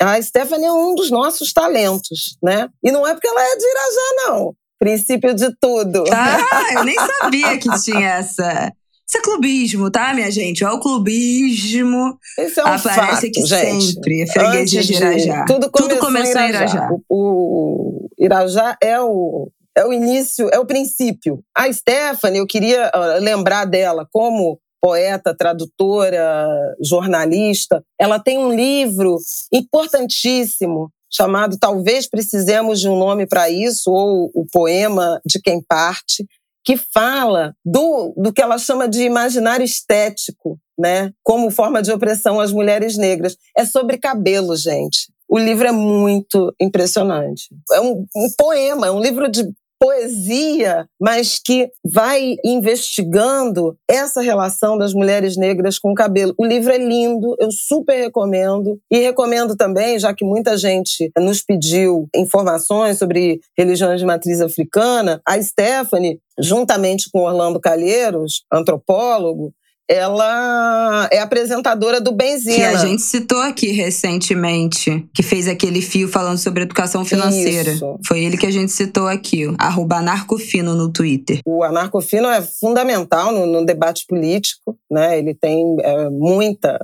a 0.00 0.20
Stephanie 0.20 0.66
é 0.66 0.72
um 0.72 0.94
dos 0.94 1.10
nossos 1.10 1.52
talentos, 1.52 2.36
né? 2.42 2.68
E 2.82 2.90
não 2.90 3.06
é 3.06 3.14
porque 3.14 3.28
ela 3.28 3.42
é 3.42 3.56
de 3.56 3.64
Irajá, 3.64 4.28
não. 4.28 4.54
Princípio 4.78 5.34
de 5.34 5.54
tudo. 5.60 6.04
Ah, 6.12 6.74
eu 6.74 6.84
nem 6.84 6.96
sabia 6.96 7.58
que 7.58 7.70
tinha 7.82 8.08
essa 8.16 8.72
Isso 9.08 9.18
é 9.18 9.20
clubismo, 9.20 9.90
tá, 9.90 10.12
minha 10.12 10.30
gente? 10.30 10.64
É 10.64 10.70
o 10.70 10.80
clubismo. 10.80 12.18
Isso 12.38 12.60
é 12.60 12.64
um 12.64 12.66
Aparece 12.66 13.00
fato, 13.00 13.26
aqui 13.26 13.46
gente. 13.46 13.94
sempre. 13.94 14.26
Freguesia 14.30 14.82
de 14.82 14.94
Irajá. 14.94 15.44
Tudo 15.46 15.70
começou, 15.70 15.88
Tudo 15.88 16.00
começou 16.00 16.40
em 16.40 16.44
em 16.44 16.48
Irajá. 16.48 16.88
O, 17.08 17.08
o 17.08 18.08
Irajá 18.18 18.76
é 18.82 19.00
o, 19.00 19.48
é 19.76 19.84
o 19.86 19.92
início, 19.92 20.48
é 20.52 20.58
o 20.58 20.66
princípio. 20.66 21.42
A 21.56 21.72
Stephanie, 21.72 22.40
eu 22.40 22.46
queria 22.46 22.90
lembrar 23.20 23.64
dela 23.64 24.06
como 24.12 24.58
poeta, 24.84 25.34
tradutora, 25.34 26.46
jornalista. 26.78 27.82
Ela 27.98 28.18
tem 28.18 28.36
um 28.36 28.54
livro 28.54 29.16
importantíssimo 29.50 30.90
chamado 31.10 31.56
Talvez 31.58 32.06
Precisemos 32.06 32.80
de 32.80 32.88
um 32.90 32.98
Nome 32.98 33.26
para 33.26 33.48
Isso, 33.48 33.90
ou 33.90 34.30
o 34.34 34.44
poema 34.52 35.18
de 35.24 35.40
quem 35.40 35.62
parte, 35.66 36.26
que 36.62 36.76
fala 36.76 37.54
do, 37.64 38.12
do 38.14 38.30
que 38.30 38.42
ela 38.42 38.58
chama 38.58 38.86
de 38.86 39.04
imaginário 39.04 39.64
estético, 39.64 40.58
né? 40.78 41.12
como 41.22 41.50
forma 41.50 41.80
de 41.80 41.90
opressão 41.90 42.38
às 42.38 42.52
mulheres 42.52 42.98
negras. 42.98 43.38
É 43.56 43.64
sobre 43.64 43.96
cabelo, 43.96 44.54
gente. 44.54 45.10
O 45.26 45.38
livro 45.38 45.66
é 45.66 45.72
muito 45.72 46.54
impressionante. 46.60 47.48
É 47.72 47.80
um, 47.80 48.04
um 48.14 48.28
poema, 48.36 48.88
é 48.88 48.90
um 48.90 49.00
livro 49.00 49.30
de 49.30 49.50
poesia, 49.84 50.88
mas 50.98 51.38
que 51.38 51.68
vai 51.84 52.36
investigando 52.42 53.76
essa 53.86 54.22
relação 54.22 54.78
das 54.78 54.94
mulheres 54.94 55.36
negras 55.36 55.78
com 55.78 55.92
o 55.92 55.94
cabelo. 55.94 56.32
O 56.38 56.46
livro 56.46 56.72
é 56.72 56.78
lindo, 56.78 57.36
eu 57.38 57.50
super 57.52 58.00
recomendo. 58.00 58.78
E 58.90 58.96
recomendo 58.96 59.54
também, 59.54 59.98
já 59.98 60.14
que 60.14 60.24
muita 60.24 60.56
gente 60.56 61.12
nos 61.18 61.42
pediu 61.42 62.08
informações 62.16 62.96
sobre 62.98 63.40
religiões 63.58 64.00
de 64.00 64.06
matriz 64.06 64.40
africana, 64.40 65.20
a 65.28 65.40
Stephanie, 65.42 66.18
juntamente 66.38 67.10
com 67.12 67.20
Orlando 67.20 67.60
Calheiros, 67.60 68.42
antropólogo, 68.50 69.52
ela 69.88 71.08
é 71.12 71.18
apresentadora 71.18 72.00
do 72.00 72.12
Benzina. 72.12 72.56
Que 72.56 72.62
a 72.62 72.76
gente 72.76 73.02
citou 73.02 73.40
aqui 73.40 73.72
recentemente, 73.72 75.06
que 75.14 75.22
fez 75.22 75.46
aquele 75.46 75.82
fio 75.82 76.08
falando 76.08 76.38
sobre 76.38 76.62
educação 76.62 77.04
financeira. 77.04 77.72
Isso. 77.72 77.98
Foi 78.06 78.24
ele 78.24 78.36
que 78.36 78.46
a 78.46 78.50
gente 78.50 78.72
citou 78.72 79.06
aqui, 79.06 79.44
arroba 79.58 79.96
anarcofino 79.96 80.74
no 80.74 80.90
Twitter. 80.90 81.40
O 81.46 81.62
anarcofino 81.62 82.28
é 82.28 82.40
fundamental 82.40 83.32
no, 83.32 83.46
no 83.46 83.64
debate 83.64 84.04
político, 84.08 84.78
né? 84.90 85.18
Ele 85.18 85.34
tem 85.34 85.76
é, 85.80 86.08
muita 86.10 86.78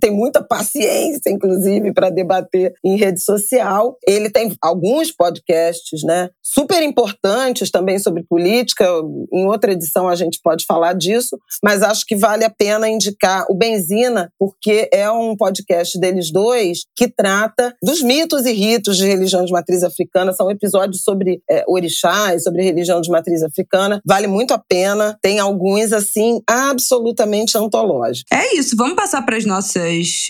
tem 0.00 0.10
muita 0.10 0.42
paciência, 0.42 1.30
inclusive, 1.30 1.92
para 1.92 2.10
debater 2.10 2.72
em 2.84 2.96
rede 2.96 3.22
social. 3.22 3.96
Ele 4.06 4.30
tem 4.30 4.52
alguns 4.62 5.10
podcasts, 5.10 6.02
né? 6.02 6.30
Super 6.42 6.82
importantes 6.82 7.70
também 7.70 7.98
sobre 7.98 8.24
política. 8.24 8.86
Em 9.32 9.46
outra 9.46 9.72
edição 9.72 10.08
a 10.08 10.14
gente 10.14 10.40
pode 10.42 10.64
falar 10.64 10.94
disso, 10.94 11.38
mas 11.62 11.82
acho 11.82 12.04
que 12.06 12.16
vale 12.16 12.44
a 12.44 12.50
pena 12.50 12.88
indicar 12.88 13.44
o 13.50 13.54
Benzina, 13.54 14.32
porque 14.38 14.88
é 14.92 15.10
um 15.10 15.36
podcast 15.36 15.98
deles 15.98 16.32
dois 16.32 16.80
que 16.96 17.08
trata 17.08 17.74
dos 17.82 18.02
mitos 18.02 18.46
e 18.46 18.52
ritos 18.52 18.96
de 18.96 19.06
religião 19.06 19.44
de 19.44 19.52
matriz 19.52 19.82
africana. 19.82 20.32
São 20.32 20.50
episódios 20.50 21.02
sobre 21.02 21.42
é, 21.50 21.64
orixás, 21.68 22.44
sobre 22.44 22.62
religião 22.62 23.00
de 23.00 23.10
matriz 23.10 23.42
africana. 23.42 24.00
Vale 24.06 24.26
muito 24.26 24.54
a 24.54 24.58
pena. 24.58 25.18
Tem 25.22 25.38
alguns, 25.38 25.92
assim, 25.92 26.40
absolutamente 26.48 27.56
antológicos. 27.56 28.30
É 28.32 28.56
isso, 28.56 28.76
vamos 28.76 28.96
passar 28.96 29.22
para 29.22 29.36
as 29.36 29.44
nossas 29.44 29.57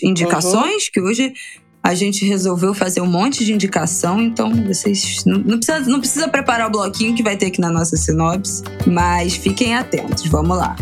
indicações, 0.03 0.85
Uhum. 0.85 0.89
que 0.93 1.01
hoje 1.01 1.33
a 1.81 1.95
gente 1.95 2.25
resolveu 2.25 2.73
fazer 2.73 3.01
um 3.01 3.05
monte 3.07 3.45
de 3.45 3.53
indicação, 3.53 4.21
então 4.21 4.51
vocês 4.65 5.23
não, 5.25 5.39
não, 5.39 5.57
precisa, 5.57 5.79
não 5.89 5.99
precisa 5.99 6.27
preparar 6.27 6.67
o 6.67 6.71
bloquinho 6.71 7.15
que 7.15 7.23
vai 7.23 7.37
ter 7.37 7.47
aqui 7.47 7.61
na 7.61 7.69
nossa 7.69 7.95
sinopse, 7.95 8.63
mas 8.85 9.35
fiquem 9.35 9.73
atentos, 9.75 10.25
vamos 10.27 10.57
lá. 10.57 10.75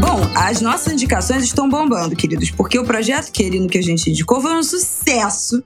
Bom, 0.00 0.20
as 0.36 0.60
nossas 0.60 0.92
indicações 0.92 1.42
estão 1.42 1.68
bombando, 1.68 2.14
queridos, 2.14 2.50
porque 2.50 2.78
o 2.78 2.84
projeto 2.84 3.32
Querino 3.32 3.68
que 3.68 3.78
a 3.78 3.82
gente 3.82 4.08
indicou 4.08 4.40
foi 4.40 4.54
um 4.54 4.62
sucesso. 4.62 5.62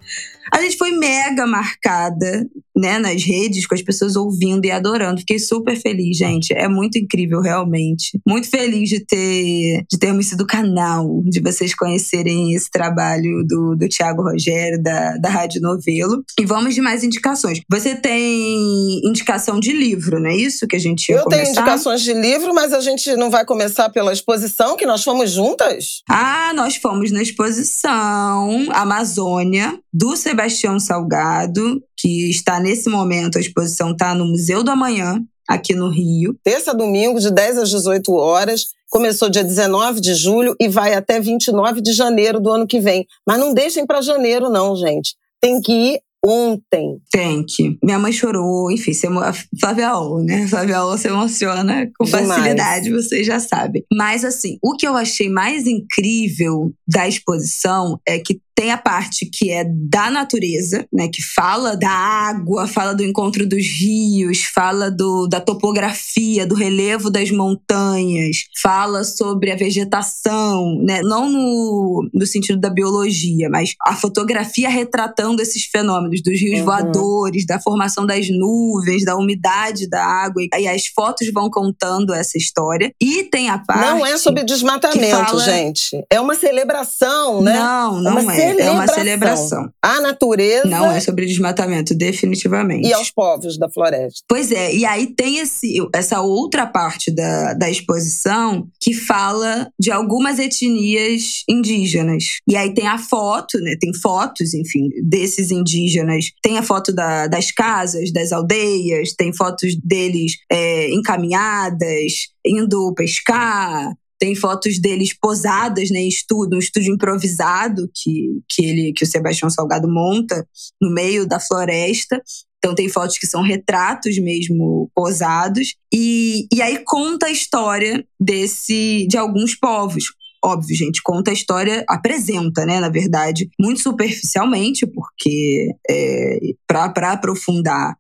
A 0.53 0.61
gente 0.61 0.76
foi 0.76 0.90
mega 0.92 1.46
marcada, 1.46 2.46
né, 2.76 2.98
nas 2.98 3.22
redes, 3.22 3.66
com 3.66 3.74
as 3.74 3.82
pessoas 3.82 4.16
ouvindo 4.16 4.64
e 4.64 4.70
adorando. 4.70 5.20
Fiquei 5.20 5.38
super 5.38 5.76
feliz, 5.76 6.16
gente. 6.16 6.53
É 6.55 6.66
muito 6.66 6.98
incrível, 6.98 7.40
realmente. 7.40 8.18
Muito 8.26 8.48
feliz 8.48 8.88
de 8.88 9.05
ter 9.05 9.84
de 9.90 9.98
termos 9.98 10.26
sido 10.26 10.46
canal, 10.46 11.22
de 11.24 11.40
vocês 11.40 11.74
conhecerem 11.74 12.55
esse 12.55 12.70
trabalho 12.70 13.44
do, 13.46 13.76
do 13.76 13.88
Tiago 13.88 14.22
Rogério, 14.22 14.82
da, 14.82 15.16
da 15.18 15.28
Rádio 15.28 15.61
Novelo. 15.61 16.22
E 16.38 16.46
vamos 16.46 16.74
de 16.74 16.80
mais 16.80 17.05
indicações. 17.05 17.61
Você 17.70 17.94
tem 17.94 19.01
indicação 19.05 19.61
de 19.61 19.72
livro, 19.72 20.20
não 20.20 20.30
é 20.30 20.36
isso 20.36 20.66
que 20.66 20.76
a 20.76 20.80
gente 20.80 21.11
ia 21.11 21.16
Eu 21.16 21.26
tenho 21.26 21.42
começar? 21.42 21.61
indicações 21.61 22.03
de 22.03 22.14
livro, 22.14 22.55
mas 22.55 22.72
a 22.72 22.80
gente 22.80 23.14
não 23.16 23.30
vai 23.30 23.44
começar 23.44 23.90
pela 23.90 24.12
exposição, 24.12 24.76
que 24.76 24.86
nós 24.86 25.05
fomos 25.05 25.30
juntas? 25.30 26.03
Ah, 26.09 26.53
nós 26.55 26.76
fomos 26.76 27.11
na 27.11 27.20
exposição 27.20 28.66
Amazônia, 28.72 29.78
do 29.92 30.16
Sebastião 30.16 30.39
Salgado, 30.78 31.82
que 31.97 32.30
está 32.30 32.61
nesse 32.61 32.88
momento, 32.88 33.36
a 33.36 33.41
exposição 33.41 33.93
está 33.93 34.14
no 34.14 34.24
Museu 34.24 34.62
do 34.62 34.70
Amanhã, 34.70 35.20
aqui 35.49 35.74
no 35.74 35.88
Rio. 35.88 36.36
Terça 36.45 36.72
domingo, 36.72 37.18
de 37.18 37.30
10 37.30 37.59
às 37.59 37.70
18 37.70 38.12
horas. 38.12 38.66
Começou 38.88 39.28
dia 39.28 39.45
19 39.45 40.01
de 40.01 40.14
julho 40.14 40.55
e 40.61 40.68
vai 40.68 40.95
até 40.95 41.20
29 41.20 41.80
de 41.80 41.93
janeiro 41.93 42.41
do 42.41 42.51
ano 42.51 42.66
que 42.66 42.80
vem. 42.80 43.07
Mas 43.26 43.38
não 43.38 43.53
deixem 43.53 43.86
para 43.86 44.01
janeiro, 44.01 44.49
não, 44.49 44.76
gente. 44.76 45.14
Tem 45.41 45.61
que 45.61 45.72
ir 45.72 46.01
ontem. 46.24 47.01
Tem 47.11 47.45
que. 47.45 47.78
Minha 47.82 47.99
mãe 47.99 48.12
chorou, 48.12 48.70
enfim, 48.70 48.93
se 48.93 49.07
emo... 49.07 49.20
a 49.20 49.32
Flávia 49.59 49.97
O, 49.97 50.22
né? 50.22 50.47
Flávia 50.47 50.84
O 50.84 50.97
se 50.97 51.09
emociona 51.09 51.91
com 51.99 52.05
Demais. 52.05 52.28
facilidade, 52.28 52.91
vocês 52.91 53.26
já 53.26 53.41
sabem. 53.41 53.84
Mas, 53.93 54.24
assim, 54.24 54.59
o 54.62 54.76
que 54.76 54.86
eu 54.86 54.97
achei 54.97 55.28
mais 55.28 55.66
incrível 55.66 56.72
da 56.86 57.09
exposição 57.09 57.99
é 58.07 58.18
que 58.18 58.41
tem 58.61 58.70
a 58.72 58.76
parte 58.76 59.24
que 59.24 59.50
é 59.50 59.64
da 59.64 60.11
natureza, 60.11 60.86
né, 60.92 61.08
que 61.08 61.22
fala 61.22 61.74
da 61.78 61.88
água, 61.88 62.66
fala 62.66 62.92
do 62.94 63.02
encontro 63.02 63.48
dos 63.48 63.64
rios, 63.80 64.42
fala 64.44 64.90
do, 64.90 65.26
da 65.26 65.40
topografia, 65.40 66.46
do 66.46 66.54
relevo 66.54 67.08
das 67.08 67.30
montanhas, 67.30 68.36
fala 68.62 69.02
sobre 69.02 69.50
a 69.50 69.56
vegetação, 69.56 70.76
né, 70.82 71.00
não 71.02 71.30
no, 71.30 72.11
no 72.12 72.26
sentido 72.26 72.61
da 72.61 72.68
biologia, 72.68 73.48
mas 73.48 73.74
a 73.86 73.94
fotografia 73.96 74.68
retratando 74.68 75.40
esses 75.40 75.64
fenômenos 75.64 76.20
dos 76.22 76.38
rios 76.38 76.58
Uhum. 76.58 76.64
voadores, 76.66 77.46
da 77.46 77.58
formação 77.61 78.04
das 78.04 78.28
nuvens, 78.28 79.04
da 79.06 79.16
umidade 79.16 79.88
da 79.88 80.04
água. 80.04 80.42
E 80.58 80.68
as 80.68 80.86
fotos 80.88 81.32
vão 81.32 81.48
contando 81.48 82.12
essa 82.12 82.36
história. 82.36 82.92
E 83.00 83.22
tem 83.24 83.48
a 83.48 83.56
parte. 83.58 83.80
não 83.86 84.04
é 84.04 84.18
sobre 84.18 84.42
desmatamento, 84.44 85.08
fala- 85.24 85.44
gente. 85.44 86.04
É 86.11 86.20
uma 86.20 86.34
celebração, 86.34 87.40
né? 87.40 87.54
Não, 87.54 88.00
não 88.00 88.12
uma 88.20 88.34
é. 88.34 88.36
É 88.59 88.70
uma 88.70 88.86
celebração. 88.86 89.46
celebração. 89.46 89.72
À 89.82 90.01
natureza 90.01 90.66
Não 90.66 90.90
é 90.90 91.01
sobre 91.01 91.26
desmatamento, 91.26 91.94
definitivamente. 91.94 92.86
e 92.88 92.92
aos 92.92 93.11
povos 93.11 93.59
da 93.59 93.68
floresta. 93.70 94.20
Pois 94.28 94.51
é, 94.53 94.74
e 94.74 94.84
aí 94.84 95.07
tem 95.14 95.38
esse, 95.38 95.76
essa 95.94 96.20
outra 96.20 96.66
parte 96.66 97.11
da, 97.14 97.55
da 97.55 97.70
exposição 97.70 98.66
que 98.80 98.92
fala 98.94 99.70
de 99.78 99.90
algumas 99.90 100.38
etnias 100.38 101.42
indígenas. 101.48 102.24
E 102.48 102.57
aí 102.57 102.72
tem 102.74 102.86
a 102.86 102.98
foto, 102.98 103.59
né? 103.61 103.76
Tem 103.80 103.92
fotos, 103.94 104.55
enfim, 104.55 104.88
desses 105.03 105.51
indígenas. 105.51 106.26
Tem 106.42 106.59
a 106.59 106.62
foto 106.62 106.92
da- 106.92 107.26
das 107.26 107.51
casas, 107.53 108.12
das 108.12 108.32
aldeias, 108.32 109.14
tem 109.16 109.32
fotos 109.32 109.76
deles 109.82 110.32
é, 110.51 110.90
encaminhadas, 110.90 112.12
indo 112.44 112.92
pescar. 112.94 113.92
Tem 114.20 114.34
fotos 114.34 114.78
deles 114.78 115.16
posadas, 115.18 115.90
né, 115.90 116.00
em 116.00 116.08
estudo, 116.08 116.54
um 116.56 116.58
estúdio 116.58 116.92
improvisado 116.92 117.90
que, 117.94 118.42
que, 118.48 118.64
ele, 118.64 118.92
que 118.94 119.02
o 119.02 119.06
Sebastião 119.06 119.48
Salgado 119.48 119.88
monta 119.88 120.46
no 120.80 120.92
meio 120.92 121.26
da 121.26 121.40
floresta. 121.40 122.22
Então 122.58 122.74
tem 122.74 122.90
fotos 122.90 123.16
que 123.16 123.26
são 123.26 123.40
retratos 123.40 124.18
mesmo 124.18 124.90
posados. 124.94 125.74
E, 125.92 126.46
e 126.52 126.60
aí 126.60 126.82
conta 126.84 127.26
a 127.26 127.32
história 127.32 128.04
desse 128.20 129.06
de 129.08 129.16
alguns 129.16 129.54
povos. 129.54 130.04
Óbvio, 130.42 130.74
gente, 130.74 131.02
conta 131.02 131.30
a 131.30 131.34
história, 131.34 131.84
apresenta, 131.86 132.64
né, 132.64 132.80
na 132.80 132.88
verdade, 132.88 133.50
muito 133.60 133.80
superficialmente, 133.80 134.86
porque 134.86 135.68
é, 135.88 136.38
para 136.66 137.12
aprofundar 137.12 137.94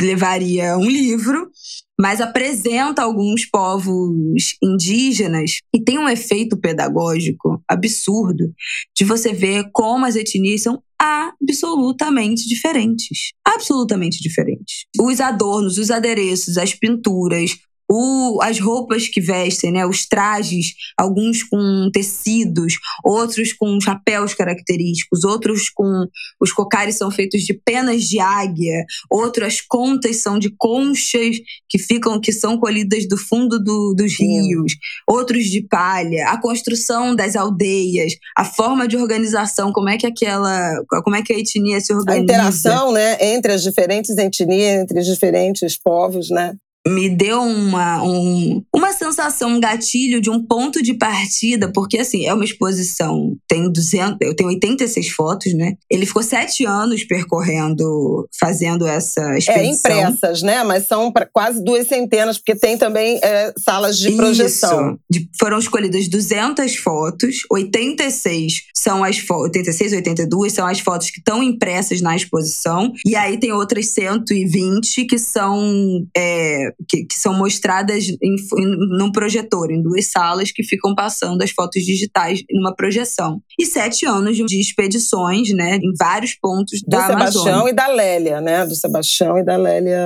levaria 0.00 0.76
um 0.76 0.88
livro, 0.88 1.48
mas 2.00 2.20
apresenta 2.20 3.02
alguns 3.02 3.44
povos 3.44 4.56
indígenas 4.62 5.58
e 5.74 5.78
tem 5.78 5.98
um 5.98 6.08
efeito 6.08 6.56
pedagógico 6.56 7.62
absurdo 7.68 8.54
de 8.96 9.04
você 9.04 9.34
ver 9.34 9.68
como 9.70 10.06
as 10.06 10.16
etnias 10.16 10.62
são 10.62 10.82
absolutamente 10.98 12.48
diferentes. 12.48 13.32
Absolutamente 13.46 14.22
diferentes. 14.22 14.86
Os 14.98 15.20
adornos, 15.20 15.76
os 15.76 15.90
adereços, 15.90 16.56
as 16.56 16.72
pinturas, 16.74 17.58
o, 17.90 18.40
as 18.40 18.60
roupas 18.60 19.08
que 19.08 19.20
vestem, 19.20 19.72
né? 19.72 19.84
Os 19.84 20.06
trajes, 20.06 20.74
alguns 20.96 21.42
com 21.42 21.90
tecidos, 21.92 22.74
outros 23.04 23.52
com 23.52 23.80
chapéus 23.80 24.32
característicos, 24.32 25.24
outros 25.24 25.68
com 25.68 26.06
os 26.40 26.52
cocares 26.52 26.96
são 26.96 27.10
feitos 27.10 27.42
de 27.42 27.52
penas 27.52 28.04
de 28.04 28.20
águia, 28.20 28.84
outras 29.10 29.60
contas 29.60 30.22
são 30.22 30.38
de 30.38 30.54
conchas 30.56 31.36
que 31.68 31.78
ficam 31.78 32.20
que 32.20 32.32
são 32.32 32.58
colhidas 32.58 33.08
do 33.08 33.16
fundo 33.16 33.58
do, 33.58 33.94
dos 33.96 34.16
rios, 34.16 34.74
outros 35.08 35.46
de 35.46 35.66
palha, 35.66 36.28
a 36.28 36.40
construção 36.40 37.16
das 37.16 37.34
aldeias, 37.34 38.12
a 38.36 38.44
forma 38.44 38.86
de 38.86 38.96
organização, 38.96 39.72
como 39.72 39.88
é 39.88 39.98
que 39.98 40.06
aquela, 40.06 40.80
como 41.02 41.16
é 41.16 41.22
que 41.22 41.32
a 41.32 41.38
etnia 41.38 41.80
se 41.80 41.92
organiza. 41.92 42.20
A 42.20 42.22
interação, 42.22 42.92
né, 42.92 43.16
entre 43.34 43.52
as 43.52 43.62
diferentes 43.64 44.16
etnias, 44.16 44.82
entre 44.82 45.00
os 45.00 45.06
diferentes 45.06 45.76
povos, 45.76 46.30
né? 46.30 46.54
Me 46.86 47.08
deu 47.08 47.42
uma, 47.42 48.02
um, 48.02 48.62
uma 48.74 48.92
sensação, 48.92 49.50
um 49.50 49.60
gatilho 49.60 50.20
de 50.20 50.30
um 50.30 50.44
ponto 50.44 50.82
de 50.82 50.94
partida, 50.94 51.70
porque 51.72 51.98
assim, 51.98 52.26
é 52.26 52.32
uma 52.32 52.44
exposição, 52.44 53.36
tem 53.46 53.70
200, 53.70 54.16
eu 54.22 54.34
tenho 54.34 54.48
86 54.48 55.08
fotos, 55.10 55.52
né? 55.54 55.74
Ele 55.90 56.06
ficou 56.06 56.22
sete 56.22 56.64
anos 56.64 57.04
percorrendo, 57.04 58.26
fazendo 58.38 58.86
essa 58.86 59.36
expedição. 59.36 59.90
É, 59.90 60.00
impressas, 60.00 60.42
né? 60.42 60.64
Mas 60.64 60.86
são 60.86 61.12
quase 61.32 61.62
duas 61.62 61.86
centenas, 61.86 62.38
porque 62.38 62.56
tem 62.56 62.78
também 62.78 63.20
é, 63.22 63.52
salas 63.58 63.98
de 63.98 64.12
projeção. 64.12 64.98
Isso. 65.12 65.28
foram 65.38 65.58
escolhidas 65.58 66.08
200 66.08 66.76
fotos, 66.76 67.40
86 67.50 68.62
são 68.74 69.04
as 69.04 69.18
fotos, 69.18 69.44
86, 69.48 69.92
82 69.92 70.52
são 70.52 70.66
as 70.66 70.80
fotos 70.80 71.10
que 71.10 71.18
estão 71.18 71.42
impressas 71.42 72.00
na 72.00 72.16
exposição, 72.16 72.92
e 73.04 73.14
aí 73.14 73.38
tem 73.38 73.52
outras 73.52 73.88
120 73.88 75.04
que 75.04 75.18
são 75.18 76.06
é, 76.16 76.69
que, 76.88 77.04
que, 77.04 77.14
são 77.14 77.32
mostradas 77.34 78.08
em, 78.08 78.34
em, 78.34 78.98
num 78.98 79.12
projetor, 79.12 79.70
em 79.70 79.82
duas 79.82 80.10
salas 80.10 80.50
que 80.52 80.62
ficam 80.62 80.94
passando 80.94 81.42
as 81.42 81.50
fotos 81.50 81.82
digitais 81.82 82.42
numa 82.50 82.74
projeção. 82.74 83.40
E 83.58 83.66
sete 83.66 84.06
anos 84.06 84.36
de 84.36 84.60
expedições, 84.60 85.52
né, 85.54 85.76
em 85.76 85.92
vários 85.98 86.34
pontos 86.34 86.80
do 86.82 86.90
da 86.90 87.06
Sebastião 87.06 87.44
Amazônia. 87.44 87.70
e 87.70 87.74
da 87.74 87.86
Lélia, 87.88 88.40
né, 88.40 88.66
do 88.66 88.74
Sebastião 88.74 89.38
e 89.38 89.44
da 89.44 89.56
Lélia 89.56 90.00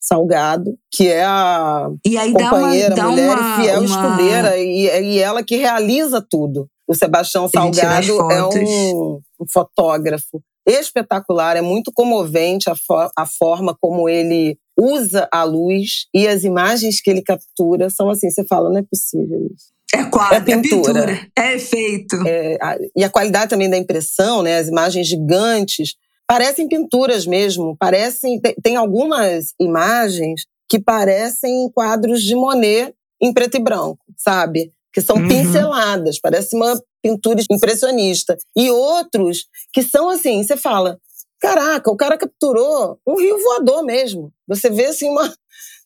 Salgado, 0.00 0.74
que 0.92 1.08
é 1.08 1.24
a 1.24 1.88
companheira, 2.32 2.94
dá 2.94 3.08
uma, 3.08 3.10
mulher 3.10 3.36
dá 3.36 3.36
uma, 3.36 3.60
fiel 3.60 3.80
uma... 3.80 3.84
escudeira, 3.84 4.58
e, 4.58 4.86
e 4.86 5.18
ela 5.18 5.42
que 5.42 5.56
realiza 5.56 6.24
tudo. 6.28 6.68
O 6.88 6.94
Sebastião 6.94 7.48
Salgado 7.48 8.32
é 8.32 8.44
um, 8.44 9.20
um 9.40 9.44
fotógrafo 9.52 10.42
espetacular, 10.66 11.56
é 11.56 11.60
muito 11.60 11.92
comovente 11.94 12.70
a, 12.70 12.74
for 12.74 13.10
a 13.16 13.26
forma 13.26 13.76
como 13.80 14.08
ele 14.08 14.58
usa 14.80 15.28
a 15.30 15.44
luz 15.44 16.06
e 16.14 16.26
as 16.26 16.42
imagens 16.42 17.00
que 17.00 17.10
ele 17.10 17.22
captura 17.22 17.90
são 17.90 18.08
assim, 18.08 18.30
você 18.30 18.44
fala, 18.46 18.70
não 18.70 18.78
é 18.78 18.82
possível 18.82 19.46
isso. 19.54 19.66
É 19.92 20.04
quadro, 20.04 20.36
é 20.36 20.40
pintura, 20.40 20.70
é, 20.70 21.06
pintura, 21.06 21.30
é 21.36 21.54
efeito. 21.56 22.16
É, 22.26 22.56
a, 22.62 22.78
e 22.96 23.04
a 23.04 23.10
qualidade 23.10 23.50
também 23.50 23.68
da 23.68 23.76
impressão, 23.76 24.40
né? 24.40 24.58
As 24.58 24.68
imagens 24.68 25.06
gigantes 25.06 25.96
parecem 26.28 26.68
pinturas 26.68 27.26
mesmo, 27.26 27.76
parecem 27.76 28.40
tem, 28.40 28.54
tem 28.62 28.76
algumas 28.76 29.52
imagens 29.60 30.46
que 30.68 30.80
parecem 30.80 31.68
quadros 31.74 32.22
de 32.22 32.36
Monet 32.36 32.94
em 33.20 33.32
preto 33.32 33.56
e 33.56 33.60
branco, 33.60 33.98
sabe? 34.16 34.72
Que 34.92 35.00
são 35.00 35.16
uhum. 35.16 35.26
pinceladas, 35.28 36.20
parece 36.20 36.54
uma 36.54 36.80
pintura 37.02 37.42
impressionista. 37.50 38.36
E 38.56 38.70
outros 38.70 39.46
que 39.72 39.82
são 39.82 40.08
assim, 40.08 40.42
você 40.44 40.56
fala, 40.56 41.00
Caraca, 41.40 41.90
o 41.90 41.96
cara 41.96 42.18
capturou 42.18 42.98
um 43.06 43.18
rio 43.18 43.38
voador 43.42 43.82
mesmo. 43.82 44.30
Você 44.50 44.68
vê 44.68 44.86
assim 44.86 45.08
uma, 45.08 45.32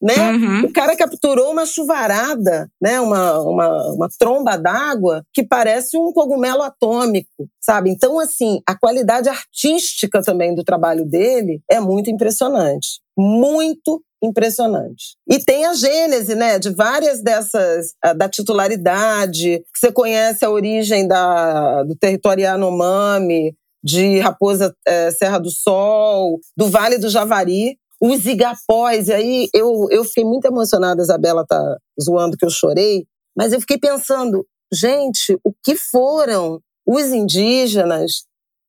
né? 0.03 0.33
Uhum. 0.33 0.65
O 0.67 0.73
cara 0.73 0.97
capturou 0.97 1.53
uma 1.53 1.65
chuvarada, 1.65 2.69
né? 2.81 3.01
Uma, 3.01 3.41
uma, 3.41 3.93
uma 3.95 4.09
tromba 4.19 4.57
d'água 4.57 5.23
que 5.33 5.43
parece 5.43 5.97
um 5.97 6.13
cogumelo 6.13 6.63
atômico, 6.63 7.49
sabe? 7.61 7.91
Então, 7.91 8.19
assim, 8.19 8.61
a 8.67 8.77
qualidade 8.77 9.29
artística 9.29 10.23
também 10.23 10.55
do 10.55 10.65
trabalho 10.65 11.05
dele 11.05 11.61
é 11.71 11.81
muito 11.81 12.11
impressionante. 12.11 13.01
Muito 13.17 14.03
impressionante. 14.23 15.17
E 15.31 15.39
tem 15.39 15.67
a 15.67 15.75
gênese, 15.75 16.35
né, 16.35 16.59
de 16.59 16.71
várias 16.71 17.23
dessas, 17.23 17.93
da 18.17 18.29
titularidade, 18.29 19.63
que 19.73 19.79
você 19.79 19.93
conhece 19.93 20.45
a 20.45 20.51
origem 20.51 21.07
da, 21.07 21.83
do 21.83 21.95
território 21.95 22.43
Yanomami, 22.43 23.55
de 23.85 24.19
Raposa 24.21 24.75
é, 24.87 25.11
Serra 25.11 25.39
do 25.39 25.51
Sol, 25.51 26.41
do 26.57 26.71
Vale 26.71 26.97
do 26.97 27.11
Javari, 27.11 27.77
os 28.11 28.27
igapós. 28.27 29.09
E 29.09 29.13
aí 29.13 29.49
eu, 29.55 29.87
eu 29.91 30.05
fiquei 30.05 30.25
muito 30.25 30.47
emocionada, 30.47 31.01
a 31.01 31.05
Isabela 31.05 31.45
tá 31.47 31.77
zoando 32.01 32.37
que 32.37 32.45
eu 32.45 32.51
chorei, 32.51 33.07
mas 33.37 33.53
eu 33.53 33.61
fiquei 33.61 33.79
pensando, 33.79 34.47
gente, 34.73 35.39
o 35.45 35.53
que 35.63 35.75
foram 35.77 36.61
os 36.87 37.07
indígenas 37.07 38.25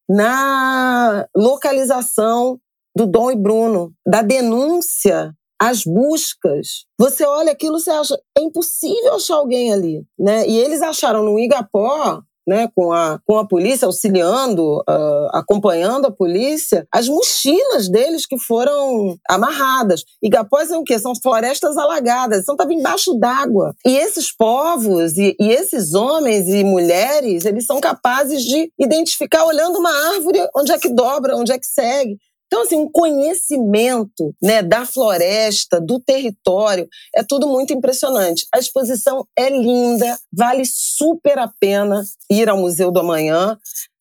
na 0.09 1.27
localização 1.35 2.59
do 2.95 3.05
Dom 3.05 3.31
e 3.31 3.35
Bruno, 3.35 3.91
da 4.07 4.21
denúncia, 4.21 5.33
as 5.59 5.83
buscas. 5.83 6.85
Você 6.97 7.25
olha 7.25 7.51
aquilo, 7.51 7.79
você 7.79 7.89
acha, 7.89 8.17
é 8.37 8.41
impossível 8.41 9.15
achar 9.15 9.35
alguém 9.35 9.73
ali, 9.73 10.05
né? 10.17 10.47
E 10.47 10.57
eles 10.57 10.81
acharam 10.81 11.23
no 11.23 11.39
Igapó 11.39 12.21
né, 12.47 12.69
com, 12.75 12.91
a, 12.91 13.19
com 13.25 13.37
a 13.37 13.47
polícia, 13.47 13.85
auxiliando, 13.85 14.79
uh, 14.79 15.27
acompanhando 15.33 16.05
a 16.05 16.11
polícia, 16.11 16.87
as 16.91 17.07
mochilas 17.07 17.89
deles 17.89 18.25
que 18.25 18.37
foram 18.37 19.17
amarradas. 19.29 20.03
Igapós 20.21 20.71
é 20.71 20.77
o 20.77 20.83
quê? 20.83 20.99
São 20.99 21.13
florestas 21.15 21.77
alagadas, 21.77 22.43
então 22.43 22.55
estava 22.55 22.73
embaixo 22.73 23.13
d'água. 23.17 23.73
E 23.85 23.97
esses 23.97 24.31
povos 24.35 25.17
e, 25.17 25.35
e 25.39 25.49
esses 25.49 25.93
homens 25.93 26.47
e 26.47 26.63
mulheres, 26.63 27.45
eles 27.45 27.65
são 27.65 27.79
capazes 27.79 28.41
de 28.43 28.71
identificar 28.79 29.45
olhando 29.45 29.79
uma 29.79 29.91
árvore 30.13 30.39
onde 30.55 30.71
é 30.71 30.77
que 30.77 30.89
dobra, 30.89 31.35
onde 31.35 31.51
é 31.51 31.57
que 31.57 31.67
segue. 31.67 32.17
Então, 32.55 32.63
assim, 32.63 32.77
um 32.77 32.89
conhecimento 32.89 34.33
né, 34.41 34.63
da 34.63 34.85
floresta, 34.85 35.81
do 35.81 35.99
território, 35.99 36.87
é 37.13 37.21
tudo 37.21 37.49
muito 37.49 37.73
impressionante. 37.73 38.47
A 38.55 38.59
exposição 38.59 39.27
é 39.37 39.49
linda, 39.49 40.17
vale 40.31 40.63
super 40.65 41.37
a 41.37 41.51
pena 41.59 42.01
ir 42.31 42.47
ao 42.47 42.57
Museu 42.57 42.91
do 42.91 43.01
Amanhã. 43.01 43.57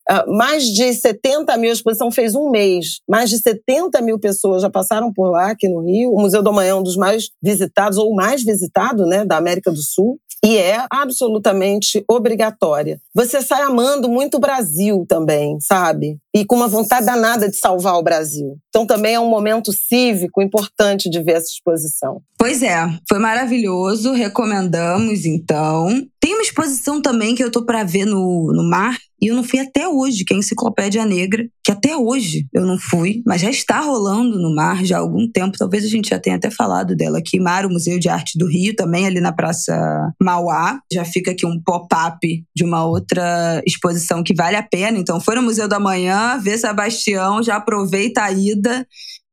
Uh, 0.09 0.37
mais 0.37 0.63
de 0.63 0.93
70 0.93 1.57
mil, 1.57 1.69
a 1.69 1.73
exposição 1.73 2.09
fez 2.09 2.33
um 2.33 2.49
mês, 2.49 3.01
mais 3.09 3.29
de 3.29 3.39
70 3.39 4.01
mil 4.01 4.17
pessoas 4.17 4.61
já 4.61 4.69
passaram 4.69 5.11
por 5.11 5.31
lá 5.31 5.51
aqui 5.51 5.67
no 5.67 5.81
Rio. 5.81 6.11
O 6.11 6.21
Museu 6.21 6.41
do 6.41 6.49
Amanhã 6.49 6.69
é 6.69 6.75
um 6.75 6.83
dos 6.83 6.95
mais 6.95 7.31
visitados, 7.43 7.97
ou 7.97 8.15
mais 8.15 8.41
visitado, 8.41 9.05
né, 9.05 9.25
da 9.25 9.35
América 9.35 9.69
do 9.69 9.81
Sul 9.81 10.17
e 10.45 10.59
é 10.59 10.85
absolutamente 10.91 12.05
obrigatória. 12.07 13.01
Você 13.15 13.41
sai 13.41 13.63
amando 13.63 14.07
muito 14.07 14.37
o 14.37 14.39
Brasil 14.39 15.03
também, 15.09 15.59
sabe? 15.59 16.19
E 16.35 16.45
com 16.45 16.55
uma 16.55 16.67
vontade 16.67 17.03
danada 17.03 17.49
de 17.49 17.57
salvar 17.57 17.95
o 17.95 18.03
Brasil. 18.03 18.55
Então 18.69 18.85
também 18.85 19.15
é 19.15 19.19
um 19.19 19.27
momento 19.27 19.73
cívico 19.73 20.43
importante 20.43 21.09
de 21.09 21.19
ver 21.23 21.37
essa 21.37 21.51
exposição. 21.51 22.21
Pois 22.45 22.61
é, 22.61 22.77
foi 23.09 23.17
maravilhoso, 23.17 24.11
recomendamos 24.11 25.25
então. 25.25 25.87
Tem 26.19 26.35
uma 26.35 26.43
exposição 26.43 27.01
também 27.01 27.33
que 27.33 27.43
eu 27.43 27.49
tô 27.49 27.65
para 27.65 27.83
ver 27.83 28.05
no, 28.05 28.53
no 28.53 28.69
mar 28.69 28.95
e 29.19 29.31
eu 29.31 29.35
não 29.35 29.43
fui 29.43 29.57
até 29.57 29.87
hoje, 29.87 30.23
que 30.23 30.31
é 30.31 30.37
a 30.37 30.39
Enciclopédia 30.39 31.03
Negra, 31.05 31.43
que 31.63 31.71
até 31.71 31.97
hoje 31.97 32.45
eu 32.53 32.63
não 32.63 32.77
fui, 32.77 33.23
mas 33.25 33.41
já 33.41 33.49
está 33.49 33.79
rolando 33.79 34.37
no 34.37 34.53
mar 34.53 34.85
já 34.85 34.97
há 34.97 34.99
algum 34.99 35.27
tempo. 35.27 35.57
Talvez 35.57 35.83
a 35.83 35.87
gente 35.87 36.09
já 36.09 36.19
tenha 36.19 36.35
até 36.35 36.51
falado 36.51 36.95
dela 36.95 37.17
aqui. 37.17 37.39
Mar, 37.39 37.65
o 37.65 37.71
Museu 37.71 37.97
de 37.97 38.09
Arte 38.09 38.37
do 38.37 38.47
Rio, 38.47 38.75
também 38.75 39.07
ali 39.07 39.19
na 39.19 39.33
Praça 39.33 39.75
Mauá. 40.21 40.79
Já 40.93 41.03
fica 41.03 41.31
aqui 41.31 41.47
um 41.47 41.59
pop-up 41.65 42.19
de 42.55 42.63
uma 42.63 42.85
outra 42.85 43.59
exposição 43.65 44.21
que 44.21 44.35
vale 44.35 44.55
a 44.55 44.61
pena. 44.61 44.99
Então, 44.99 45.19
foi 45.19 45.33
no 45.33 45.41
Museu 45.41 45.67
da 45.67 45.79
Manhã, 45.79 46.37
vê 46.37 46.55
Sebastião, 46.55 47.41
já 47.41 47.55
aproveita 47.55 48.21
a 48.21 48.31
ida 48.31 48.85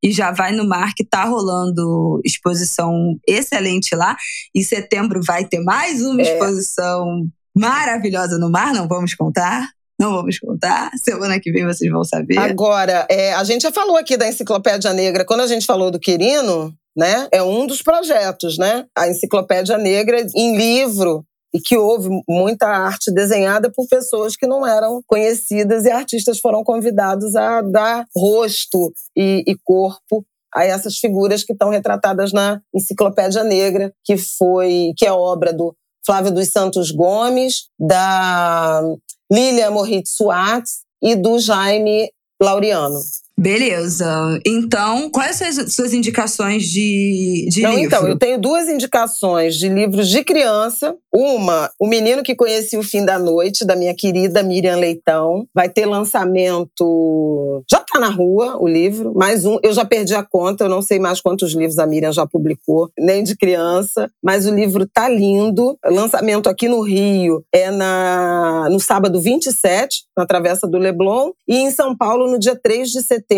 e 0.03 0.11
já 0.13 0.33
vai 0.33 0.53
no 0.53 0.67
mar 0.67 0.93
que 0.97 1.05
tá 1.05 1.25
rolando 1.25 2.21
exposição 2.25 3.17
excelente 3.27 3.95
lá. 3.95 4.17
Em 4.55 4.63
setembro 4.63 5.21
vai 5.25 5.45
ter 5.45 5.61
mais 5.61 6.03
uma 6.03 6.21
é. 6.21 6.33
exposição 6.33 7.27
maravilhosa 7.57 8.39
no 8.39 8.51
mar, 8.51 8.75
não 8.75 8.89
vamos 8.89 9.15
contar. 9.15 9.69
Não 10.01 10.11
vamos 10.11 10.39
contar. 10.39 10.91
Semana 10.97 11.39
que 11.39 11.53
vem 11.53 11.65
vocês 11.65 11.89
vão 11.89 12.03
saber. 12.03 12.37
Agora, 12.37 13.07
é, 13.09 13.35
a 13.35 13.45
gente 13.45 13.63
já 13.63 13.71
falou 13.71 13.97
aqui 13.97 14.17
da 14.17 14.27
Enciclopédia 14.27 14.93
Negra. 14.93 15.25
Quando 15.25 15.43
a 15.43 15.47
gente 15.47 15.65
falou 15.65 15.93
do 15.93 16.01
Quirino, 16.01 16.75
né? 16.97 17.29
É 17.31 17.43
um 17.43 17.67
dos 17.67 17.83
projetos, 17.83 18.59
né? 18.59 18.85
A 18.97 19.09
Enciclopédia 19.09 19.79
Negra 19.79 20.27
em 20.35 20.57
livro 20.57 21.25
e 21.55 21.61
que 21.61 21.77
houve 21.77 22.09
muita 22.29 22.67
arte 22.67 23.13
desenhada 23.13 23.71
por 23.71 23.87
pessoas 23.89 24.37
que 24.37 24.47
não 24.47 24.67
eram 24.67 25.03
conhecidas 25.07 25.85
e 25.85 25.91
artistas 25.91 26.41
foram 26.41 26.65
convidados 26.65 27.37
a 27.37 27.61
dar 27.61 28.07
rosto 28.17 28.93
e, 29.17 29.45
e 29.47 29.57
corpo 29.63 30.25
a 30.55 30.65
essas 30.65 30.99
figuras 30.99 31.45
que 31.45 31.53
estão 31.53 31.71
retratadas 31.71 32.33
na 32.33 32.61
Enciclopédia 32.75 33.43
Negra, 33.43 33.93
que 34.05 34.17
foi 34.17 34.93
que 34.97 35.07
é 35.07 35.13
obra 35.13 35.53
do 35.53 35.75
Flávio 36.05 36.33
dos 36.33 36.49
Santos 36.51 36.91
Gomes, 36.91 37.69
da 37.79 38.83
Lilia 39.31 39.71
Moritz 39.71 40.15
Suárez 40.15 40.83
e 41.03 41.15
do 41.17 41.39
Jaime 41.39 42.11
Laureano. 42.43 42.99
Beleza. 43.43 44.41
Então, 44.47 45.11
quais 45.11 45.35
são 45.35 45.49
as 45.49 45.75
suas 45.75 45.93
indicações 45.93 46.63
de, 46.63 47.49
de 47.51 47.61
Não, 47.63 47.71
livro? 47.71 47.87
Então, 47.87 48.07
eu 48.07 48.17
tenho 48.17 48.41
duas 48.41 48.69
indicações 48.69 49.57
de 49.57 49.69
livros 49.69 50.09
de 50.09 50.23
criança. 50.23 50.95
Uma, 51.13 51.69
O 51.77 51.89
Menino 51.89 52.23
que 52.23 52.37
Conheci 52.37 52.77
o 52.77 52.85
Fim 52.85 53.05
da 53.05 53.19
Noite, 53.19 53.65
da 53.65 53.75
minha 53.75 53.95
querida 53.97 54.45
Miriam 54.45 54.77
Leitão. 54.77 55.45
Vai 55.53 55.69
ter 55.69 55.87
lançamento. 55.87 57.65
Já 57.69 57.79
está 57.79 57.99
na 57.99 58.11
rua 58.11 58.59
o 58.61 58.69
livro. 58.69 59.13
Mais 59.13 59.45
um. 59.45 59.59
Eu 59.61 59.73
já 59.73 59.85
perdi 59.85 60.15
a 60.15 60.23
conta, 60.23 60.65
eu 60.65 60.69
não 60.69 60.81
sei 60.81 61.01
mais 61.01 61.21
quantos 61.21 61.53
livros 61.53 61.81
a 61.81 61.87
Miriam 61.87 62.13
já 62.13 62.25
publicou, 62.25 62.91
nem 62.97 63.25
de 63.25 63.37
criança. 63.37 64.09
Mas 64.23 64.47
o 64.47 64.55
livro 64.55 64.87
tá 64.87 65.09
lindo. 65.09 65.77
Lançamento 65.85 66.49
aqui 66.49 66.69
no 66.69 66.81
Rio 66.81 67.45
é 67.53 67.73
na, 67.73 68.69
no 68.71 68.79
sábado 68.79 69.21
27, 69.21 70.05
na 70.17 70.27
Travessa 70.27 70.69
do 70.69 70.79
Leblon. 70.79 71.33
E 71.49 71.57
em 71.57 71.73
São 71.73 71.97
Paulo, 71.97 72.31
no 72.31 72.39
dia 72.39 72.55
3 72.55 72.89
de 72.89 73.03
setembro, 73.03 73.32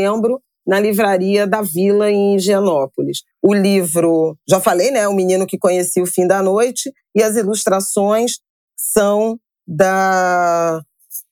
na 0.66 0.80
livraria 0.80 1.46
da 1.46 1.60
Vila 1.60 2.10
em 2.10 2.36
Higienópolis. 2.36 3.22
O 3.42 3.52
livro, 3.52 4.36
já 4.48 4.60
falei, 4.60 4.90
né, 4.90 5.06
O 5.06 5.14
Menino 5.14 5.46
que 5.46 5.58
Conhecia 5.58 6.02
o 6.02 6.06
Fim 6.06 6.26
da 6.26 6.42
Noite, 6.42 6.90
e 7.14 7.22
as 7.22 7.36
ilustrações 7.36 8.38
são 8.76 9.38
da 9.66 10.82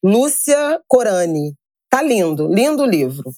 Lúcia 0.04 0.80
Corani. 0.86 1.54
Tá 1.90 2.02
lindo, 2.02 2.48
lindo 2.48 2.84
livro. 2.84 3.30